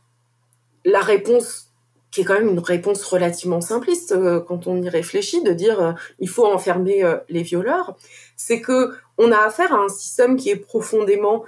la 0.83 0.99
réponse 0.99 1.68
qui 2.11 2.21
est 2.21 2.23
quand 2.23 2.33
même 2.33 2.49
une 2.49 2.59
réponse 2.59 3.03
relativement 3.03 3.61
simpliste 3.61 4.11
euh, 4.11 4.39
quand 4.39 4.67
on 4.67 4.81
y 4.81 4.89
réfléchit, 4.89 5.43
de 5.43 5.53
dire 5.53 5.79
euh, 5.79 5.91
il 6.19 6.29
faut 6.29 6.45
enfermer 6.45 7.03
euh, 7.03 7.17
les 7.29 7.43
violeurs, 7.43 7.95
c'est 8.35 8.61
que 8.61 8.93
on 9.17 9.31
a 9.31 9.37
affaire 9.37 9.73
à 9.73 9.77
un 9.77 9.89
système 9.89 10.35
qui 10.35 10.49
est 10.49 10.55
profondément 10.55 11.43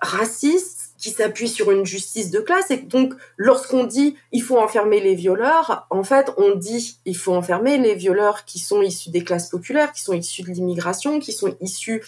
raciste, 0.00 0.79
qui 1.00 1.10
s'appuie 1.10 1.48
sur 1.48 1.70
une 1.70 1.86
justice 1.86 2.30
de 2.30 2.40
classe. 2.40 2.70
Et 2.70 2.76
donc, 2.76 3.14
lorsqu'on 3.36 3.84
dit 3.84 4.16
il 4.32 4.42
faut 4.42 4.58
enfermer 4.58 5.00
les 5.00 5.14
violeurs, 5.14 5.86
en 5.90 6.04
fait, 6.04 6.32
on 6.36 6.54
dit 6.54 6.98
il 7.04 7.16
faut 7.16 7.34
enfermer 7.34 7.78
les 7.78 7.94
violeurs 7.94 8.44
qui 8.44 8.58
sont 8.58 8.82
issus 8.82 9.10
des 9.10 9.24
classes 9.24 9.48
populaires, 9.48 9.92
qui 9.92 10.02
sont 10.02 10.12
issus 10.12 10.42
de 10.42 10.50
l'immigration, 10.50 11.18
qui 11.18 11.32
sont 11.32 11.56
issus 11.60 12.02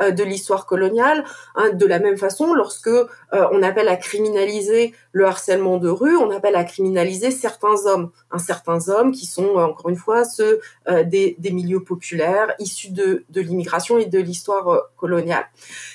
euh, 0.00 0.12
de 0.12 0.22
l'histoire 0.22 0.66
coloniale. 0.66 1.24
Hein, 1.56 1.70
de 1.70 1.84
la 1.84 1.98
même 1.98 2.16
façon, 2.16 2.54
lorsque 2.54 2.86
euh, 2.86 3.06
on 3.32 3.62
appelle 3.62 3.88
à 3.88 3.96
criminaliser 3.96 4.94
le 5.12 5.26
harcèlement 5.26 5.76
de 5.78 5.88
rue, 5.88 6.16
on 6.16 6.30
appelle 6.30 6.54
à 6.54 6.64
criminaliser 6.64 7.32
certains 7.32 7.84
hommes, 7.86 8.10
hein, 8.30 8.38
certains 8.38 8.88
hommes 8.88 9.12
qui 9.12 9.26
sont 9.26 9.58
euh, 9.58 9.64
encore 9.64 9.90
une 9.90 9.96
fois 9.96 10.24
ceux 10.24 10.60
des, 11.04 11.36
des, 11.38 11.50
milieux 11.50 11.82
populaires, 11.82 12.54
issus 12.58 12.90
de, 12.90 13.24
de 13.28 13.40
l'immigration 13.40 13.98
et 13.98 14.06
de 14.06 14.18
l'histoire 14.18 14.88
coloniale. 14.96 15.44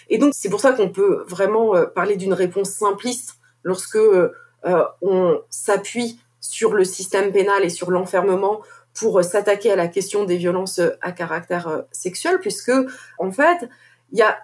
Et 0.10 0.18
donc, 0.18 0.34
c'est 0.36 0.50
pour 0.50 0.60
ça 0.60 0.74
qu'on 0.74 0.90
peut 0.90 1.24
vraiment 1.28 1.74
parler 1.96 2.16
d'une 2.16 2.34
simpliste 2.64 3.36
lorsque 3.64 3.96
euh, 3.96 4.30
on 5.02 5.42
s'appuie 5.50 6.20
sur 6.40 6.74
le 6.74 6.84
système 6.84 7.32
pénal 7.32 7.64
et 7.64 7.70
sur 7.70 7.92
l'enfermement 7.92 8.62
pour 8.94 9.24
s'attaquer 9.24 9.72
à 9.72 9.76
la 9.76 9.88
question 9.88 10.24
des 10.24 10.38
violences 10.38 10.80
à 11.02 11.12
caractère 11.12 11.68
euh, 11.68 11.82
sexuel, 11.92 12.40
puisque 12.40 12.72
en 13.18 13.32
fait, 13.32 13.70
il 14.12 14.20
y 14.20 14.22
a 14.22 14.38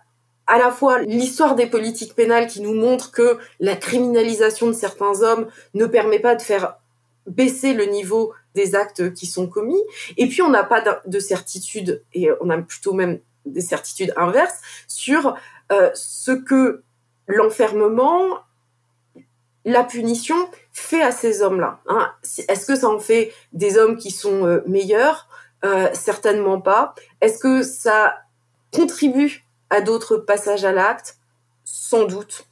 à 0.48 0.58
la 0.58 0.72
fois 0.72 1.00
l'histoire 1.04 1.56
des 1.56 1.68
politiques 1.68 2.16
pénales 2.16 2.48
qui 2.48 2.62
nous 2.62 2.74
montre 2.74 3.12
que 3.12 3.38
la 3.60 3.76
criminalisation 3.76 4.68
de 4.68 4.74
certains 4.74 5.22
hommes 5.22 5.48
ne 5.76 5.86
permet 5.86 6.20
pas 6.20 6.36
de 6.36 6.42
faire 6.42 6.78
baisser 7.28 7.74
le 7.74 7.86
niveau 7.86 8.34
des 8.56 8.74
actes 8.74 9.14
qui 9.14 9.28
sont 9.28 9.46
commis, 9.46 9.82
et 10.18 10.28
puis 10.28 10.42
on 10.42 10.50
n'a 10.50 10.64
pas 10.64 10.84
de 11.06 11.20
certitude, 11.20 12.04
et 12.14 12.30
on 12.42 12.50
a 12.50 12.58
plutôt 12.58 12.94
même 12.94 13.20
des 13.46 13.62
certitudes 13.62 14.14
inverses 14.18 14.60
sur 14.88 15.36
euh, 15.72 15.92
ce 15.94 16.32
que 16.32 16.82
l'enfermement, 17.30 18.40
la 19.64 19.84
punition 19.84 20.36
fait 20.74 21.02
à 21.02 21.12
ces 21.12 21.42
hommes-là. 21.42 21.80
Hein. 21.88 22.12
Est-ce 22.48 22.66
que 22.66 22.76
ça 22.76 22.90
en 22.90 23.00
fait 23.00 23.32
des 23.54 23.78
hommes 23.78 23.98
qui 23.98 24.12
sont 24.12 24.46
euh, 24.46 24.62
meilleurs? 24.68 25.28
Euh, 25.64 25.90
Certainement 25.94 26.60
pas. 26.60 26.96
Est-ce 27.22 27.38
que 27.40 27.64
ça 27.64 28.16
contribue 28.74 29.46
à 29.70 29.82
d'autres 29.82 30.18
passages 30.18 30.66
à 30.66 30.72
l'acte? 30.72 31.18
Sans 31.64 32.06
doute. 32.06 32.48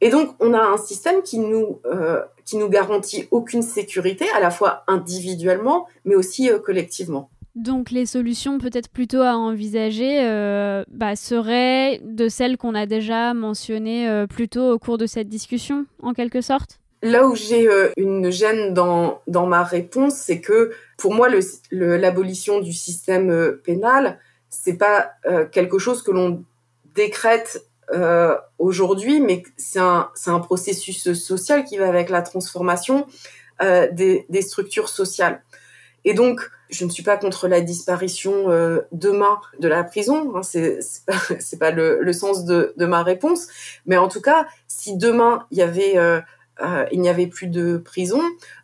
Et 0.00 0.10
donc, 0.10 0.34
on 0.40 0.52
a 0.52 0.60
un 0.60 0.76
système 0.76 1.22
qui 1.22 1.38
nous, 1.38 1.80
euh, 1.86 2.22
qui 2.44 2.56
nous 2.56 2.68
garantit 2.68 3.28
aucune 3.30 3.62
sécurité, 3.62 4.28
à 4.30 4.40
la 4.40 4.50
fois 4.50 4.84
individuellement, 4.88 5.86
mais 6.04 6.14
aussi 6.14 6.50
collectivement. 6.64 7.30
Donc 7.58 7.90
les 7.90 8.06
solutions 8.06 8.58
peut-être 8.58 8.88
plutôt 8.88 9.20
à 9.20 9.36
envisager 9.36 10.20
euh, 10.22 10.84
bah, 10.92 11.16
seraient 11.16 12.00
de 12.04 12.28
celles 12.28 12.56
qu'on 12.56 12.76
a 12.76 12.86
déjà 12.86 13.34
mentionnées 13.34 14.08
euh, 14.08 14.28
plus 14.28 14.48
tôt 14.48 14.70
au 14.70 14.78
cours 14.78 14.96
de 14.96 15.06
cette 15.06 15.28
discussion, 15.28 15.84
en 16.00 16.14
quelque 16.14 16.40
sorte? 16.40 16.78
Là 17.02 17.26
où 17.26 17.34
j'ai 17.34 17.68
euh, 17.68 17.90
une 17.96 18.30
gêne 18.30 18.74
dans, 18.74 19.22
dans 19.26 19.46
ma 19.46 19.64
réponse, 19.64 20.14
c'est 20.14 20.40
que 20.40 20.70
pour 20.96 21.14
moi, 21.14 21.28
l'abolition 21.72 22.60
du 22.60 22.72
système 22.72 23.30
euh, 23.30 23.60
pénal, 23.64 24.20
c'est 24.50 24.78
pas 24.78 25.10
quelque 25.52 25.78
chose 25.78 26.02
que 26.02 26.10
l'on 26.10 26.42
décrète 26.94 27.62
aujourd'hui, 28.58 29.20
mais 29.20 29.42
c'est 29.58 29.78
un, 29.78 30.08
un 30.26 30.38
processus 30.38 31.12
social 31.12 31.64
qui 31.64 31.76
va 31.76 31.86
avec 31.86 32.08
la 32.08 32.22
transformation 32.22 33.06
des, 33.60 34.24
des, 34.26 34.40
structures 34.40 34.88
sociales. 34.88 35.42
Et 36.06 36.14
donc, 36.14 36.50
je 36.70 36.84
ne 36.84 36.90
suis 36.90 37.02
pas 37.02 37.16
contre 37.16 37.48
la 37.48 37.60
disparition 37.60 38.50
euh, 38.50 38.80
demain 38.92 39.40
de 39.58 39.68
la 39.68 39.84
prison, 39.84 40.32
hein, 40.36 40.42
c'est 40.42 40.78
pas, 41.58 41.70
le, 41.70 42.12
sens 42.12 42.44
de, 42.44 42.74
ma 42.78 43.02
réponse, 43.02 43.48
mais 43.86 43.96
en 43.96 44.08
tout 44.08 44.20
cas, 44.20 44.46
si 44.66 44.96
demain 44.96 45.46
il 45.50 45.62
euh, 45.62 46.20
euh, 46.62 46.86
n'y 46.92 47.08
avait 47.08 47.26
plus 47.26 47.46
de 47.46 47.78
prison, 47.78 48.20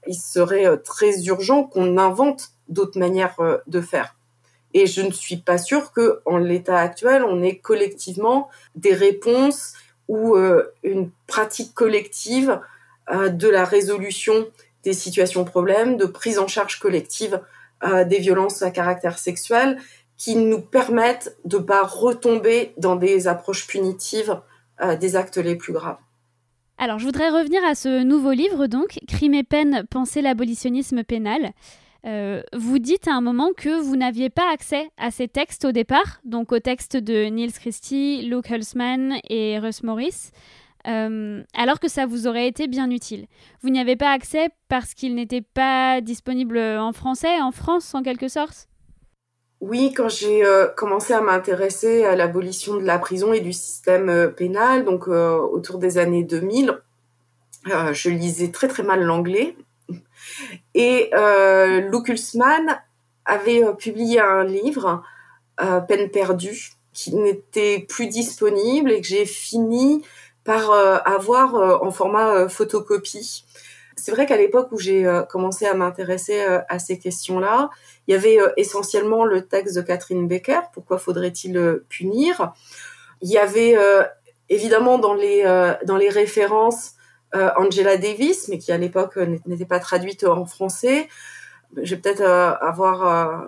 il 0.06 0.14
serait 0.14 0.78
très 0.78 1.24
urgent 1.24 1.64
qu'on 1.64 1.96
invente 1.98 2.50
d'autres 2.68 2.98
manières 2.98 3.36
de 3.66 3.80
faire. 3.80 4.16
Et 4.72 4.86
je 4.86 5.02
ne 5.02 5.12
suis 5.12 5.36
pas 5.36 5.58
sûre 5.58 5.92
que, 5.92 6.20
en 6.24 6.38
l'état 6.38 6.78
actuel, 6.78 7.22
on 7.22 7.42
ait 7.42 7.58
collectivement 7.58 8.48
des 8.74 8.92
réponses 8.92 9.74
ou 10.08 10.36
une 10.82 11.10
pratique 11.26 11.74
collective 11.74 12.58
de 13.10 13.48
la 13.48 13.64
résolution 13.64 14.46
des 14.82 14.92
situations 14.92 15.44
problèmes, 15.44 15.96
de 15.96 16.06
prise 16.06 16.38
en 16.38 16.48
charge 16.48 16.78
collective 16.78 17.40
des 17.82 18.18
violences 18.18 18.62
à 18.62 18.70
caractère 18.70 19.18
sexuel, 19.18 19.78
qui 20.16 20.36
nous 20.36 20.60
permettent 20.60 21.36
de 21.44 21.58
pas 21.58 21.82
retomber 21.82 22.72
dans 22.78 22.96
des 22.96 23.28
approches 23.28 23.66
punitives 23.66 24.40
euh, 24.80 24.96
des 24.96 25.16
actes 25.16 25.36
les 25.36 25.56
plus 25.56 25.72
graves. 25.72 25.98
Alors, 26.78 26.98
je 26.98 27.04
voudrais 27.04 27.30
revenir 27.30 27.62
à 27.64 27.74
ce 27.74 28.02
nouveau 28.02 28.32
livre, 28.32 28.66
donc, 28.66 28.98
Crime 29.06 29.34
et 29.34 29.44
peine, 29.44 29.84
penser 29.88 30.22
l'abolitionnisme 30.22 31.04
pénal. 31.04 31.52
Euh, 32.04 32.42
vous 32.52 32.78
dites 32.78 33.08
à 33.08 33.14
un 33.14 33.20
moment 33.20 33.50
que 33.56 33.80
vous 33.80 33.96
n'aviez 33.96 34.30
pas 34.30 34.52
accès 34.52 34.90
à 34.98 35.10
ces 35.10 35.28
textes 35.28 35.64
au 35.64 35.72
départ, 35.72 36.20
donc 36.24 36.52
aux 36.52 36.58
textes 36.58 36.96
de 36.96 37.26
Niels 37.26 37.52
Christie, 37.52 38.22
Luke 38.22 38.50
Hulsman 38.50 39.14
et 39.30 39.58
Russ 39.58 39.82
Morris, 39.82 40.30
euh, 40.86 41.42
alors 41.54 41.80
que 41.80 41.88
ça 41.88 42.06
vous 42.06 42.26
aurait 42.26 42.46
été 42.46 42.66
bien 42.66 42.90
utile. 42.90 43.26
Vous 43.62 43.70
n'y 43.70 43.80
avez 43.80 43.96
pas 43.96 44.10
accès 44.10 44.48
parce 44.68 44.94
qu'ils 44.94 45.14
n'étaient 45.14 45.42
pas 45.42 46.00
disponibles 46.00 46.58
en 46.58 46.92
français, 46.92 47.40
en 47.40 47.52
France 47.52 47.94
en 47.94 48.02
quelque 48.02 48.28
sorte? 48.28 48.68
Oui, 49.60 49.94
quand 49.94 50.10
j'ai 50.10 50.44
euh, 50.44 50.66
commencé 50.66 51.14
à 51.14 51.22
m'intéresser 51.22 52.04
à 52.04 52.16
l'abolition 52.16 52.76
de 52.76 52.84
la 52.84 52.98
prison 52.98 53.32
et 53.32 53.40
du 53.40 53.52
système 53.52 54.10
euh, 54.10 54.28
pénal, 54.28 54.84
donc 54.84 55.08
autour 55.08 55.78
des 55.78 55.96
années 55.96 56.24
2000, 56.24 56.78
je 57.92 58.10
lisais 58.10 58.50
très 58.50 58.68
très 58.68 58.82
mal 58.82 59.02
l'anglais. 59.02 59.56
Et 60.74 61.10
Luke 61.90 62.08
Hulsman 62.08 62.78
avait 63.24 63.62
publié 63.78 64.20
un 64.20 64.44
livre, 64.44 65.02
Peine 65.88 66.10
perdue, 66.10 66.74
qui 66.94 67.14
n'était 67.14 67.80
plus 67.80 68.06
disponible 68.06 68.92
et 68.92 69.00
que 69.00 69.06
j'ai 69.06 69.26
fini 69.26 70.02
par 70.44 70.70
avoir 70.72 71.82
en 71.82 71.90
format 71.90 72.48
photocopie. 72.48 73.44
C'est 73.96 74.10
vrai 74.10 74.26
qu'à 74.26 74.36
l'époque 74.36 74.68
où 74.72 74.78
j'ai 74.78 75.08
commencé 75.30 75.66
à 75.66 75.74
m'intéresser 75.74 76.40
à 76.68 76.78
ces 76.78 76.98
questions-là, 76.98 77.70
il 78.06 78.12
y 78.12 78.14
avait 78.16 78.40
euh, 78.40 78.52
essentiellement 78.56 79.24
le 79.24 79.46
texte 79.46 79.76
de 79.76 79.82
Catherine 79.82 80.28
Becker, 80.28 80.60
Pourquoi 80.72 80.98
faudrait-il 80.98 81.56
euh, 81.56 81.86
punir? 81.88 82.52
Il 83.22 83.30
y 83.30 83.38
avait 83.38 83.76
euh, 83.76 84.02
évidemment 84.48 84.98
dans 84.98 85.14
les, 85.14 85.44
dans 85.86 85.96
les 85.96 86.10
références 86.10 86.92
Angela 87.32 87.96
Davis, 87.96 88.48
mais 88.48 88.58
qui 88.58 88.70
à 88.70 88.76
l'époque 88.76 89.16
n'était 89.46 89.64
pas 89.64 89.80
traduite 89.80 90.24
en 90.24 90.44
français. 90.44 91.08
Je 91.76 91.94
vais 91.94 92.00
peut-être 92.00 92.22
avoir 92.22 93.46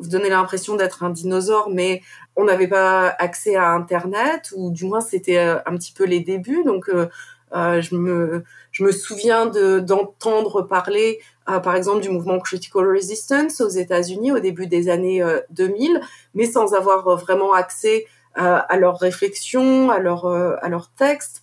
vous 0.00 0.08
donner 0.08 0.28
l'impression 0.28 0.76
d'être 0.76 1.02
un 1.02 1.10
dinosaure, 1.10 1.70
mais 1.70 2.02
on 2.36 2.44
n'avait 2.44 2.68
pas 2.68 3.08
accès 3.18 3.56
à 3.56 3.70
Internet, 3.70 4.52
ou 4.56 4.70
du 4.70 4.84
moins 4.84 5.00
c'était 5.00 5.38
un 5.38 5.76
petit 5.76 5.92
peu 5.92 6.04
les 6.04 6.20
débuts. 6.20 6.64
Donc 6.64 6.88
euh, 6.88 7.08
je, 7.52 7.94
me, 7.94 8.44
je 8.72 8.84
me 8.84 8.92
souviens 8.92 9.46
d'entendre 9.46 10.62
parler 10.62 11.20
euh, 11.50 11.58
par 11.58 11.74
exemple 11.74 12.00
du 12.00 12.10
mouvement 12.10 12.38
Critical 12.38 12.86
Resistance 12.86 13.60
aux 13.60 13.68
États-Unis 13.68 14.32
au 14.32 14.38
début 14.38 14.66
des 14.66 14.88
années 14.88 15.24
2000, 15.50 15.96
euh, 15.96 16.00
mais 16.34 16.46
sans 16.46 16.74
avoir 16.74 17.06
euh, 17.08 17.16
vraiment 17.16 17.52
accès 17.52 18.06
à 18.36 18.76
leurs 18.78 19.00
réflexions, 19.00 19.90
à 19.90 19.98
leurs 19.98 20.90
textes. 20.96 21.42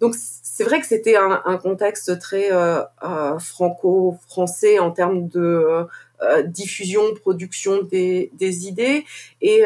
Donc 0.00 0.14
c'est 0.18 0.64
vrai 0.64 0.80
que 0.80 0.86
c'était 0.86 1.16
un, 1.16 1.56
contexte 1.56 2.18
très 2.18 2.50
franco-français 3.38 4.78
en 4.78 4.90
termes 4.90 5.28
de 5.28 5.86
diffusion, 6.46 7.02
production 7.14 7.82
des, 7.82 8.30
idées 8.66 9.04
et 9.40 9.64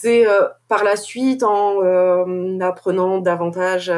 c'est 0.00 0.26
euh, 0.26 0.48
par 0.68 0.84
la 0.84 0.96
suite 0.96 1.42
en 1.42 1.82
euh, 1.82 2.58
apprenant 2.60 3.18
davantage 3.18 3.92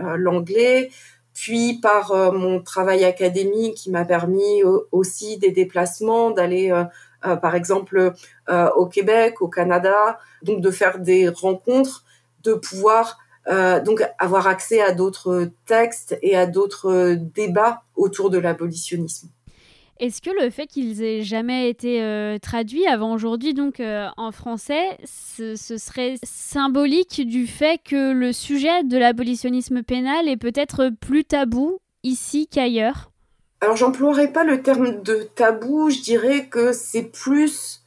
l'anglais, 0.00 0.90
puis 1.34 1.78
par 1.80 2.10
euh, 2.10 2.32
mon 2.32 2.60
travail 2.60 3.04
académique 3.04 3.76
qui 3.76 3.90
m'a 3.90 4.04
permis 4.04 4.62
aussi 4.90 5.38
des 5.38 5.52
déplacements, 5.52 6.30
d'aller 6.30 6.72
euh, 6.72 7.36
par 7.36 7.54
exemple 7.54 8.12
euh, 8.48 8.70
au 8.70 8.86
Québec, 8.86 9.40
au 9.40 9.48
Canada, 9.48 10.18
donc 10.42 10.60
de 10.60 10.70
faire 10.70 10.98
des 10.98 11.28
rencontres, 11.28 12.04
de 12.42 12.54
pouvoir 12.54 13.18
donc 13.86 14.06
avoir 14.18 14.46
accès 14.46 14.82
à 14.82 14.92
d'autres 14.92 15.48
textes 15.64 16.18
et 16.20 16.36
à 16.36 16.44
d'autres 16.44 17.14
débats 17.14 17.80
autour 17.96 18.28
de 18.28 18.36
l'abolitionnisme. 18.36 19.30
Est-ce 20.00 20.22
que 20.22 20.30
le 20.30 20.48
fait 20.50 20.66
qu'ils 20.68 21.02
aient 21.02 21.22
jamais 21.22 21.68
été 21.68 22.00
euh, 22.02 22.38
traduits 22.38 22.86
avant 22.86 23.12
aujourd'hui, 23.12 23.52
donc 23.52 23.80
euh, 23.80 24.06
en 24.16 24.30
français, 24.30 24.96
ce, 25.04 25.56
ce, 25.56 25.76
serait 25.76 26.14
symbolique 26.22 27.26
du 27.26 27.48
fait 27.48 27.80
que 27.84 28.12
le 28.12 28.32
sujet 28.32 28.84
de 28.84 28.96
l'abolitionnisme 28.96 29.82
pénal 29.82 30.28
est 30.28 30.36
peut-être 30.36 30.90
plus 31.00 31.24
tabou 31.24 31.80
ici 32.04 32.46
qu'ailleurs? 32.46 33.10
Alors, 33.60 33.74
j'emploierais 33.74 34.32
pas 34.32 34.44
le 34.44 34.62
terme 34.62 35.02
de 35.02 35.28
tabou, 35.34 35.90
je 35.90 36.00
dirais 36.00 36.46
que 36.46 36.72
c'est 36.72 37.10
plus, 37.10 37.82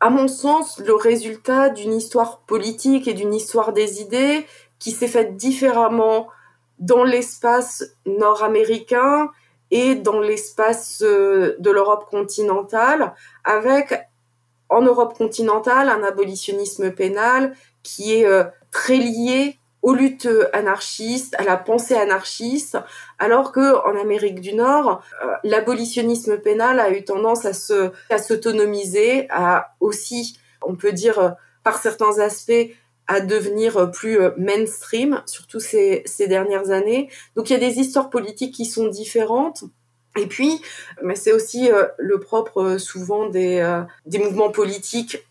à 0.00 0.10
mon 0.10 0.28
sens, 0.28 0.78
le 0.78 0.94
résultat 0.94 1.70
d'une 1.70 1.94
histoire 1.94 2.40
politique 2.40 3.08
et 3.08 3.14
d'une 3.14 3.32
histoire 3.32 3.72
des 3.72 4.02
idées 4.02 4.44
qui 4.78 4.90
s'est 4.90 5.08
faite 5.08 5.36
différemment 5.36 6.28
dans 6.78 7.02
l'espace 7.02 7.82
nord-américain 8.04 9.30
et 9.70 9.94
dans 9.94 10.20
l'espace 10.20 11.02
euh, 11.02 11.56
de 11.58 11.70
l'Europe 11.70 12.06
continentale, 12.10 13.14
avec 13.44 14.08
en 14.68 14.82
Europe 14.82 15.16
continentale 15.16 15.88
un 15.88 16.02
abolitionnisme 16.02 16.90
pénal 16.90 17.54
qui 17.82 18.14
est 18.14 18.26
euh, 18.26 18.44
très 18.70 18.96
lié 18.96 19.58
aux 19.82 19.94
luttes 19.94 20.28
anarchistes, 20.52 21.36
à 21.38 21.44
la 21.44 21.56
pensée 21.56 21.94
anarchiste, 21.94 22.78
alors 23.18 23.52
que 23.52 23.76
en 23.86 23.96
Amérique 24.00 24.40
du 24.40 24.54
Nord, 24.54 25.02
euh, 25.22 25.28
l'abolitionnisme 25.44 26.38
pénal 26.38 26.80
a 26.80 26.90
eu 26.90 27.04
tendance 27.04 27.44
à 27.44 27.52
se 27.52 27.92
à 28.10 28.18
s'autonomiser, 28.18 29.28
à 29.30 29.74
aussi, 29.80 30.38
on 30.62 30.74
peut 30.74 30.92
dire 30.92 31.36
par 31.62 31.78
certains 31.78 32.18
aspects, 32.18 32.70
à 33.08 33.20
devenir 33.20 33.90
plus 33.90 34.20
euh, 34.20 34.30
mainstream, 34.36 35.22
surtout 35.26 35.60
ces, 35.60 36.04
dernières 36.28 36.70
années. 36.70 37.10
Donc 37.36 37.50
il 37.50 37.52
y 37.52 37.56
a 37.56 37.60
des 37.60 37.78
histoires 37.78 38.10
politiques 38.10 38.54
qui 38.54 38.64
sont 38.64 38.88
différentes. 38.88 39.64
Et 40.18 40.26
puis, 40.26 40.60
mais 41.02 41.14
c'est 41.14 41.32
aussi 41.32 41.70
euh, 41.70 41.86
le 41.98 42.18
propre 42.18 42.62
euh, 42.62 42.78
souvent 42.78 43.28
des, 43.28 43.58
euh, 43.58 43.82
mouvements 44.18 44.50
politiques 44.50 45.26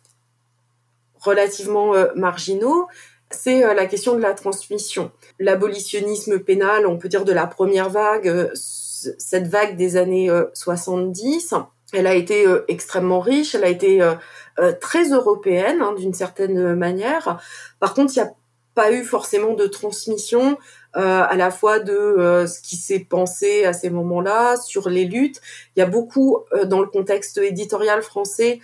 relativement 1.19 1.95
euh, 1.95 2.07
marginaux, 2.15 2.88
c'est 3.32 3.63
euh, 3.63 3.73
la 3.73 3.88
question 3.88 4.15
de 4.15 4.21
la 4.21 4.34
transmission. 4.34 5.11
L'abolitionnisme 5.39 6.39
pénal, 6.39 6.86
on 6.86 6.97
peut 6.97 7.09
dire 7.09 7.26
de 7.26 7.34
la 7.34 7.47
première 7.47 7.89
vague, 7.89 8.51
cette 8.53 9.47
vague 9.47 9.76
des 9.76 9.97
années 9.97 10.30
70, 10.53 11.53
elle 11.93 12.07
a 12.07 12.15
été 12.15 12.45
extrêmement 12.67 13.19
riche, 13.19 13.55
elle 13.55 13.63
a 13.63 13.69
été 13.69 14.01
euh, 14.01 14.71
très 14.79 15.09
européenne 15.09 15.81
hein, 15.81 15.93
d'une 15.97 16.13
certaine 16.13 16.75
manière. 16.75 17.39
Par 17.79 17.93
contre, 17.93 18.13
il 18.15 18.21
n'y 18.21 18.27
a 18.27 18.33
pas 18.75 18.91
eu 18.91 19.03
forcément 19.03 19.53
de 19.53 19.65
transmission 19.65 20.57
euh, 20.97 21.23
à 21.27 21.36
la 21.36 21.49
fois 21.49 21.79
de 21.79 21.93
euh, 21.93 22.45
ce 22.45 22.61
qui 22.61 22.75
s'est 22.75 22.99
pensé 22.99 23.65
à 23.65 23.73
ces 23.73 23.89
moments-là 23.89 24.57
sur 24.57 24.89
les 24.89 25.05
luttes. 25.05 25.41
Il 25.75 25.79
y 25.79 25.83
a 25.83 25.86
beaucoup 25.86 26.39
euh, 26.53 26.65
dans 26.65 26.81
le 26.81 26.88
contexte 26.88 27.38
éditorial 27.38 28.03
français 28.03 28.59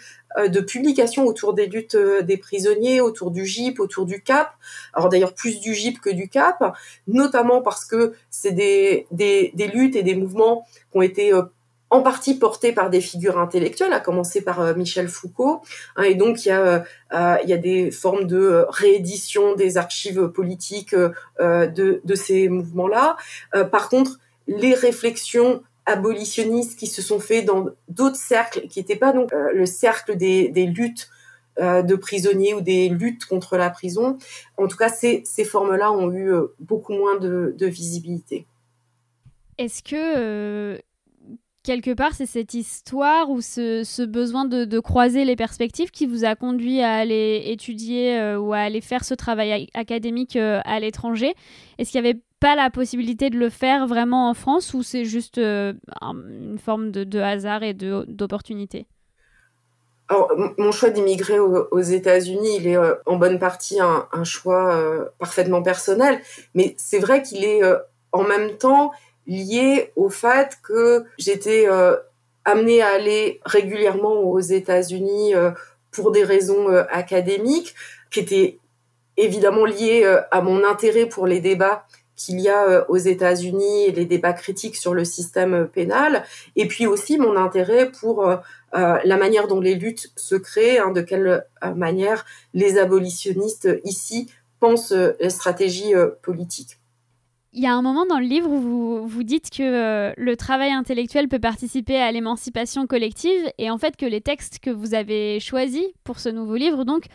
de 0.47 0.61
publications 0.61 1.25
autour 1.25 1.53
des 1.53 1.65
luttes 1.65 1.97
des 1.97 2.37
prisonniers, 2.37 3.01
autour 3.01 3.31
du 3.31 3.45
GIP, 3.45 3.81
autour 3.81 4.05
du 4.05 4.23
CAP. 4.23 4.49
Alors 4.93 5.09
d'ailleurs 5.09 5.33
plus 5.33 5.59
du 5.59 5.73
GIP 5.73 5.99
que 5.99 6.09
du 6.09 6.29
CAP, 6.29 6.73
notamment 7.05 7.61
parce 7.61 7.83
que 7.83 8.13
c'est 8.29 8.53
des, 8.53 9.07
des, 9.11 9.51
des, 9.55 9.67
luttes 9.67 9.97
et 9.97 10.03
des 10.03 10.15
mouvements 10.15 10.65
qui 10.89 10.97
ont 10.97 11.01
été 11.01 11.33
en 11.91 12.01
partie 12.01 12.35
porté 12.35 12.71
par 12.71 12.89
des 12.89 13.01
figures 13.01 13.37
intellectuelles, 13.37 13.91
à 13.91 13.99
commencer 13.99 14.41
par 14.41 14.61
euh, 14.61 14.73
Michel 14.73 15.09
Foucault. 15.09 15.61
Hein, 15.97 16.03
et 16.03 16.15
donc, 16.15 16.45
il 16.45 16.47
y, 16.47 16.51
a, 16.51 16.61
euh, 16.61 16.79
euh, 17.13 17.35
il 17.43 17.49
y 17.49 17.53
a 17.53 17.57
des 17.57 17.91
formes 17.91 18.25
de 18.25 18.65
réédition 18.69 19.55
des 19.55 19.77
archives 19.77 20.29
politiques 20.29 20.95
de, 20.95 22.15
ces 22.15 22.47
mouvements-là. 22.47 23.17
par 23.71 23.89
contre, 23.89 24.19
les 24.47 24.73
réflexions 24.73 25.63
abolitionnistes 25.85 26.79
qui 26.79 26.87
se 26.87 27.01
sont 27.01 27.19
faites 27.19 27.45
dans 27.45 27.65
d'autres 27.89 28.15
cercles, 28.15 28.67
qui 28.69 28.79
n'étaient 28.79 28.95
pas 28.95 29.11
donc 29.11 29.31
le 29.31 29.65
cercle 29.65 30.15
des, 30.15 30.47
luttes 30.67 31.09
de 31.59 31.95
prisonniers 31.95 32.53
ou 32.53 32.61
des 32.61 32.87
luttes 32.87 33.25
contre 33.25 33.57
la 33.57 33.69
prison. 33.69 34.17
En 34.57 34.67
tout 34.67 34.77
cas, 34.77 34.89
ces, 34.89 35.23
formes-là 35.43 35.91
ont 35.91 36.11
eu 36.13 36.31
beaucoup 36.59 36.93
moins 36.93 37.17
de 37.17 37.65
visibilité. 37.65 38.45
Est-ce 39.57 39.83
que 39.83 40.81
quelque 41.63 41.93
part, 41.93 42.13
c'est 42.13 42.25
cette 42.25 42.53
histoire 42.53 43.29
ou 43.29 43.41
ce, 43.41 44.05
besoin 44.05 44.45
de, 44.45 44.79
croiser 44.79 45.25
les 45.25 45.35
perspectives 45.35 45.91
qui 45.91 46.05
vous 46.05 46.25
a 46.25 46.35
conduit 46.35 46.81
à 46.81 46.93
aller 46.93 47.43
étudier 47.45 48.19
euh, 48.19 48.39
ou 48.39 48.53
à 48.53 48.59
aller 48.59 48.81
faire 48.81 49.03
ce 49.03 49.13
travail 49.13 49.67
académique 49.73 50.35
euh, 50.35 50.59
à 50.65 50.79
l'étranger. 50.79 51.33
Est-ce 51.77 51.91
qu'il 51.91 52.01
n'y 52.01 52.09
avait 52.09 52.19
pas 52.39 52.55
la 52.55 52.69
possibilité 52.69 53.29
de 53.29 53.37
le 53.37 53.49
faire 53.49 53.85
vraiment 53.85 54.29
en 54.29 54.33
France 54.33 54.73
ou 54.73 54.81
c'est 54.81 55.05
juste 55.05 55.37
euh, 55.37 55.73
une 56.01 56.57
forme 56.57 56.91
de, 56.91 57.19
hasard 57.19 57.63
et 57.63 57.73
d'opportunité? 57.73 58.87
Alors, 60.09 60.29
mon 60.57 60.71
choix 60.73 60.89
d'immigrer 60.89 61.39
aux, 61.39 61.79
États-Unis, 61.79 62.57
il 62.57 62.67
est 62.67 62.77
en 63.05 63.15
bonne 63.15 63.39
partie 63.39 63.79
un, 63.79 64.07
un 64.11 64.25
choix 64.25 65.09
parfaitement 65.19 65.61
personnel, 65.61 66.19
mais 66.53 66.75
c'est 66.77 66.99
vrai 66.99 67.21
qu'il 67.21 67.45
est 67.45 67.61
en 68.11 68.23
même 68.23 68.57
temps 68.57 68.91
lié 69.27 69.91
au 69.95 70.09
fait 70.09 70.57
que 70.63 71.05
j'étais 71.17 71.67
euh, 71.67 71.95
amenée 72.45 72.81
à 72.81 72.89
aller 72.89 73.39
régulièrement 73.45 74.19
aux 74.21 74.39
États-Unis 74.39 75.35
euh, 75.35 75.51
pour 75.91 76.11
des 76.11 76.23
raisons 76.23 76.69
euh, 76.69 76.83
académiques, 76.89 77.75
qui 78.09 78.19
étaient 78.19 78.57
évidemment 79.17 79.65
liées 79.65 80.05
à 80.31 80.41
mon 80.41 80.63
intérêt 80.63 81.05
pour 81.05 81.27
les 81.27 81.39
débats 81.39 81.85
qu'il 82.15 82.39
y 82.39 82.49
a 82.49 82.89
aux 82.89 82.97
États-Unis 82.97 83.91
les 83.91 84.05
débats 84.05 84.33
critiques 84.33 84.75
sur 84.75 84.93
le 84.93 85.05
système 85.05 85.67
pénal, 85.67 86.23
et 86.55 86.67
puis 86.67 86.87
aussi 86.87 87.17
mon 87.17 87.35
intérêt 87.37 87.91
pour 87.91 88.25
la 88.73 89.17
manière 89.17 89.47
dont 89.47 89.59
les 89.59 89.75
luttes 89.75 90.11
se 90.15 90.35
créent, 90.35 90.79
hein, 90.79 90.91
de 90.91 91.01
quelle 91.01 91.45
manière 91.75 92.25
les 92.53 92.77
abolitionnistes 92.77 93.69
ici 93.83 94.29
pensent 94.59 94.93
les 94.93 95.29
stratégies 95.29 95.93
politiques. 96.21 96.80
Il 97.53 97.61
y 97.61 97.67
a 97.67 97.73
un 97.73 97.81
moment 97.81 98.05
dans 98.05 98.19
le 98.19 98.25
livre 98.25 98.49
où 98.49 98.59
vous, 98.59 99.07
vous 99.07 99.23
dites 99.23 99.49
que 99.49 99.61
euh, 99.61 100.13
le 100.15 100.37
travail 100.37 100.71
intellectuel 100.71 101.27
peut 101.27 101.39
participer 101.39 101.97
à 101.97 102.09
l'émancipation 102.09 102.87
collective 102.87 103.51
et 103.57 103.69
en 103.69 103.77
fait 103.77 103.97
que 103.97 104.05
les 104.05 104.21
textes 104.21 104.59
que 104.59 104.69
vous 104.69 104.93
avez 104.93 105.41
choisis 105.41 105.83
pour 106.05 106.19
ce 106.19 106.29
nouveau 106.29 106.55
livre 106.55 106.85
donc 106.85 107.07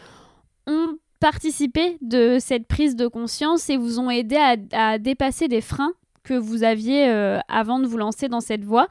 ont 0.66 0.99
participé 1.20 1.97
de 2.03 2.37
cette 2.39 2.66
prise 2.66 2.97
de 2.97 3.07
conscience 3.07 3.70
et 3.70 3.78
vous 3.78 3.99
ont 3.99 4.11
aidé 4.11 4.37
à, 4.72 4.99
dépasser 4.99 5.49
des 5.49 5.62
freins 5.62 5.95
que 6.22 6.34
vous 6.34 6.64
aviez 6.64 7.09
euh, 7.09 7.39
avant 7.49 7.78
de 7.78 7.87
vous 7.87 7.97
lancer 7.97 8.28
dans 8.28 8.43
cette 8.43 8.62
voie. 8.64 8.89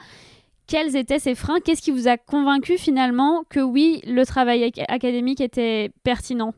Quels 0.65 0.95
étaient 0.95 1.19
ces 1.19 1.35
freins? 1.35 1.59
Qu'est-ce 1.59 1.83
qui 1.83 1.91
vous 1.91 2.07
a 2.07 2.17
convaincu 2.17 2.79
finalement 2.79 3.43
que 3.49 3.59
oui, 3.59 4.01
le 4.07 4.25
travail 4.25 4.71
académique 4.87 5.41
était 5.41 5.91
pertinent? 6.03 6.55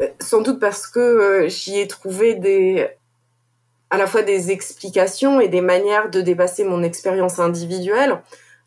Euh, 0.00 0.08
sans 0.18 0.40
doute 0.40 0.60
parce 0.60 0.86
que 0.86 1.46
j'y 1.48 1.78
ai 1.78 1.86
trouvé 1.86 2.36
des, 2.36 2.88
à 3.90 3.98
la 3.98 4.06
fois 4.06 4.22
des 4.22 4.50
explications 4.50 5.40
et 5.40 5.48
des 5.48 5.60
manières 5.60 6.10
de 6.10 6.20
dépasser 6.20 6.64
mon 6.64 6.82
expérience 6.82 7.38
individuelle. 7.38 8.20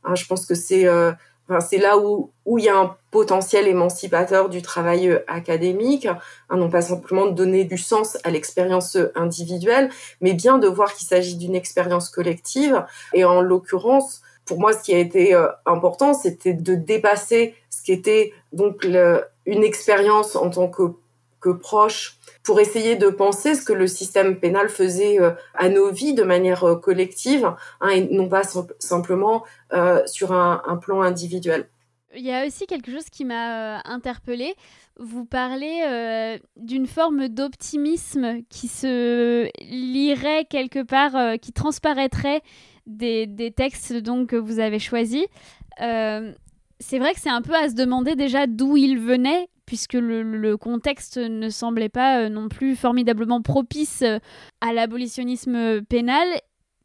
Hein, 0.04 0.16
je 0.16 0.26
pense 0.26 0.46
que 0.46 0.56
c'est 0.56 0.88
euh, 0.88 1.12
là 1.48 1.98
où 1.98 2.32
il 2.58 2.64
y 2.64 2.70
a 2.70 2.78
un 2.78 2.96
potentiel 3.12 3.68
émancipateur 3.68 4.50
du 4.50 4.62
travail 4.62 5.10
euh, 5.10 5.20
académique, 5.28 6.06
hein, 6.06 6.18
non 6.56 6.70
pas 6.70 6.82
simplement 6.82 7.26
de 7.26 7.32
donner 7.32 7.66
du 7.66 7.78
sens 7.78 8.18
à 8.24 8.30
l'expérience 8.30 8.98
individuelle, 9.16 9.90
mais 10.22 10.34
bien 10.34 10.58
de 10.58 10.68
voir 10.68 10.94
qu'il 10.94 11.08
s'agit 11.08 11.36
d'une 11.36 11.56
expérience 11.56 12.10
collective. 12.10 12.86
Et 13.14 13.26
en 13.26 13.42
l'occurrence, 13.42 14.22
pour 14.46 14.60
moi, 14.60 14.74
ce 14.74 14.84
qui 14.84 14.96
a 14.96 15.00
été 15.00 15.34
euh, 15.34 15.48
important, 15.66 16.14
c'était 16.14 16.54
de 16.54 16.76
dépasser 16.76 17.56
ce 17.70 17.84
qui 17.84 17.92
était 17.92 18.34
donc 18.54 18.84
une 18.84 19.64
expérience 19.64 20.36
en 20.36 20.50
tant 20.50 20.68
que 20.70 20.94
que 21.40 21.50
proche 21.50 22.18
pour 22.44 22.60
essayer 22.60 22.96
de 22.96 23.10
penser 23.10 23.56
ce 23.56 23.64
que 23.64 23.74
le 23.74 23.88
système 23.88 24.40
pénal 24.40 24.70
faisait 24.70 25.20
euh, 25.20 25.32
à 25.54 25.70
nos 25.70 25.92
vies 25.92 26.14
de 26.14 26.24
manière 26.24 26.64
euh, 26.64 26.76
collective 26.76 27.54
hein, 27.82 27.90
et 27.90 28.08
non 28.14 28.28
pas 28.28 28.44
simplement 28.80 29.44
euh, 29.74 30.02
sur 30.06 30.32
un, 30.32 30.78
plan 30.82 31.02
individuel. 31.02 31.68
Il 32.16 32.26
y 32.26 32.32
a 32.32 32.46
aussi 32.46 32.66
quelque 32.66 32.92
chose 32.92 33.10
qui 33.12 33.26
m'a 33.26 33.82
interpellée. 33.86 34.56
Vous 34.98 35.26
parlez 35.26 36.40
d'une 36.56 36.88
forme 36.88 37.28
d'optimisme 37.28 38.42
qui 38.50 38.68
se 38.68 39.48
lirait 39.62 40.46
quelque 40.46 40.82
part, 40.82 41.40
qui 41.40 41.54
transparaîtrait 41.54 42.42
des, 42.88 43.28
des, 43.28 43.52
textes 43.52 43.94
donc, 43.94 44.30
que 44.30 44.36
vous 44.36 44.60
avez 44.60 44.80
choisis. 44.80 45.26
C'est 46.80 47.00
vrai 47.00 47.14
que 47.14 47.20
c'est 47.20 47.30
un 47.30 47.42
peu 47.42 47.56
à 47.56 47.70
se 47.70 47.76
demander 47.76 48.16
déjà 48.16 48.48
d'où 48.48 48.78
ils 48.78 48.98
venaient 48.98 49.50
puisque 49.70 49.94
le, 49.94 50.58
contexte 50.58 51.20
ne 51.20 51.48
semblait 51.50 51.90
pas 51.90 52.22
euh, 52.22 52.30
non 52.30 52.50
plus 52.50 52.76
formidablement 52.76 53.44
propice 53.44 54.02
euh, 54.02 54.18
à 54.62 54.74
l'abolitionnisme 54.74 55.84
pénal. 55.84 56.28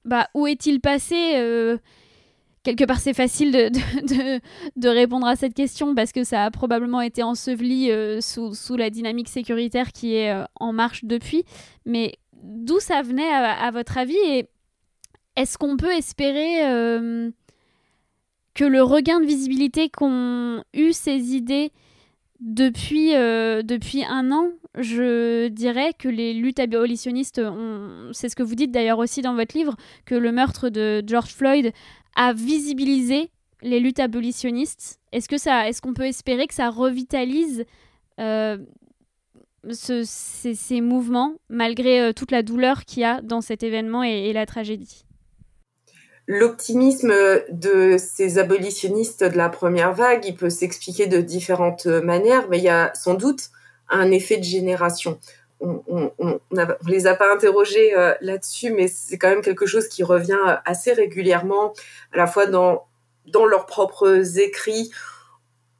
Bah, 0.04 0.28
où 0.34 0.46
est-il 0.46 0.82
passé 0.82 1.32
euh, 1.36 1.78
Quelque 2.62 2.84
part, 2.84 2.98
c'est 2.98 3.14
facile 3.14 3.52
de, 3.52 4.88
répondre 4.88 5.26
à 5.26 5.34
cette 5.34 5.54
question 5.54 5.94
parce 5.94 6.12
que 6.12 6.24
ça 6.24 6.44
a 6.44 6.50
probablement 6.50 7.00
été 7.00 7.22
enseveli 7.22 7.90
sous, 8.20 8.76
la 8.76 8.90
dynamique 8.90 9.28
sécuritaire 9.28 9.92
qui 9.92 10.16
est 10.16 10.34
en 10.60 10.74
marche 10.74 11.04
depuis. 11.04 11.44
Mais 11.86 12.16
d'où 12.42 12.80
ça 12.80 13.00
venait, 13.00 13.32
à, 13.32 13.70
votre 13.70 13.96
avis 13.96 14.16
Et 14.16 14.48
est-ce 15.36 15.56
qu'on 15.56 15.78
peut 15.78 15.92
espérer 15.92 17.30
que 18.54 18.64
le 18.64 18.82
regain 18.82 19.20
de 19.20 19.26
visibilité 19.26 19.88
qu'ont 19.88 20.62
eu 20.72 20.92
ces 20.92 21.34
idées 21.34 21.72
depuis, 22.40 23.14
euh, 23.14 23.62
depuis 23.62 24.04
un 24.04 24.30
an, 24.30 24.50
je 24.78 25.48
dirais 25.48 25.92
que 25.98 26.08
les 26.08 26.34
luttes 26.34 26.60
abolitionnistes, 26.60 27.40
c'est 28.12 28.28
ce 28.28 28.36
que 28.36 28.42
vous 28.42 28.54
dites 28.54 28.70
d'ailleurs 28.70 28.98
aussi 28.98 29.22
dans 29.22 29.34
votre 29.34 29.56
livre, 29.56 29.76
que 30.04 30.14
le 30.14 30.32
meurtre 30.32 30.68
de 30.68 31.02
George 31.06 31.32
Floyd 31.32 31.72
a 32.16 32.32
visibilisé 32.32 33.30
les 33.62 33.80
luttes 33.80 34.00
abolitionnistes. 34.00 35.00
Est-ce 35.12 35.28
que 35.28 35.38
ça, 35.38 35.68
est-ce 35.68 35.80
qu'on 35.80 35.94
peut 35.94 36.06
espérer 36.06 36.46
que 36.46 36.54
ça 36.54 36.70
revitalise 36.70 37.64
euh, 38.20 38.58
ces, 39.70 40.80
mouvements 40.80 41.34
malgré 41.48 42.00
euh, 42.00 42.12
toute 42.12 42.30
la 42.30 42.42
douleur 42.42 42.84
qu'il 42.84 43.02
y 43.02 43.04
a 43.04 43.22
dans 43.22 43.40
cet 43.40 43.62
événement 43.62 44.02
et 44.02 44.32
la 44.32 44.44
tragédie? 44.44 45.03
L'optimisme 46.26 47.12
de 47.50 47.96
ces 47.98 48.38
abolitionnistes 48.38 49.24
de 49.24 49.36
la 49.36 49.50
première 49.50 49.92
vague, 49.92 50.24
il 50.24 50.34
peut 50.34 50.48
s'expliquer 50.48 51.06
de 51.06 51.20
différentes 51.20 51.86
manières, 51.86 52.48
mais 52.48 52.58
il 52.58 52.64
y 52.64 52.70
a 52.70 52.92
sans 52.94 53.14
doute 53.14 53.50
un 53.90 54.10
effet 54.10 54.38
de 54.38 54.44
génération. 54.44 55.18
On, 55.60 55.82
on, 56.18 56.40
les 56.86 57.06
a 57.06 57.14
pas 57.14 57.32
interrogés 57.32 57.96
euh, 57.96 58.14
là-dessus, 58.20 58.70
mais 58.70 58.88
c'est 58.88 59.18
quand 59.18 59.28
même 59.28 59.42
quelque 59.42 59.66
chose 59.66 59.88
qui 59.88 60.02
revient 60.02 60.58
assez 60.64 60.92
régulièrement, 60.92 61.72
à 62.12 62.18
la 62.18 62.26
fois 62.26 62.46
dans, 62.46 62.86
dans 63.26 63.46
leurs 63.46 63.66
propres 63.66 64.38
écrits 64.38 64.90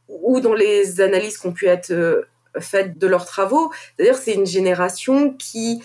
ou 0.09 0.41
dans 0.41 0.55
les 0.55 1.01
analyses 1.01 1.39
qui 1.39 1.47
ont 1.47 1.53
pu 1.53 1.67
être 1.67 1.91
euh, 1.91 2.29
faites 2.61 2.99
de 2.99 3.07
leurs 3.07 3.27
travaux. 3.27 3.73
C'est-à-dire 3.97 4.17
c'est 4.17 4.35
une 4.35 4.47
génération 4.47 5.33
qui 5.35 5.83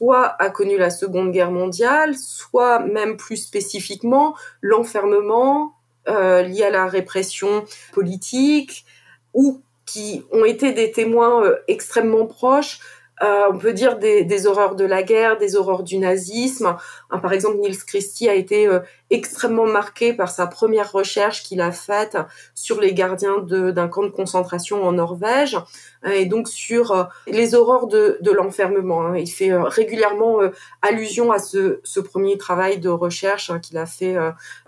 soit 0.00 0.34
a 0.42 0.48
connu 0.48 0.78
la 0.78 0.88
Seconde 0.88 1.30
Guerre 1.30 1.50
mondiale, 1.50 2.16
soit 2.16 2.78
même 2.78 3.18
plus 3.18 3.36
spécifiquement 3.36 4.34
l'enfermement 4.62 5.74
euh, 6.08 6.40
lié 6.42 6.64
à 6.64 6.70
la 6.70 6.86
répression 6.86 7.64
politique, 7.92 8.86
ou 9.34 9.60
qui 9.84 10.24
ont 10.32 10.44
été 10.44 10.72
des 10.72 10.90
témoins 10.90 11.44
euh, 11.44 11.56
extrêmement 11.68 12.26
proches 12.26 12.80
euh, 13.22 13.44
on 13.50 13.58
peut 13.58 13.74
dire 13.74 13.98
des, 13.98 14.46
horreurs 14.46 14.76
de 14.76 14.84
la 14.84 15.02
guerre, 15.02 15.36
des 15.36 15.54
horreurs 15.54 15.82
du 15.82 15.98
nazisme. 15.98 16.76
Hein, 17.10 17.18
par 17.18 17.32
exemple, 17.32 17.58
Niels 17.58 17.76
Christie 17.76 18.28
a 18.30 18.34
été 18.34 18.66
euh, 18.66 18.80
extrêmement 19.10 19.66
marqué 19.66 20.14
par 20.14 20.30
sa 20.30 20.46
première 20.46 20.90
recherche 20.90 21.42
qu'il 21.42 21.60
a 21.60 21.70
faite 21.70 22.16
sur 22.54 22.80
les 22.80 22.94
gardiens 22.94 23.38
d'un 23.38 23.88
camp 23.88 24.04
de 24.04 24.08
concentration 24.08 24.82
en 24.84 24.92
Norvège 24.92 25.58
hein, 26.02 26.10
et 26.12 26.24
donc 26.24 26.48
sur 26.48 26.92
euh, 26.92 27.04
les 27.26 27.54
horreurs 27.54 27.88
de, 27.88 28.18
l'enfermement. 28.30 29.02
Hein. 29.02 29.18
Il 29.18 29.30
fait 29.30 29.52
régulièrement 29.52 30.38
allusion 30.80 31.30
à 31.30 31.38
ce, 31.38 32.00
premier 32.00 32.38
travail 32.38 32.78
de 32.78 32.88
recherche 32.88 33.52
qu'il 33.60 33.76
a 33.76 33.86
fait 33.86 34.16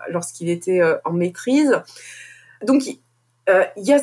lorsqu'il 0.09 0.49
était 0.49 0.81
en 1.03 1.11
maîtrise. 1.11 1.81
Donc, 2.63 2.85
il 2.85 2.99
y 3.77 3.93
a 3.93 3.99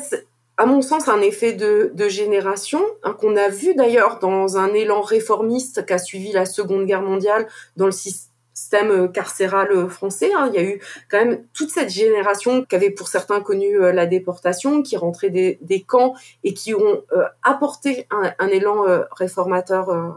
à 0.61 0.67
mon 0.67 0.83
sens, 0.83 1.07
un 1.07 1.21
effet 1.21 1.53
de, 1.53 1.91
génération, 2.07 2.83
hein, 3.01 3.17
qu'on 3.19 3.35
a 3.35 3.49
vu 3.49 3.73
d'ailleurs 3.73 4.19
dans 4.19 4.57
un 4.57 4.71
élan 4.75 5.01
réformiste 5.01 5.87
qui 5.87 5.93
a 5.93 5.97
suivi 5.97 6.31
la 6.33 6.45
Seconde 6.45 6.85
Guerre 6.85 7.01
mondiale 7.01 7.47
dans 7.77 7.87
le 7.87 7.91
système 7.91 8.91
euh, 8.91 9.07
carcéral 9.07 9.89
français. 9.89 10.31
Hein. 10.37 10.51
Il 10.53 10.61
y 10.61 10.63
a 10.63 10.69
eu 10.69 10.79
quand 11.09 11.17
même 11.17 11.43
toute 11.53 11.71
cette 11.71 11.89
génération 11.89 12.63
qui 12.63 12.75
avait 12.75 12.91
pour 12.91 13.07
certains 13.07 13.41
connu 13.41 13.81
euh, 13.81 13.91
la 13.91 14.05
déportation, 14.05 14.83
qui 14.83 14.97
rentrait 14.97 15.31
des, 15.31 15.85
camps 15.87 16.13
et 16.43 16.53
qui 16.53 16.75
ont 16.75 17.01
euh, 17.11 17.23
apporté 17.41 18.07
un, 18.11 18.47
élan 18.49 18.85
réformateur 19.17 20.15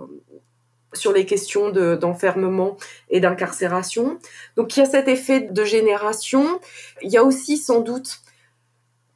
sur 0.92 1.14
les 1.14 1.24
questions 1.24 1.70
d'enfermement 1.70 2.76
et 3.08 3.20
d'incarcération. 3.20 4.18
Donc 4.56 4.76
il 4.76 4.80
y 4.80 4.82
a 4.82 4.86
cet 4.86 5.08
effet 5.08 5.40
de 5.40 5.64
génération. 5.64 6.60
Il 7.00 7.10
y 7.10 7.16
a 7.16 7.24
aussi 7.24 7.56
sans 7.56 7.80
doute 7.80 8.23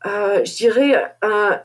euh, 0.07 0.45
je 0.45 0.55
dirais, 0.55 1.13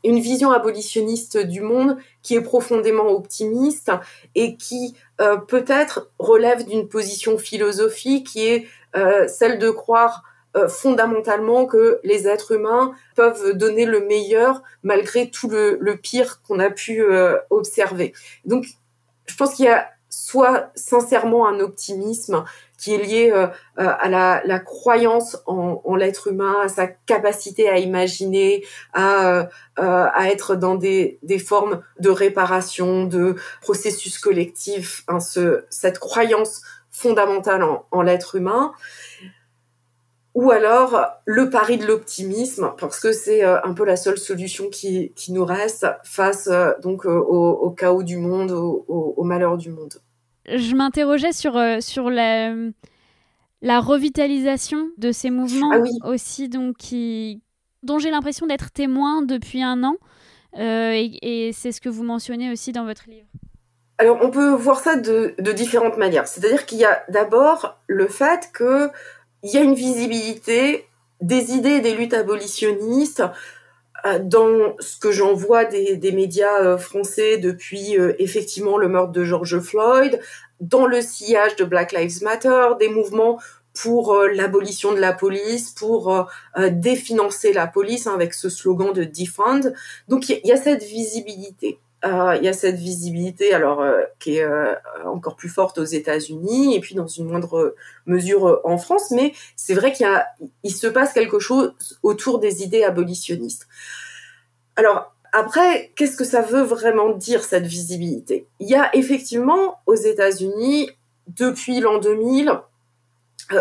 une 0.02 0.18
vision 0.18 0.50
abolitionniste 0.50 1.38
du 1.38 1.60
monde 1.60 1.96
qui 2.22 2.34
est 2.34 2.40
profondément 2.40 3.08
optimiste 3.08 3.92
et 4.34 4.56
qui 4.56 4.96
euh, 5.20 5.36
peut-être 5.36 6.10
relève 6.18 6.66
d'une 6.66 6.88
position 6.88 7.38
philosophique 7.38 8.26
qui 8.26 8.46
est 8.46 8.66
euh, 8.96 9.28
celle 9.28 9.58
de 9.58 9.70
croire 9.70 10.22
fondamentalement 10.68 11.66
que 11.66 11.98
les 12.04 12.28
êtres 12.28 12.52
humains 12.52 12.92
peuvent 13.16 13.54
donner 13.54 13.86
le 13.86 14.06
meilleur 14.06 14.62
malgré 14.84 15.28
tout 15.28 15.48
le, 15.48 15.76
le 15.80 15.96
pire 15.96 16.42
qu'on 16.42 16.60
a 16.60 16.70
pu 16.70 17.02
observer. 17.50 18.12
Donc, 18.44 18.64
je 19.26 19.34
pense 19.34 19.54
qu'il 19.54 19.64
y 19.64 19.68
a 19.68 19.88
soit 20.34 20.72
sincèrement 20.74 21.46
un 21.46 21.60
optimisme 21.60 22.42
qui 22.76 22.92
est 22.92 22.98
lié 22.98 23.30
euh, 23.30 23.46
euh, 23.78 23.92
à 24.00 24.08
la, 24.44 24.58
croyance 24.58 25.36
en, 25.46 25.94
l'être 25.94 26.26
humain, 26.26 26.56
à 26.60 26.68
sa 26.68 26.88
capacité 26.88 27.68
à 27.68 27.78
imaginer, 27.78 28.64
à, 28.94 29.48
euh, 29.78 30.06
être 30.26 30.56
dans 30.56 30.74
des, 30.74 31.20
formes 31.38 31.82
de 32.00 32.10
réparation, 32.10 33.04
de 33.04 33.36
processus 33.60 34.18
collectif, 34.18 35.04
hein, 35.06 35.20
ce, 35.20 35.66
cette 35.70 36.00
croyance 36.00 36.62
fondamentale 36.90 37.64
en, 37.92 38.02
l'être 38.02 38.34
humain. 38.34 38.72
Ou 40.34 40.50
alors 40.50 41.00
le 41.26 41.48
pari 41.48 41.78
de 41.78 41.86
l'optimisme, 41.86 42.72
parce 42.80 42.98
que 42.98 43.12
c'est 43.12 43.44
un 43.44 43.72
peu 43.72 43.84
la 43.84 43.96
seule 43.96 44.18
solution 44.18 44.68
qui, 44.68 45.12
nous 45.28 45.44
reste 45.44 45.86
face 46.02 46.50
donc 46.82 47.04
au, 47.04 47.70
chaos 47.70 48.02
du 48.02 48.16
monde, 48.16 48.50
au 48.50 49.22
malheur 49.22 49.56
du 49.56 49.70
monde 49.70 49.94
je 50.46 50.74
m'interrogeais 50.74 51.32
sur, 51.32 51.56
euh, 51.56 51.80
sur 51.80 52.10
la, 52.10 52.54
la, 53.62 53.80
revitalisation 53.80 54.88
de 54.98 55.12
ces 55.12 55.30
mouvements 55.30 55.70
ah 55.72 56.08
aussi, 56.08 56.48
donc, 56.48 56.76
qui, 56.76 57.42
dont 57.82 57.98
j'ai 57.98 58.10
l'impression 58.10 58.46
d'être 58.46 58.70
témoin 58.70 59.22
depuis 59.22 59.62
un 59.62 59.82
an. 59.84 59.96
Euh, 60.58 60.92
et, 60.94 61.50
c'est 61.52 61.72
ce 61.72 61.80
que 61.80 61.88
vous 61.88 62.04
mentionnez 62.04 62.52
aussi 62.52 62.72
dans 62.72 62.84
votre 62.84 63.08
livre. 63.08 63.26
Alors, 63.98 64.18
on 64.22 64.30
peut 64.30 64.50
voir 64.50 64.80
ça 64.80 64.96
de, 64.96 65.34
de 65.38 65.52
différentes 65.52 65.98
manières. 65.98 66.26
C'est-à-dire 66.26 66.66
qu'il 66.66 66.78
y 66.78 66.84
a 66.84 67.04
d'abord 67.08 67.78
le 67.86 68.08
fait 68.08 68.50
qu'il 68.56 69.50
y 69.50 69.56
a 69.56 69.60
une 69.60 69.74
visibilité 69.74 70.86
des 71.20 71.52
idées 71.52 71.80
des 71.80 71.94
luttes 71.94 72.14
abolitionnistes 72.14 73.22
dans 74.18 74.76
ce 74.80 74.98
que 74.98 75.12
j'en 75.12 75.34
vois 75.34 75.64
des, 75.64 75.96
des, 75.96 76.12
médias 76.12 76.62
euh, 76.62 76.78
français 76.78 77.38
depuis 77.38 77.98
euh, 77.98 78.14
effectivement 78.18 78.76
le 78.76 78.88
meurtre 78.88 79.12
de 79.12 79.24
George 79.24 79.58
Floyd, 79.60 80.20
dans 80.60 80.86
le 80.86 81.00
sillage 81.00 81.56
de 81.56 81.64
Black 81.64 81.92
Lives 81.92 82.22
Matter, 82.22 82.68
des 82.78 82.88
mouvements 82.88 83.38
pour 83.72 84.16
l'abolition 84.32 84.92
de 84.92 85.00
la 85.00 85.12
police, 85.12 85.70
pour 85.70 86.28
définancer 86.70 87.52
la 87.52 87.66
police 87.66 88.06
hein, 88.06 88.14
avec 88.14 88.32
ce 88.32 88.48
slogan 88.48 88.92
de 88.92 89.02
defund. 89.02 89.74
Donc 90.06 90.28
il 90.28 90.40
y, 90.44 90.52
a 90.52 90.56
cette 90.56 90.84
visibilité. 90.84 91.80
Il 92.04 92.44
y 92.44 92.48
a 92.48 92.52
cette 92.52 92.76
visibilité 92.76 93.54
alors 93.54 93.82
qui 94.18 94.36
est 94.36 94.46
encore 95.06 95.36
plus 95.36 95.48
forte 95.48 95.78
aux 95.78 95.84
États-Unis 95.84 96.74
et 96.74 96.80
puis 96.80 96.94
dans 96.94 97.06
une 97.06 97.26
moindre 97.26 97.74
mesure 98.04 98.60
en 98.64 98.76
France, 98.76 99.10
mais 99.10 99.32
c'est 99.56 99.72
vrai 99.72 99.92
qu'il 99.92 100.06
il 100.62 100.74
se 100.74 100.86
passe 100.86 101.14
quelque 101.14 101.38
chose 101.38 101.72
autour 102.02 102.40
des 102.40 102.62
idées 102.62 102.84
abolitionnistes. 102.84 103.66
Alors, 104.76 105.14
après, 105.32 105.92
qu'est-ce 105.96 106.16
que 106.16 106.24
ça 106.24 106.42
veut 106.42 106.62
vraiment 106.62 107.10
dire 107.10 107.42
cette 107.42 107.66
visibilité? 107.66 108.46
Il 108.60 108.68
y 108.68 108.76
a 108.76 108.94
effectivement 108.94 109.80
aux 109.86 109.96
États-Unis, 109.96 110.90
depuis 111.26 111.80
l'an 111.80 111.98
2000, 111.98 112.50
euh, 112.50 112.54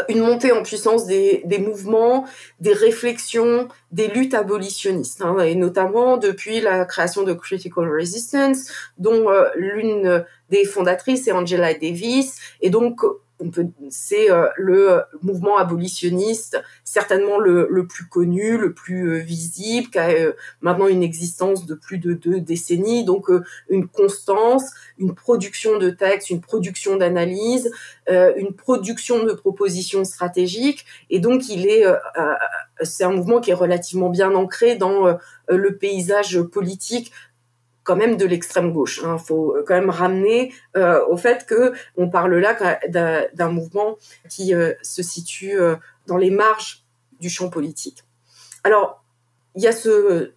une 0.08 0.20
montée 0.20 0.52
en 0.52 0.64
puissance 0.64 1.06
des, 1.06 1.44
mouvements, 1.60 2.26
des 2.60 2.74
réflexions, 2.74 3.68
des 3.92 4.08
luttes 4.08 4.34
abolitionnistes, 4.34 5.22
hein, 5.22 5.40
et 5.40 5.56
notamment 5.56 6.18
depuis 6.18 6.62
la 6.62 6.86
création 6.86 7.24
de 7.24 7.34
Critical 7.34 7.90
Resistance, 7.90 8.72
dont 8.98 9.30
euh, 9.30 9.50
l'une 9.56 10.26
des 10.50 10.66
fondatrices 10.66 11.28
est 11.28 11.32
Angela 11.32 11.74
Davis, 11.74 12.40
et 12.62 12.70
donc 12.70 13.02
c'est 13.90 14.32
euh, 14.32 14.48
le 14.58 15.02
mouvement 15.22 15.58
abolitionniste, 15.58 16.62
certainement 16.84 17.38
le, 17.38 17.88
plus 17.88 18.08
connu, 18.08 18.58
le 18.58 18.74
plus 18.74 19.10
euh, 19.10 19.18
visible, 19.20 19.90
qui 19.90 20.00
a 20.00 20.10
euh, 20.10 20.34
maintenant 20.62 20.88
une 20.88 21.04
existence 21.04 21.66
de 21.66 21.76
plus 21.76 21.98
de 21.98 22.14
deux 22.14 22.40
décennies, 22.40 23.06
donc 23.06 23.28
une 23.70 23.88
constance, 23.88 24.64
une 24.98 25.16
production 25.16 25.78
de 25.78 25.90
textes, 25.90 26.30
une 26.30 26.42
production 26.42 26.98
d'analyse, 26.98 27.72
une 28.08 28.54
production 28.54 29.24
de 29.24 29.34
propositions 29.34 30.04
stratégiques, 30.04 30.86
et 31.10 31.20
donc 31.20 31.50
il 31.50 31.68
est, 31.68 31.86
c'est 32.82 33.04
un 33.04 33.12
mouvement 33.12 33.40
qui 33.40 33.52
est 33.52 33.56
relativement 33.56 34.10
bien 34.10 34.34
ancré 34.36 34.76
dans 34.76 35.18
le 35.48 35.78
paysage 35.78 36.42
politique 36.42 37.12
quand 37.84 37.96
même 37.96 38.18
de 38.18 38.26
l'extrême 38.26 38.72
gauche. 38.72 39.00
Il 39.02 39.08
hein. 39.08 39.18
faut 39.18 39.56
quand 39.68 39.76
même 39.76 39.90
ramener 39.90 40.54
euh, 40.78 41.06
au 41.08 41.18
fait 41.18 41.46
que 41.46 41.74
on 41.98 42.10
parle 42.10 42.36
là 42.36 42.58
d'un 43.34 43.50
mouvement 43.50 43.98
qui 44.30 44.54
euh, 44.54 44.74
se 44.82 45.04
situe 45.04 45.60
euh, 45.60 45.76
dans 46.08 46.18
les 46.18 46.32
marges 46.32 46.84
du 47.20 47.30
champ 47.30 47.50
politique. 47.50 48.04
Alors, 48.64 49.04
il 49.56 49.64
y 49.64 49.68
a 49.68 49.72
ce, 49.72 50.32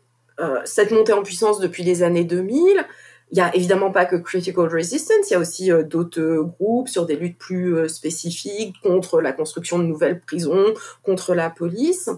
cette 0.65 0.91
montée 0.91 1.13
en 1.13 1.23
puissance 1.23 1.59
depuis 1.59 1.83
les 1.83 2.03
années 2.03 2.25
2000. 2.25 2.85
Il 3.33 3.35
n'y 3.35 3.41
a 3.41 3.55
évidemment 3.57 3.91
pas 3.91 4.05
que 4.05 4.15
Critical 4.15 4.69
Resistance, 4.69 5.31
il 5.31 5.33
y 5.33 5.37
a 5.37 5.41
aussi 5.41 5.71
d'autres 5.85 6.45
groupes 6.61 6.89
sur 6.89 7.07
des 7.07 7.17
luttes 7.17 7.39
plus 7.39 7.89
spécifiques 7.89 8.77
contre 8.83 9.21
la 9.21 9.33
construction 9.33 9.81
de 9.81 9.85
nouvelles 9.85 10.21
prisons, 10.21 10.75
contre 11.03 11.35
la 11.35 11.51
police. 11.51 12.09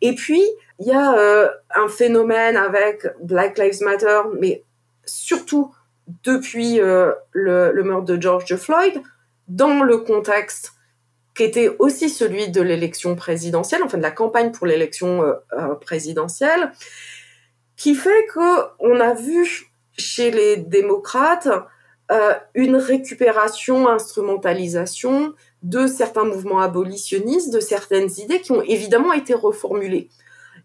Et 0.00 0.14
puis, 0.14 0.42
il 0.80 0.86
y 0.86 0.92
a 0.92 1.50
un 1.76 1.88
phénomène 1.88 2.56
avec 2.56 3.06
Black 3.22 3.58
Lives 3.58 3.82
Matter, 3.82 4.22
mais 4.40 4.64
surtout 5.08 5.72
depuis 6.24 6.80
euh, 6.80 7.12
le, 7.32 7.82
meurtre 7.82 8.04
de 8.04 8.20
George 8.20 8.56
Floyd, 8.56 9.00
dans 9.48 9.82
le 9.82 9.98
contexte 9.98 10.72
qui 11.34 11.44
était 11.44 11.70
aussi 11.78 12.10
celui 12.10 12.48
de 12.48 12.60
l'élection 12.60 13.14
présidentielle, 13.14 13.82
enfin 13.84 13.98
de 13.98 14.02
la 14.02 14.10
campagne 14.10 14.50
pour 14.50 14.66
l'élection 14.66 15.22
euh, 15.22 15.34
euh, 15.52 15.74
présidentielle, 15.76 16.72
qui 17.76 17.94
fait 17.94 18.26
qu'on 18.34 19.00
a 19.00 19.14
vu 19.14 19.70
chez 19.96 20.30
les 20.30 20.56
démocrates 20.56 21.48
une 22.54 22.76
récupération, 22.76 23.86
instrumentalisation 23.86 25.34
de 25.62 25.86
certains 25.86 26.24
mouvements 26.24 26.60
abolitionnistes, 26.60 27.52
de 27.52 27.60
certaines 27.60 28.08
idées 28.16 28.40
qui 28.40 28.52
ont 28.52 28.62
évidemment 28.62 29.12
été 29.12 29.34
reformulées. 29.34 30.08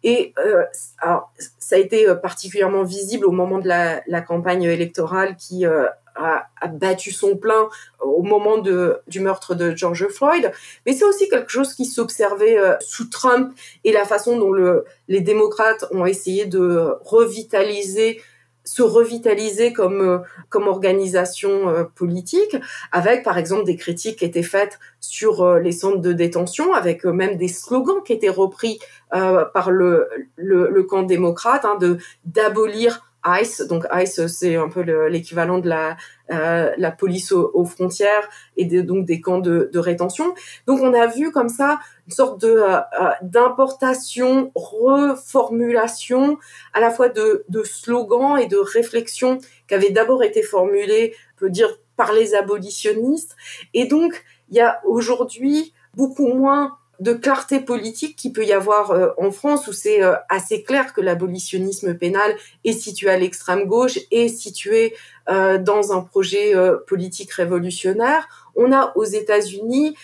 Et 0.03 0.33
euh, 0.37 0.63
alors, 0.99 1.31
ça 1.59 1.75
a 1.75 1.79
été 1.79 2.07
euh, 2.07 2.15
particulièrement 2.15 2.83
visible 2.83 3.25
au 3.25 3.31
moment 3.31 3.59
de 3.59 3.67
la, 3.67 4.01
la 4.07 4.21
campagne 4.21 4.63
électorale 4.63 5.37
qui 5.37 5.65
euh, 5.65 5.85
a, 6.15 6.47
a, 6.61 6.67
battu 6.67 7.11
son 7.11 7.37
plein 7.37 7.69
au 8.01 8.21
moment 8.21 8.57
de, 8.57 8.99
du 9.07 9.19
meurtre 9.19 9.55
de 9.55 9.75
George 9.75 10.07
Floyd. 10.07 10.51
Mais 10.85 10.93
c'est 10.93 11.05
aussi 11.05 11.29
quelque 11.29 11.49
chose 11.49 11.73
qui 11.73 11.85
s'observait 11.85 12.57
euh, 12.57 12.75
sous 12.81 13.05
Trump 13.09 13.53
et 13.83 13.91
la 13.91 14.05
façon 14.05 14.37
dont 14.37 14.51
le, 14.51 14.85
les 15.07 15.21
démocrates 15.21 15.85
ont 15.91 16.05
essayé 16.05 16.45
de 16.45 16.95
revitaliser 17.03 18.21
se 18.63 18.81
revitaliser 18.81 19.73
comme 19.73 20.01
euh, 20.01 20.19
comme 20.49 20.67
organisation 20.67 21.69
euh, 21.69 21.83
politique 21.83 22.55
avec 22.91 23.23
par 23.23 23.37
exemple 23.37 23.65
des 23.65 23.75
critiques 23.75 24.19
qui 24.19 24.25
étaient 24.25 24.43
faites 24.43 24.79
sur 24.99 25.41
euh, 25.41 25.59
les 25.59 25.71
centres 25.71 25.99
de 25.99 26.13
détention 26.13 26.73
avec 26.73 27.03
même 27.05 27.35
des 27.37 27.47
slogans 27.47 28.01
qui 28.03 28.13
étaient 28.13 28.29
repris 28.29 28.79
par 29.09 29.69
le, 29.69 30.09
le, 30.37 30.71
le 30.71 30.83
camp 30.83 31.03
démocrate 31.03 31.65
hein, 31.65 31.77
de 31.79 31.99
d'abolir 32.25 33.12
ICE. 33.25 33.61
Donc 33.67 33.85
ICE, 33.91 34.27
c'est 34.27 34.55
un 34.55 34.69
peu 34.69 34.81
l'équivalent 35.07 35.59
de 35.59 35.69
la, 35.69 35.97
euh, 36.31 36.71
la 36.77 36.91
police 36.91 37.31
aux, 37.31 37.65
frontières 37.65 38.29
et 38.57 38.65
donc 38.65 39.05
des 39.05 39.21
camps 39.21 39.39
de, 39.39 39.69
de, 39.71 39.79
rétention. 39.79 40.33
Donc 40.67 40.81
on 40.81 40.93
a 40.93 41.07
vu 41.07 41.31
comme 41.31 41.49
ça 41.49 41.79
une 42.07 42.13
sorte 42.13 42.41
de 42.41 42.49
euh, 42.49 42.77
euh, 42.77 43.09
d'importation, 43.21 44.51
reformulation 44.55 46.37
à 46.73 46.79
la 46.79 46.91
fois 46.91 47.09
de, 47.09 47.45
de 47.49 47.63
slogans 47.63 48.37
et 48.37 48.47
de 48.47 48.57
réflexions 48.57 49.39
qui 49.67 49.73
avaient 49.73 49.91
d'abord 49.91 50.23
été 50.23 50.41
formulées, 50.41 51.15
on 51.35 51.39
peut 51.39 51.49
dire, 51.49 51.79
par 51.95 52.13
les 52.13 52.35
abolitionnistes. 52.35 53.35
Et 53.73 53.85
donc 53.85 54.23
il 54.49 54.57
y 54.57 54.61
a 54.61 54.81
aujourd'hui 54.85 55.73
beaucoup 55.95 56.27
moins 56.27 56.77
de 56.99 57.13
clarté 57.13 57.59
politique 57.59 58.15
qu'il 58.15 58.33
peut 58.33 58.45
y 58.45 58.53
avoir 58.53 58.91
euh, 58.91 59.09
en 59.17 59.31
France, 59.31 59.67
où 59.67 59.73
c'est 59.73 60.03
euh, 60.03 60.13
assez 60.29 60.63
clair 60.63 60.93
que 60.93 61.01
l'abolitionnisme 61.01 61.95
pénal 61.95 62.35
est 62.63 62.73
situé 62.73 63.09
à 63.09 63.17
l'extrême 63.17 63.65
gauche 63.65 63.97
et 64.11 64.29
situé 64.29 64.93
euh, 65.29 65.57
dans 65.57 65.91
un 65.91 66.01
projet 66.01 66.53
politique 66.87 67.31
révolutionnaire. 67.31 68.27
On 68.55 68.71
a 68.71 68.93
aux 68.95 69.05
États-Unis 69.05 69.95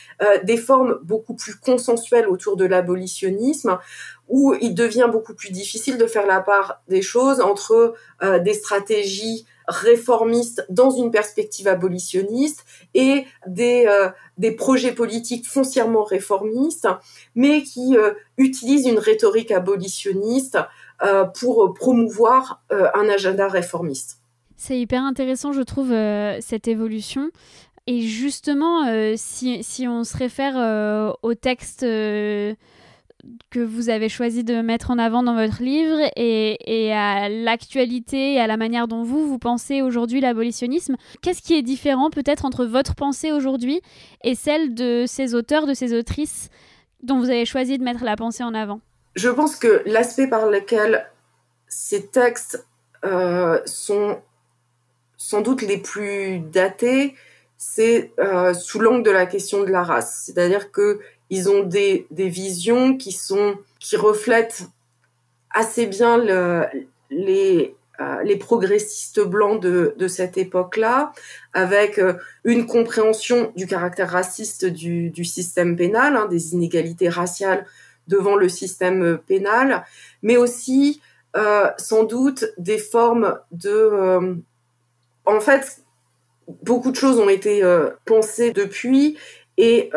des 0.43 0.57
formes 0.57 0.97
beaucoup 1.03 1.35
plus 1.35 1.55
consensuelles 1.55 2.27
autour 2.27 2.55
de 2.55 2.65
l'abolitionnisme, 2.65 3.77
où 4.27 4.55
il 4.59 4.73
devient 4.73 5.07
beaucoup 5.11 5.35
plus 5.35 5.51
difficile 5.51 5.99
de 5.99 6.07
faire 6.07 6.25
la 6.25 6.39
part 6.39 6.81
des 6.87 7.03
choses 7.03 7.41
entre 7.41 7.93
des 8.39 8.53
stratégies 8.53 9.45
réformistes 9.70 10.65
dans 10.70 10.89
une 10.89 11.11
perspective 11.11 11.67
abolitionniste 11.67 12.65
et 12.93 13.26
des, 13.47 13.86
euh, 13.88 14.09
des 14.38 14.51
projets 14.51 14.91
politiques 14.91 15.47
foncièrement 15.47 16.03
réformistes, 16.03 16.88
mais 17.36 17.63
qui 17.63 17.95
euh, 17.95 18.13
utilisent 18.38 18.88
une 18.88 18.99
rhétorique 18.99 19.51
abolitionniste 19.51 20.57
euh, 21.03 21.24
pour 21.26 21.74
promouvoir 21.74 22.63
un 22.70 23.07
agenda 23.07 23.47
réformiste. 23.47 24.20
C'est 24.57 24.78
hyper 24.78 25.03
intéressant, 25.03 25.53
je 25.53 25.61
trouve, 25.61 25.89
cette 26.41 26.67
évolution. 26.67 27.32
Et 27.88 28.01
justement, 28.01 28.84
si, 29.15 29.63
si, 29.63 29.88
on 29.88 30.03
se 30.03 30.17
réfère 30.17 31.15
au 31.24 31.34
texte 31.34 31.86
que 33.49 33.59
vous 33.59 33.89
avez 33.89 34.09
choisi 34.09 34.43
de 34.43 34.61
mettre 34.61 34.91
en 34.91 34.97
avant 34.97 35.24
dans 35.24 35.36
votre 35.36 35.61
livre 35.61 35.97
et, 36.15 36.93
à 36.93 37.30
l'actualité 37.30 38.34
et 38.34 38.39
à 38.39 38.47
la 38.47 38.57
manière 38.57 38.88
dont 38.88 39.03
vous, 39.03 39.28
vous 39.28 39.39
pensez 39.39 39.82
aujourd'hui 39.82 40.22
l'abolitionnisme. 40.22 40.95
Qu'est-ce 41.22 41.41
qui 41.41 41.55
est 41.55 41.61
différent 41.61 42.09
peut-être 42.09 42.45
entre 42.45 42.65
votre 42.65 42.95
pensée 42.95 43.32
aujourd'hui 43.32 43.82
et 44.24 44.36
celle 44.36 44.74
de 44.74 45.05
ces 45.07 45.36
auteurs, 45.36 45.65
de 45.65 45.74
ces 45.74 45.97
autrices 45.97 46.49
dont 47.03 47.20
vous 47.20 47.30
avez 47.30 47.45
choisi 47.45 47.78
de 47.78 47.84
mettre 47.84 48.03
la 48.03 48.15
pensée 48.15 48.43
en 48.43 48.53
avant? 48.53 48.82
Je 49.15 49.30
pense 49.30 49.55
que 49.55 49.82
l'aspect 49.86 50.28
par 50.28 50.49
lequel 50.49 51.05
ces 51.67 52.07
textes 52.07 52.65
euh, 53.05 53.59
sont 53.65 54.20
sans 55.17 55.41
doute 55.41 55.61
les 55.61 55.78
plus 55.78 56.39
datés, 56.39 57.15
c'est 57.57 58.13
euh, 58.20 58.53
sous 58.53 58.80
l'angle 58.80 59.03
de 59.03 59.11
la 59.11 59.26
question 59.26 59.63
de 59.63 59.70
la 59.70 59.84
race. 59.84 60.24
C'est-à-dire 60.26 60.72
que 60.72 60.99
ils 61.30 61.49
ont 61.49 61.63
des, 61.63 62.07
visions 62.11 62.97
qui 62.97 63.11
sont 63.11 63.55
qui 63.80 63.95
reflètent 63.95 64.63
assez 65.51 65.86
bien 65.86 66.17
le, 66.17 66.65
les 67.09 67.75
euh, 68.01 68.23
les 68.23 68.38
progressistes 68.38 69.19
blancs 69.19 69.61
de, 69.61 69.93
de 69.97 70.07
cette 70.07 70.38
époque-là, 70.38 71.11
avec 71.51 71.99
euh, 71.99 72.13
une 72.45 72.65
compréhension 72.65 73.51
du 73.57 73.67
caractère 73.67 74.11
raciste 74.11 74.63
du, 74.63 75.09
du 75.09 75.25
système 75.25 75.75
pénal, 75.75 76.15
hein, 76.15 76.27
des 76.27 76.53
inégalités 76.53 77.09
raciales 77.09 77.65
devant 78.07 78.38
le 78.38 78.47
système 78.47 79.19
pénal, 79.27 79.84
mais 80.21 80.38
aussi 80.38 81.01
euh, 81.36 81.69
sans 81.77 82.05
doute 82.05 82.45
des 82.57 82.77
formes 82.77 83.38
de... 83.51 83.69
Euh, 83.69 84.36
en 85.25 85.41
fait, 85.41 85.84
beaucoup 86.63 86.91
de 86.91 86.95
choses 86.95 87.19
ont 87.19 87.27
été 87.27 87.61
pensées 88.05 88.51
depuis 88.51 89.17
et 89.57 89.91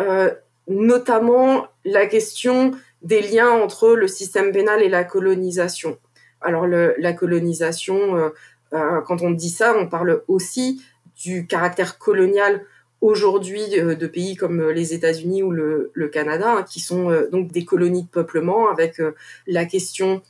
notamment 0.68 1.66
la 1.84 2.06
question 2.06 2.72
des 3.02 3.20
liens 3.20 3.50
entre 3.50 3.90
le 3.90 4.08
système 4.08 4.52
pénal 4.52 4.82
et 4.82 4.88
la 4.88 5.04
colonisation. 5.04 5.98
Alors 6.40 6.66
la 6.66 7.12
colonisation, 7.12 8.16
euh, 8.16 8.28
euh, 8.72 9.00
quand 9.02 9.22
on 9.22 9.30
dit 9.30 9.50
ça, 9.50 9.76
on 9.76 9.88
parle 9.88 10.22
aussi 10.28 10.82
du 11.22 11.46
caractère 11.46 11.98
colonial 11.98 12.64
aujourd'hui 13.00 13.68
de, 13.68 14.06
pays 14.06 14.36
comme 14.36 14.70
les 14.70 14.94
États-Unis 14.94 15.42
ou 15.42 15.50
le, 15.50 16.08
Canada, 16.12 16.58
hein, 16.58 16.62
qui 16.62 16.80
sont 16.80 17.10
euh, 17.10 17.28
donc 17.30 17.50
des 17.50 17.64
colonies 17.64 18.04
de 18.04 18.08
peuplement, 18.08 18.68
avec 18.70 19.00
la 19.46 19.64
question 19.64 20.22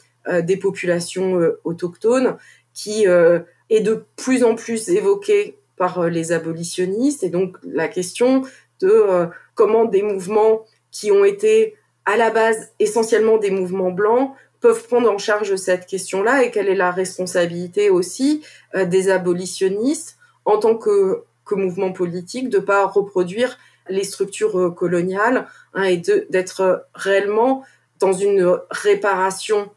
des 0.44 0.56
populations 0.56 1.40
autochtones, 1.64 2.36
qui 2.74 3.06
est 3.06 3.80
de 3.80 4.04
plus 4.14 4.44
en 4.44 4.54
plus 4.54 4.88
évoquée 4.88 5.58
par 5.76 6.08
les 6.08 6.30
abolitionnistes, 6.30 7.24
et 7.24 7.28
donc 7.28 7.56
la 7.64 7.88
question 7.88 8.42
de 8.82 9.28
comment 9.54 9.84
des 9.84 10.02
mouvements 10.02 10.64
qui 10.90 11.10
ont 11.10 11.24
été 11.24 11.76
à 12.04 12.16
la 12.16 12.30
base 12.30 12.72
essentiellement 12.78 13.38
des 13.38 13.50
mouvements 13.50 13.90
blancs 13.90 14.34
peuvent 14.62 14.86
prendre 14.86 15.10
en 15.10 15.18
charge 15.18 15.56
cette 15.56 15.86
question-là 15.86 16.44
et 16.44 16.50
quelle 16.50 16.68
est 16.68 16.76
la 16.76 16.92
responsabilité 16.92 17.90
aussi 17.90 18.42
euh, 18.74 18.86
des 18.86 19.10
abolitionnistes 19.10 20.16
en 20.44 20.58
tant 20.58 20.76
que, 20.76 21.24
mouvement 21.54 21.92
politique 21.92 22.48
de 22.48 22.58
pas 22.58 22.86
reproduire 22.86 23.58
les 23.90 24.04
structures 24.04 24.58
euh, 24.58 24.70
coloniales 24.70 25.46
hein, 25.74 25.82
et 25.82 25.98
d'être 26.30 26.86
réellement 26.94 27.62
dans 27.98 28.14
une 28.14 28.58
réparation 28.70 29.70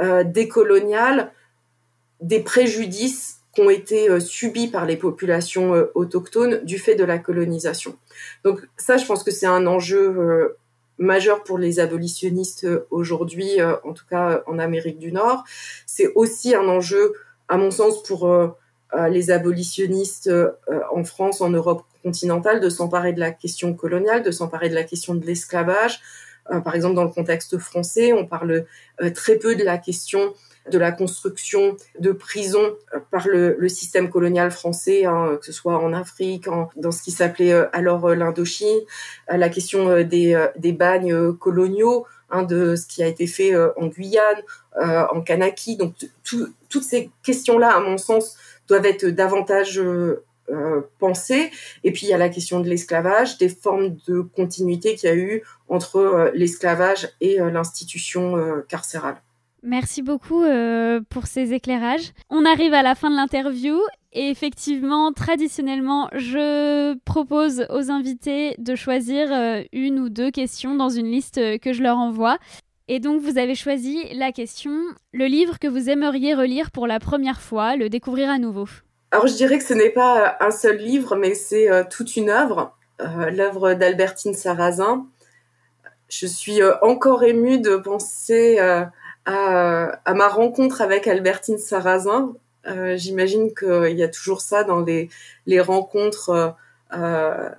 euh, 0.00 0.22
décoloniale 0.22 1.32
des 2.20 2.40
préjudices 2.40 3.38
qui 3.54 3.60
ont 3.62 3.70
été 3.70 4.10
euh, 4.10 4.20
subis 4.20 4.68
par 4.68 4.84
les 4.84 4.96
populations 4.96 5.74
euh, 5.74 5.90
autochtones 5.94 6.64
du 6.64 6.78
fait 6.78 6.94
de 6.94 7.04
la 7.04 7.18
colonisation. 7.18 7.96
Donc 8.44 8.60
ça, 8.76 8.96
je 8.96 9.06
pense 9.06 9.22
que 9.22 9.30
c'est 9.30 9.46
un 9.46 9.66
enjeu 9.66 10.08
euh, 10.18 10.56
majeur 10.98 11.42
pour 11.44 11.58
les 11.58 11.80
abolitionnistes 11.80 12.66
aujourd'hui, 12.90 13.60
en 13.62 13.92
tout 13.92 14.04
cas 14.08 14.44
en 14.46 14.60
Amérique 14.60 15.00
du 15.00 15.10
Nord. 15.10 15.42
C'est 15.86 16.12
aussi 16.14 16.54
un 16.54 16.68
enjeu, 16.68 17.14
à 17.48 17.56
mon 17.56 17.72
sens, 17.72 18.00
pour 18.04 18.32
les 19.10 19.32
abolitionnistes 19.32 20.30
en 20.92 21.02
France, 21.02 21.40
en 21.40 21.50
Europe 21.50 21.82
continentale, 22.04 22.60
de 22.60 22.68
s'emparer 22.68 23.12
de 23.12 23.18
la 23.18 23.32
question 23.32 23.74
coloniale, 23.74 24.22
de 24.22 24.30
s'emparer 24.30 24.68
de 24.68 24.76
la 24.76 24.84
question 24.84 25.16
de 25.16 25.26
l'esclavage. 25.26 26.00
par 26.62 26.76
exemple, 26.76 26.94
dans 26.94 27.02
le 27.02 27.10
contexte 27.10 27.58
français, 27.58 28.12
on 28.12 28.24
parle 28.24 28.64
très 29.16 29.34
peu 29.34 29.56
de 29.56 29.64
la 29.64 29.78
question 29.78 30.32
de 30.70 30.78
la 30.78 30.92
construction 30.92 31.76
de 31.98 32.12
prisons 32.12 32.76
euh, 32.94 32.98
par 33.10 33.28
le, 33.28 33.56
le 33.58 33.68
système 33.68 34.08
colonial 34.10 34.50
français, 34.50 35.04
hein, 35.04 35.36
que 35.38 35.46
ce 35.46 35.52
soit 35.52 35.78
en 35.78 35.92
Afrique, 35.92 36.48
en, 36.48 36.70
dans 36.76 36.92
ce 36.92 37.02
qui 37.02 37.10
s'appelait 37.10 37.52
euh, 37.52 37.66
alors 37.72 38.06
euh, 38.06 38.14
l'Indochine, 38.14 38.80
la 39.28 39.48
question 39.48 40.02
des, 40.02 40.48
des 40.56 40.72
bagnes 40.72 41.32
coloniaux, 41.34 42.06
hein, 42.30 42.42
de 42.42 42.76
ce 42.76 42.86
qui 42.86 43.02
a 43.02 43.06
été 43.06 43.26
fait 43.26 43.54
en 43.76 43.86
Guyane, 43.86 44.42
en 44.76 45.20
Kanaki. 45.22 45.76
Donc 45.76 45.94
toutes 46.22 46.82
ces 46.82 47.10
questions-là, 47.22 47.74
à 47.74 47.80
mon 47.80 47.98
sens, 47.98 48.36
doivent 48.68 48.86
être 48.86 49.06
davantage 49.06 49.80
euh, 49.80 50.80
pensées. 50.98 51.50
Et 51.84 51.92
puis 51.92 52.06
il 52.06 52.10
y 52.10 52.14
a 52.14 52.18
la 52.18 52.28
question 52.28 52.60
de 52.60 52.68
l'esclavage, 52.68 53.38
des 53.38 53.48
formes 53.48 53.96
de 54.08 54.20
continuité 54.20 54.94
qu'il 54.94 55.08
y 55.08 55.12
a 55.12 55.16
eu 55.16 55.42
entre 55.68 56.30
l'esclavage 56.34 57.08
et 57.20 57.38
l'institution 57.38 58.62
carcérale. 58.68 59.16
Merci 59.66 60.02
beaucoup 60.02 60.44
euh, 60.44 61.00
pour 61.08 61.26
ces 61.26 61.54
éclairages. 61.54 62.12
On 62.28 62.44
arrive 62.44 62.74
à 62.74 62.82
la 62.82 62.94
fin 62.94 63.10
de 63.10 63.16
l'interview 63.16 63.80
et 64.12 64.28
effectivement, 64.28 65.10
traditionnellement, 65.14 66.10
je 66.12 66.94
propose 67.06 67.66
aux 67.70 67.90
invités 67.90 68.56
de 68.58 68.74
choisir 68.74 69.32
euh, 69.32 69.62
une 69.72 70.00
ou 70.00 70.10
deux 70.10 70.30
questions 70.30 70.74
dans 70.74 70.90
une 70.90 71.10
liste 71.10 71.38
euh, 71.38 71.56
que 71.56 71.72
je 71.72 71.82
leur 71.82 71.96
envoie. 71.96 72.36
Et 72.88 73.00
donc, 73.00 73.22
vous 73.22 73.38
avez 73.38 73.54
choisi 73.54 74.04
la 74.12 74.32
question 74.32 74.72
le 75.14 75.24
livre 75.24 75.58
que 75.58 75.66
vous 75.66 75.88
aimeriez 75.88 76.34
relire 76.34 76.70
pour 76.70 76.86
la 76.86 77.00
première 77.00 77.40
fois, 77.40 77.74
le 77.74 77.88
découvrir 77.88 78.28
à 78.28 78.38
nouveau? 78.38 78.68
Alors, 79.12 79.26
je 79.26 79.34
dirais 79.34 79.56
que 79.56 79.64
ce 79.64 79.72
n'est 79.72 79.88
pas 79.88 80.36
un 80.40 80.50
seul 80.50 80.76
livre, 80.76 81.16
mais 81.16 81.34
c'est 81.34 81.70
toute 81.88 82.16
une 82.16 82.28
œuvre, 82.28 82.76
l'œuvre 82.98 83.72
d'Albertine 83.72 84.34
Sarrazin. 84.34 85.06
Je 86.10 86.26
suis 86.26 86.60
encore 86.82 87.24
émue 87.24 87.58
de 87.58 87.76
penser 87.76 88.58
à, 89.26 90.14
ma 90.14 90.28
rencontre 90.28 90.82
avec 90.82 91.06
Albertine 91.06 91.58
Sarrazin. 91.58 92.34
Euh, 92.66 92.96
J'imagine 92.96 93.54
qu'il 93.54 93.96
y 93.96 94.02
a 94.02 94.08
toujours 94.08 94.40
ça 94.40 94.64
dans 94.64 94.80
les, 94.80 95.08
rencontres 95.60 96.56
euh, 96.92 97.50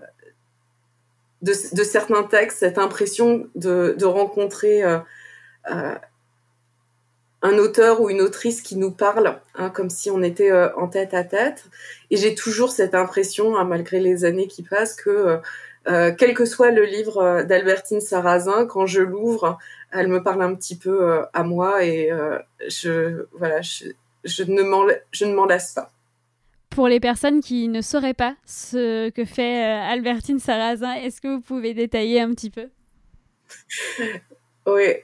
de, 1.42 1.54
de, 1.76 1.84
certains 1.84 2.24
textes, 2.24 2.60
cette 2.60 2.78
impression 2.78 3.48
de, 3.56 3.96
de 3.98 4.06
rencontrer 4.06 4.84
euh, 4.84 5.00
un 7.42 7.58
auteur 7.58 8.02
ou 8.02 8.10
une 8.10 8.22
autrice 8.22 8.62
qui 8.62 8.76
nous 8.76 8.92
parle, 8.92 9.40
hein, 9.56 9.70
comme 9.70 9.90
si 9.90 10.10
on 10.10 10.24
était 10.24 10.52
en 10.76 10.88
tête 10.88 11.14
à 11.14 11.24
tête. 11.24 11.66
Et 12.10 12.18
j'ai 12.18 12.34
toujours 12.34 12.72
cette 12.72 12.96
impression, 12.96 13.58
hein, 13.58 13.64
malgré 13.64 14.00
les 14.00 14.26
années 14.26 14.48
qui 14.48 14.64
passent, 14.64 14.96
que 14.96 15.40
quel 15.86 16.34
que 16.34 16.46
soit 16.46 16.72
le 16.72 16.84
livre 16.84 17.44
d'Albertine 17.44 18.02
Sarrazin, 18.02 18.66
quand 18.66 18.86
je 18.86 19.02
l'ouvre, 19.02 19.60
elle 19.96 20.08
me 20.08 20.22
parle 20.22 20.42
un 20.44 20.56
petit 20.56 20.78
peu 20.78 21.10
euh, 21.10 21.24
à 21.34 21.44
moi 21.44 21.84
et 21.84 22.12
euh, 22.12 22.38
je, 22.68 23.26
voilà, 23.34 23.62
je, 23.62 23.86
je 24.24 24.44
ne 24.44 25.34
m'en 25.34 25.46
lasse 25.46 25.74
pas. 25.74 25.92
Pour 26.70 26.88
les 26.88 27.00
personnes 27.00 27.42
qui 27.42 27.68
ne 27.70 27.82
sauraient 27.82 28.14
pas 28.14 28.36
ce 28.46 29.10
que 29.10 29.24
fait 29.24 29.64
euh, 29.64 29.92
Albertine 29.92 30.40
Sarrazin, 30.40 30.94
est-ce 30.94 31.22
que 31.22 31.30
vous 31.30 31.42
pouvez 31.42 31.74
détailler 31.74 32.22
un 32.22 32.32
petit 32.32 32.50
peu? 32.50 32.68
Oui. 34.68 34.96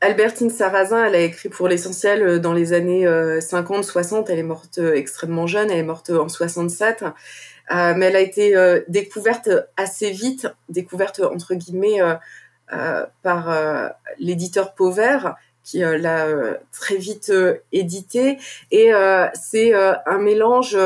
Albertine 0.00 0.48
Sarrazin, 0.48 1.06
elle 1.06 1.16
a 1.16 1.20
écrit 1.20 1.48
pour 1.48 1.66
l'essentiel 1.66 2.40
dans 2.40 2.52
les 2.52 2.72
années 2.72 3.04
50-60. 3.04 4.26
Elle 4.28 4.38
est 4.38 4.44
morte 4.44 4.78
extrêmement 4.78 5.48
jeune, 5.48 5.72
elle 5.72 5.78
est 5.78 5.82
morte 5.82 6.10
en 6.10 6.28
67. 6.28 7.04
Mais 7.70 8.06
elle 8.06 8.16
a 8.16 8.20
été 8.20 8.54
découverte 8.88 9.50
assez 9.76 10.10
vite, 10.10 10.48
découverte 10.68 11.20
entre 11.20 11.54
guillemets 11.54 12.00
par 13.22 13.94
l'éditeur 14.18 14.74
Pauvert 14.74 15.36
qui 15.64 15.78
l'a 15.78 16.26
très 16.72 16.96
vite 16.96 17.32
édité. 17.72 18.38
Et 18.70 18.90
c'est 19.34 19.72
un 19.74 20.18
mélange 20.18 20.76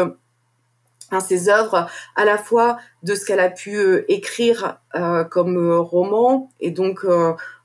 Hein, 1.13 1.21
ses 1.21 1.49
œuvres 1.49 1.89
à 2.17 2.25
la 2.25 2.37
fois 2.37 2.79
de 3.05 3.15
ce 3.15 3.25
qu'elle 3.25 3.39
a 3.39 3.49
pu 3.49 4.05
écrire 4.09 4.81
comme 5.31 5.73
roman 5.79 6.51
et 6.59 6.73
donc 6.73 7.07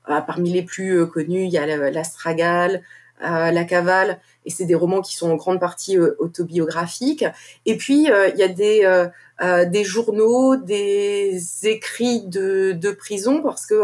parmi 0.06 0.52
les 0.52 0.62
plus 0.62 1.08
connus 1.08 1.44
il 1.44 1.50
y 1.50 1.58
a 1.58 1.90
l'Astragale 1.90 2.82
la 3.20 3.64
Cavale, 3.64 4.20
et 4.44 4.50
c'est 4.50 4.64
des 4.64 4.74
romans 4.74 5.02
qui 5.02 5.16
sont 5.16 5.30
en 5.30 5.36
grande 5.36 5.60
partie 5.60 5.98
euh, 5.98 6.16
autobiographiques. 6.18 7.24
Et 7.66 7.76
puis 7.76 8.10
euh, 8.10 8.28
il 8.28 8.38
y 8.38 8.42
a 8.42 8.48
des 8.48 8.84
euh, 8.84 9.84
journaux, 9.84 10.56
des 10.56 11.40
écrits 11.64 12.22
de, 12.26 12.90
prison 12.92 13.42
parce 13.42 13.66
que 13.66 13.74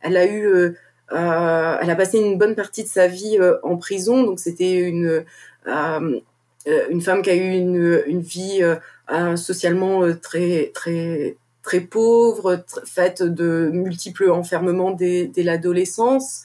elle 0.00 0.16
a 0.16 0.26
eu 0.26 0.74
elle 1.10 1.90
a 1.90 1.96
passé 1.96 2.18
une 2.18 2.38
bonne 2.38 2.54
partie 2.54 2.82
de 2.82 2.88
sa 2.88 3.06
vie 3.06 3.38
en 3.62 3.76
prison, 3.76 4.22
donc 4.24 4.40
c'était 4.40 4.74
une 4.78 5.24
une 5.66 7.00
femme 7.00 7.22
qui 7.22 7.30
a 7.30 7.34
eu 7.34 7.52
une, 7.52 8.02
une 8.06 8.22
vie 8.22 8.62
socialement 9.36 10.02
très 10.20 10.72
très 10.74 11.36
très 11.62 11.80
pauvre, 11.80 12.64
faite 12.84 13.22
de 13.22 13.70
multiples 13.72 14.30
enfermements 14.30 14.92
dès, 14.92 15.26
dès 15.26 15.42
l'adolescence. 15.42 16.44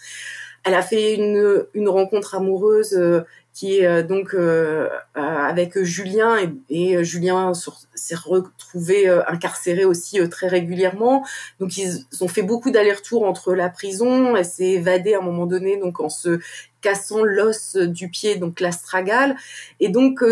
Elle 0.64 0.74
a 0.74 0.82
fait 0.82 1.16
une, 1.16 1.66
une 1.74 1.90
rencontre 1.90 2.36
amoureuse 2.36 2.94
euh, 2.94 3.22
qui 3.54 3.80
est 3.80 3.86
euh, 3.86 4.04
donc 4.04 4.34
euh, 4.34 4.90
avec 5.14 5.82
Julien 5.84 6.38
et, 6.70 7.04
Julien 7.04 7.54
s'est 7.96 8.16
retrouvé 8.16 9.10
incarcéré 9.28 9.86
aussi 9.86 10.28
très 10.30 10.48
régulièrement. 10.48 11.26
Donc 11.60 11.78
ils 11.78 12.06
ont 12.22 12.28
fait 12.28 12.44
beaucoup 12.44 12.72
d'allers-retours 12.72 13.24
entre 13.24 13.54
la 13.54 13.70
prison. 13.70 14.36
Elle 14.36 14.46
s'est 14.46 14.70
évadée 14.70 15.14
à 15.14 15.20
un 15.20 15.24
moment 15.24 15.46
donné 15.46 15.78
donc 15.78 16.00
en 16.00 16.10
se 16.10 16.40
cassant 16.82 17.24
l'os 17.24 17.76
du 17.76 18.10
pied, 18.10 18.38
donc 18.38 18.60
l'astragale. 18.60 19.36
Et 19.80 19.90
donc 19.90 20.24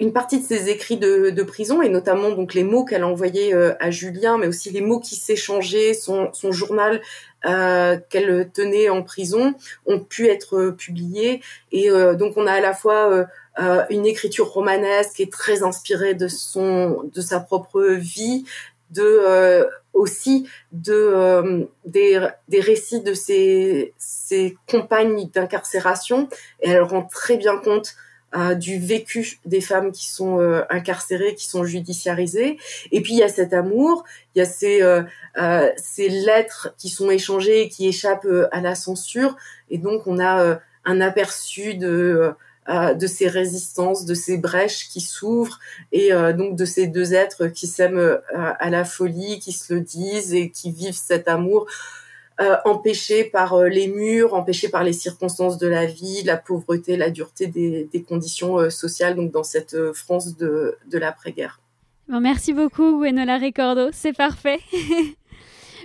une 0.00 0.12
partie 0.12 0.40
de 0.40 0.44
ses 0.44 0.68
écrits 0.68 0.98
de, 0.98 1.42
prison 1.42 1.82
et 1.82 1.88
notamment 1.88 2.30
donc 2.30 2.54
les 2.54 2.64
mots 2.64 2.84
qu'elle 2.84 3.02
a 3.02 3.08
envoyés 3.08 3.52
à 3.54 3.90
Julien, 3.90 4.38
mais 4.38 4.46
aussi 4.46 4.70
les 4.70 4.80
mots 4.80 5.00
qui 5.00 5.16
s'échangeaient, 5.16 5.94
son, 5.94 6.30
journal 6.50 6.96
euh, 6.96 7.00
qu'elle 7.42 8.50
tenait 8.52 8.88
en 8.88 9.02
prison 9.02 9.54
ont 9.86 10.00
pu 10.00 10.28
être 10.28 10.70
publiés. 10.70 11.42
Et 11.72 11.90
euh, 11.90 12.14
donc 12.14 12.36
on 12.36 12.46
a 12.46 12.52
à 12.52 12.60
la 12.60 12.74
fois 12.74 13.26
euh, 13.58 13.84
une 13.90 14.06
écriture 14.06 14.48
romanesque 14.48 15.14
qui 15.16 15.22
est 15.22 15.32
très 15.32 15.62
inspirée 15.62 16.14
de 16.14 16.28
son, 16.28 17.08
de 17.12 17.20
sa 17.20 17.40
propre 17.40 17.82
vie, 17.82 18.44
de 18.90 19.66
aussi 19.92 20.48
de 20.72 21.68
des, 21.84 22.26
des 22.48 22.60
récits 22.60 23.02
de 23.02 23.14
ses, 23.14 23.94
ses 23.98 24.56
compagnes 24.68 25.28
d'incarcération. 25.28 26.28
Et 26.62 26.70
elle 26.70 26.82
rend 26.82 27.02
très 27.02 27.36
bien 27.36 27.58
compte 27.58 27.96
du 28.58 28.78
vécu 28.78 29.38
des 29.46 29.60
femmes 29.60 29.90
qui 29.90 30.06
sont 30.06 30.38
euh, 30.38 30.62
incarcérées, 30.68 31.34
qui 31.34 31.46
sont 31.48 31.64
judiciarisées. 31.64 32.58
Et 32.92 33.00
puis 33.00 33.14
il 33.14 33.18
y 33.18 33.22
a 33.22 33.28
cet 33.28 33.54
amour, 33.54 34.04
il 34.34 34.40
y 34.40 34.42
a 34.42 34.44
ces, 34.44 34.82
euh, 34.82 35.02
euh, 35.38 35.70
ces 35.76 36.08
lettres 36.08 36.74
qui 36.76 36.90
sont 36.90 37.10
échangées 37.10 37.62
et 37.62 37.68
qui 37.68 37.88
échappent 37.88 38.28
à 38.52 38.60
la 38.60 38.74
censure. 38.74 39.36
Et 39.70 39.78
donc 39.78 40.06
on 40.06 40.20
a 40.20 40.60
un 40.84 41.00
aperçu 41.00 41.74
de 41.74 42.32
de 42.96 43.06
ces 43.06 43.28
résistances, 43.28 44.04
de 44.04 44.12
ces 44.12 44.36
brèches 44.36 44.90
qui 44.90 45.00
s'ouvrent 45.00 45.58
et 45.90 46.10
donc 46.36 46.54
de 46.54 46.66
ces 46.66 46.86
deux 46.86 47.14
êtres 47.14 47.46
qui 47.46 47.66
s'aiment 47.66 48.20
à 48.34 48.68
la 48.68 48.84
folie, 48.84 49.38
qui 49.38 49.52
se 49.52 49.72
le 49.72 49.80
disent 49.80 50.34
et 50.34 50.50
qui 50.50 50.70
vivent 50.70 50.92
cet 50.92 51.28
amour 51.28 51.66
euh, 52.40 52.56
empêchés 52.64 53.24
par 53.24 53.54
euh, 53.54 53.68
les 53.68 53.88
murs, 53.88 54.32
empêchés 54.32 54.68
par 54.68 54.84
les 54.84 54.92
circonstances 54.92 55.58
de 55.58 55.66
la 55.66 55.86
vie, 55.86 56.22
la 56.24 56.36
pauvreté, 56.36 56.96
la 56.96 57.10
dureté 57.10 57.48
des, 57.48 58.04
conditions 58.08 58.60
euh, 58.60 58.70
sociales, 58.70 59.16
donc 59.16 59.32
dans 59.32 59.42
cette 59.42 59.76
France 59.92 60.36
de, 60.36 60.76
de 60.86 60.98
l'après-guerre. 60.98 61.58
Bon, 62.08 62.20
merci 62.20 62.52
beaucoup, 62.52 63.00
Wenola 63.00 63.38
Ricordo, 63.38 63.88
c'est 63.92 64.12
parfait. 64.12 64.60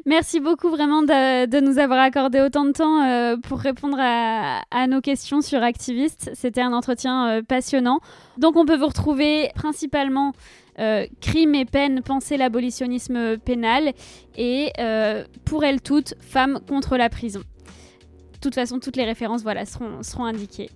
Merci 0.06 0.42
beaucoup 0.42 0.70
vraiment 0.70 1.02
de, 1.02 1.60
nous 1.62 1.80
avoir 1.80 2.00
accordé 2.00 2.42
autant 2.42 2.66
de 2.66 2.74
temps 2.74 3.38
pour 3.48 3.60
répondre 3.60 3.96
à, 3.98 4.62
à, 4.70 4.86
nos 4.86 5.00
questions 5.00 5.40
sur 5.40 5.64
Activiste. 5.64 6.30
C'était 6.34 6.60
un 6.60 6.74
entretien 6.74 7.42
passionnant. 7.48 8.02
Donc 8.38 8.58
on 8.58 8.66
peut 8.66 8.76
vous 8.76 8.88
retrouver 8.88 9.50
principalement 9.56 10.34
euh, 10.80 11.06
Crime 11.22 11.56
et 11.56 11.66
peine, 11.66 12.02
penser 12.02 12.38
l'abolitionnisme 12.38 13.38
pénal 13.38 13.94
et 14.38 14.72
euh, 14.80 15.24
pour 15.46 15.64
elles 15.64 15.82
toutes, 15.82 16.16
Femmes 16.20 16.60
contre 16.68 16.98
la 16.98 17.10
prison. 17.10 17.40
De 17.40 18.40
toute 18.42 18.56
façon, 18.56 18.80
toutes 18.80 18.98
les 18.98 19.06
références 19.06 19.44
voilà, 19.44 19.66
seront, 19.66 20.26
indiquées. 20.26 20.70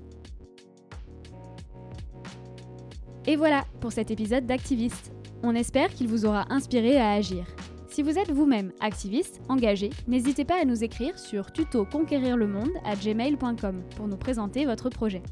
Et 3.25 3.35
voilà 3.35 3.65
pour 3.81 3.91
cet 3.91 4.09
épisode 4.09 4.45
d'Activiste. 4.45 5.11
On 5.43 5.53
espère 5.53 5.93
qu'il 5.93 6.07
vous 6.07 6.25
aura 6.25 6.45
inspiré 6.49 6.97
à 6.97 7.11
agir. 7.11 7.45
Si 7.89 8.03
vous 8.03 8.17
êtes 8.17 8.31
vous-même 8.31 8.71
activiste, 8.79 9.41
engagé, 9.49 9.89
n'hésitez 10.07 10.45
pas 10.45 10.61
à 10.61 10.65
nous 10.65 10.83
écrire 10.83 11.17
sur 11.17 11.51
tuto 11.51 11.87
le 12.01 12.47
monde 12.47 12.69
à 12.85 12.95
gmail.com 12.95 13.83
pour 13.95 14.07
nous 14.07 14.17
présenter 14.17 14.65
votre 14.65 14.89
projet. 14.89 15.23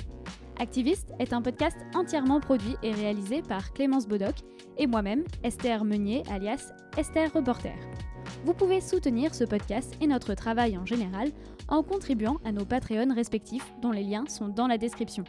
Activiste 0.58 1.12
est 1.20 1.34
un 1.34 1.42
podcast 1.42 1.78
entièrement 1.94 2.40
produit 2.40 2.76
et 2.82 2.92
réalisé 2.92 3.42
par 3.42 3.74
Clémence 3.74 4.08
Bodoc 4.08 4.36
et 4.78 4.88
moi-même, 4.88 5.24
Esther 5.44 5.84
Meunier, 5.84 6.24
alias 6.32 6.72
Esther 6.98 7.32
Reporter. 7.34 7.76
Vous 8.46 8.54
pouvez 8.54 8.80
soutenir 8.80 9.36
ce 9.36 9.44
podcast 9.44 9.96
et 10.00 10.08
notre 10.08 10.34
travail 10.34 10.78
en 10.78 10.86
général 10.86 11.32
en 11.68 11.84
contribuant 11.84 12.38
à 12.46 12.54
nos 12.54 12.64
Patreons 12.64 13.14
respectifs 13.14 13.74
dont 13.82 13.92
les 13.92 14.04
liens 14.04 14.26
sont 14.28 14.48
dans 14.48 14.68
la 14.68 14.78
description. 14.78 15.26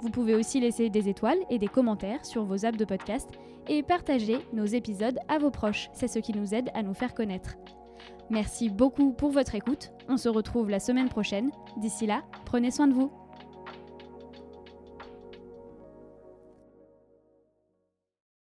Vous 0.00 0.10
pouvez 0.10 0.34
aussi 0.36 0.60
laisser 0.60 0.90
des 0.90 1.08
étoiles 1.08 1.38
et 1.50 1.58
des 1.58 1.68
commentaires 1.68 2.24
sur 2.24 2.44
vos 2.44 2.64
apps 2.64 2.78
de 2.78 2.84
podcast 2.84 3.28
et 3.68 3.82
partager 3.82 4.38
nos 4.52 4.64
épisodes 4.64 5.18
à 5.28 5.38
vos 5.38 5.50
proches, 5.50 5.90
c'est 5.92 6.08
ce 6.08 6.18
qui 6.18 6.32
nous 6.32 6.54
aide 6.54 6.70
à 6.74 6.82
nous 6.82 6.94
faire 6.94 7.14
connaître. 7.14 7.56
Merci 8.30 8.70
beaucoup 8.70 9.12
pour 9.12 9.30
votre 9.30 9.54
écoute, 9.54 9.92
on 10.08 10.16
se 10.16 10.28
retrouve 10.28 10.70
la 10.70 10.80
semaine 10.80 11.08
prochaine. 11.08 11.50
D'ici 11.76 12.06
là, 12.06 12.22
prenez 12.44 12.70
soin 12.70 12.86
de 12.88 12.94
vous. 12.94 13.12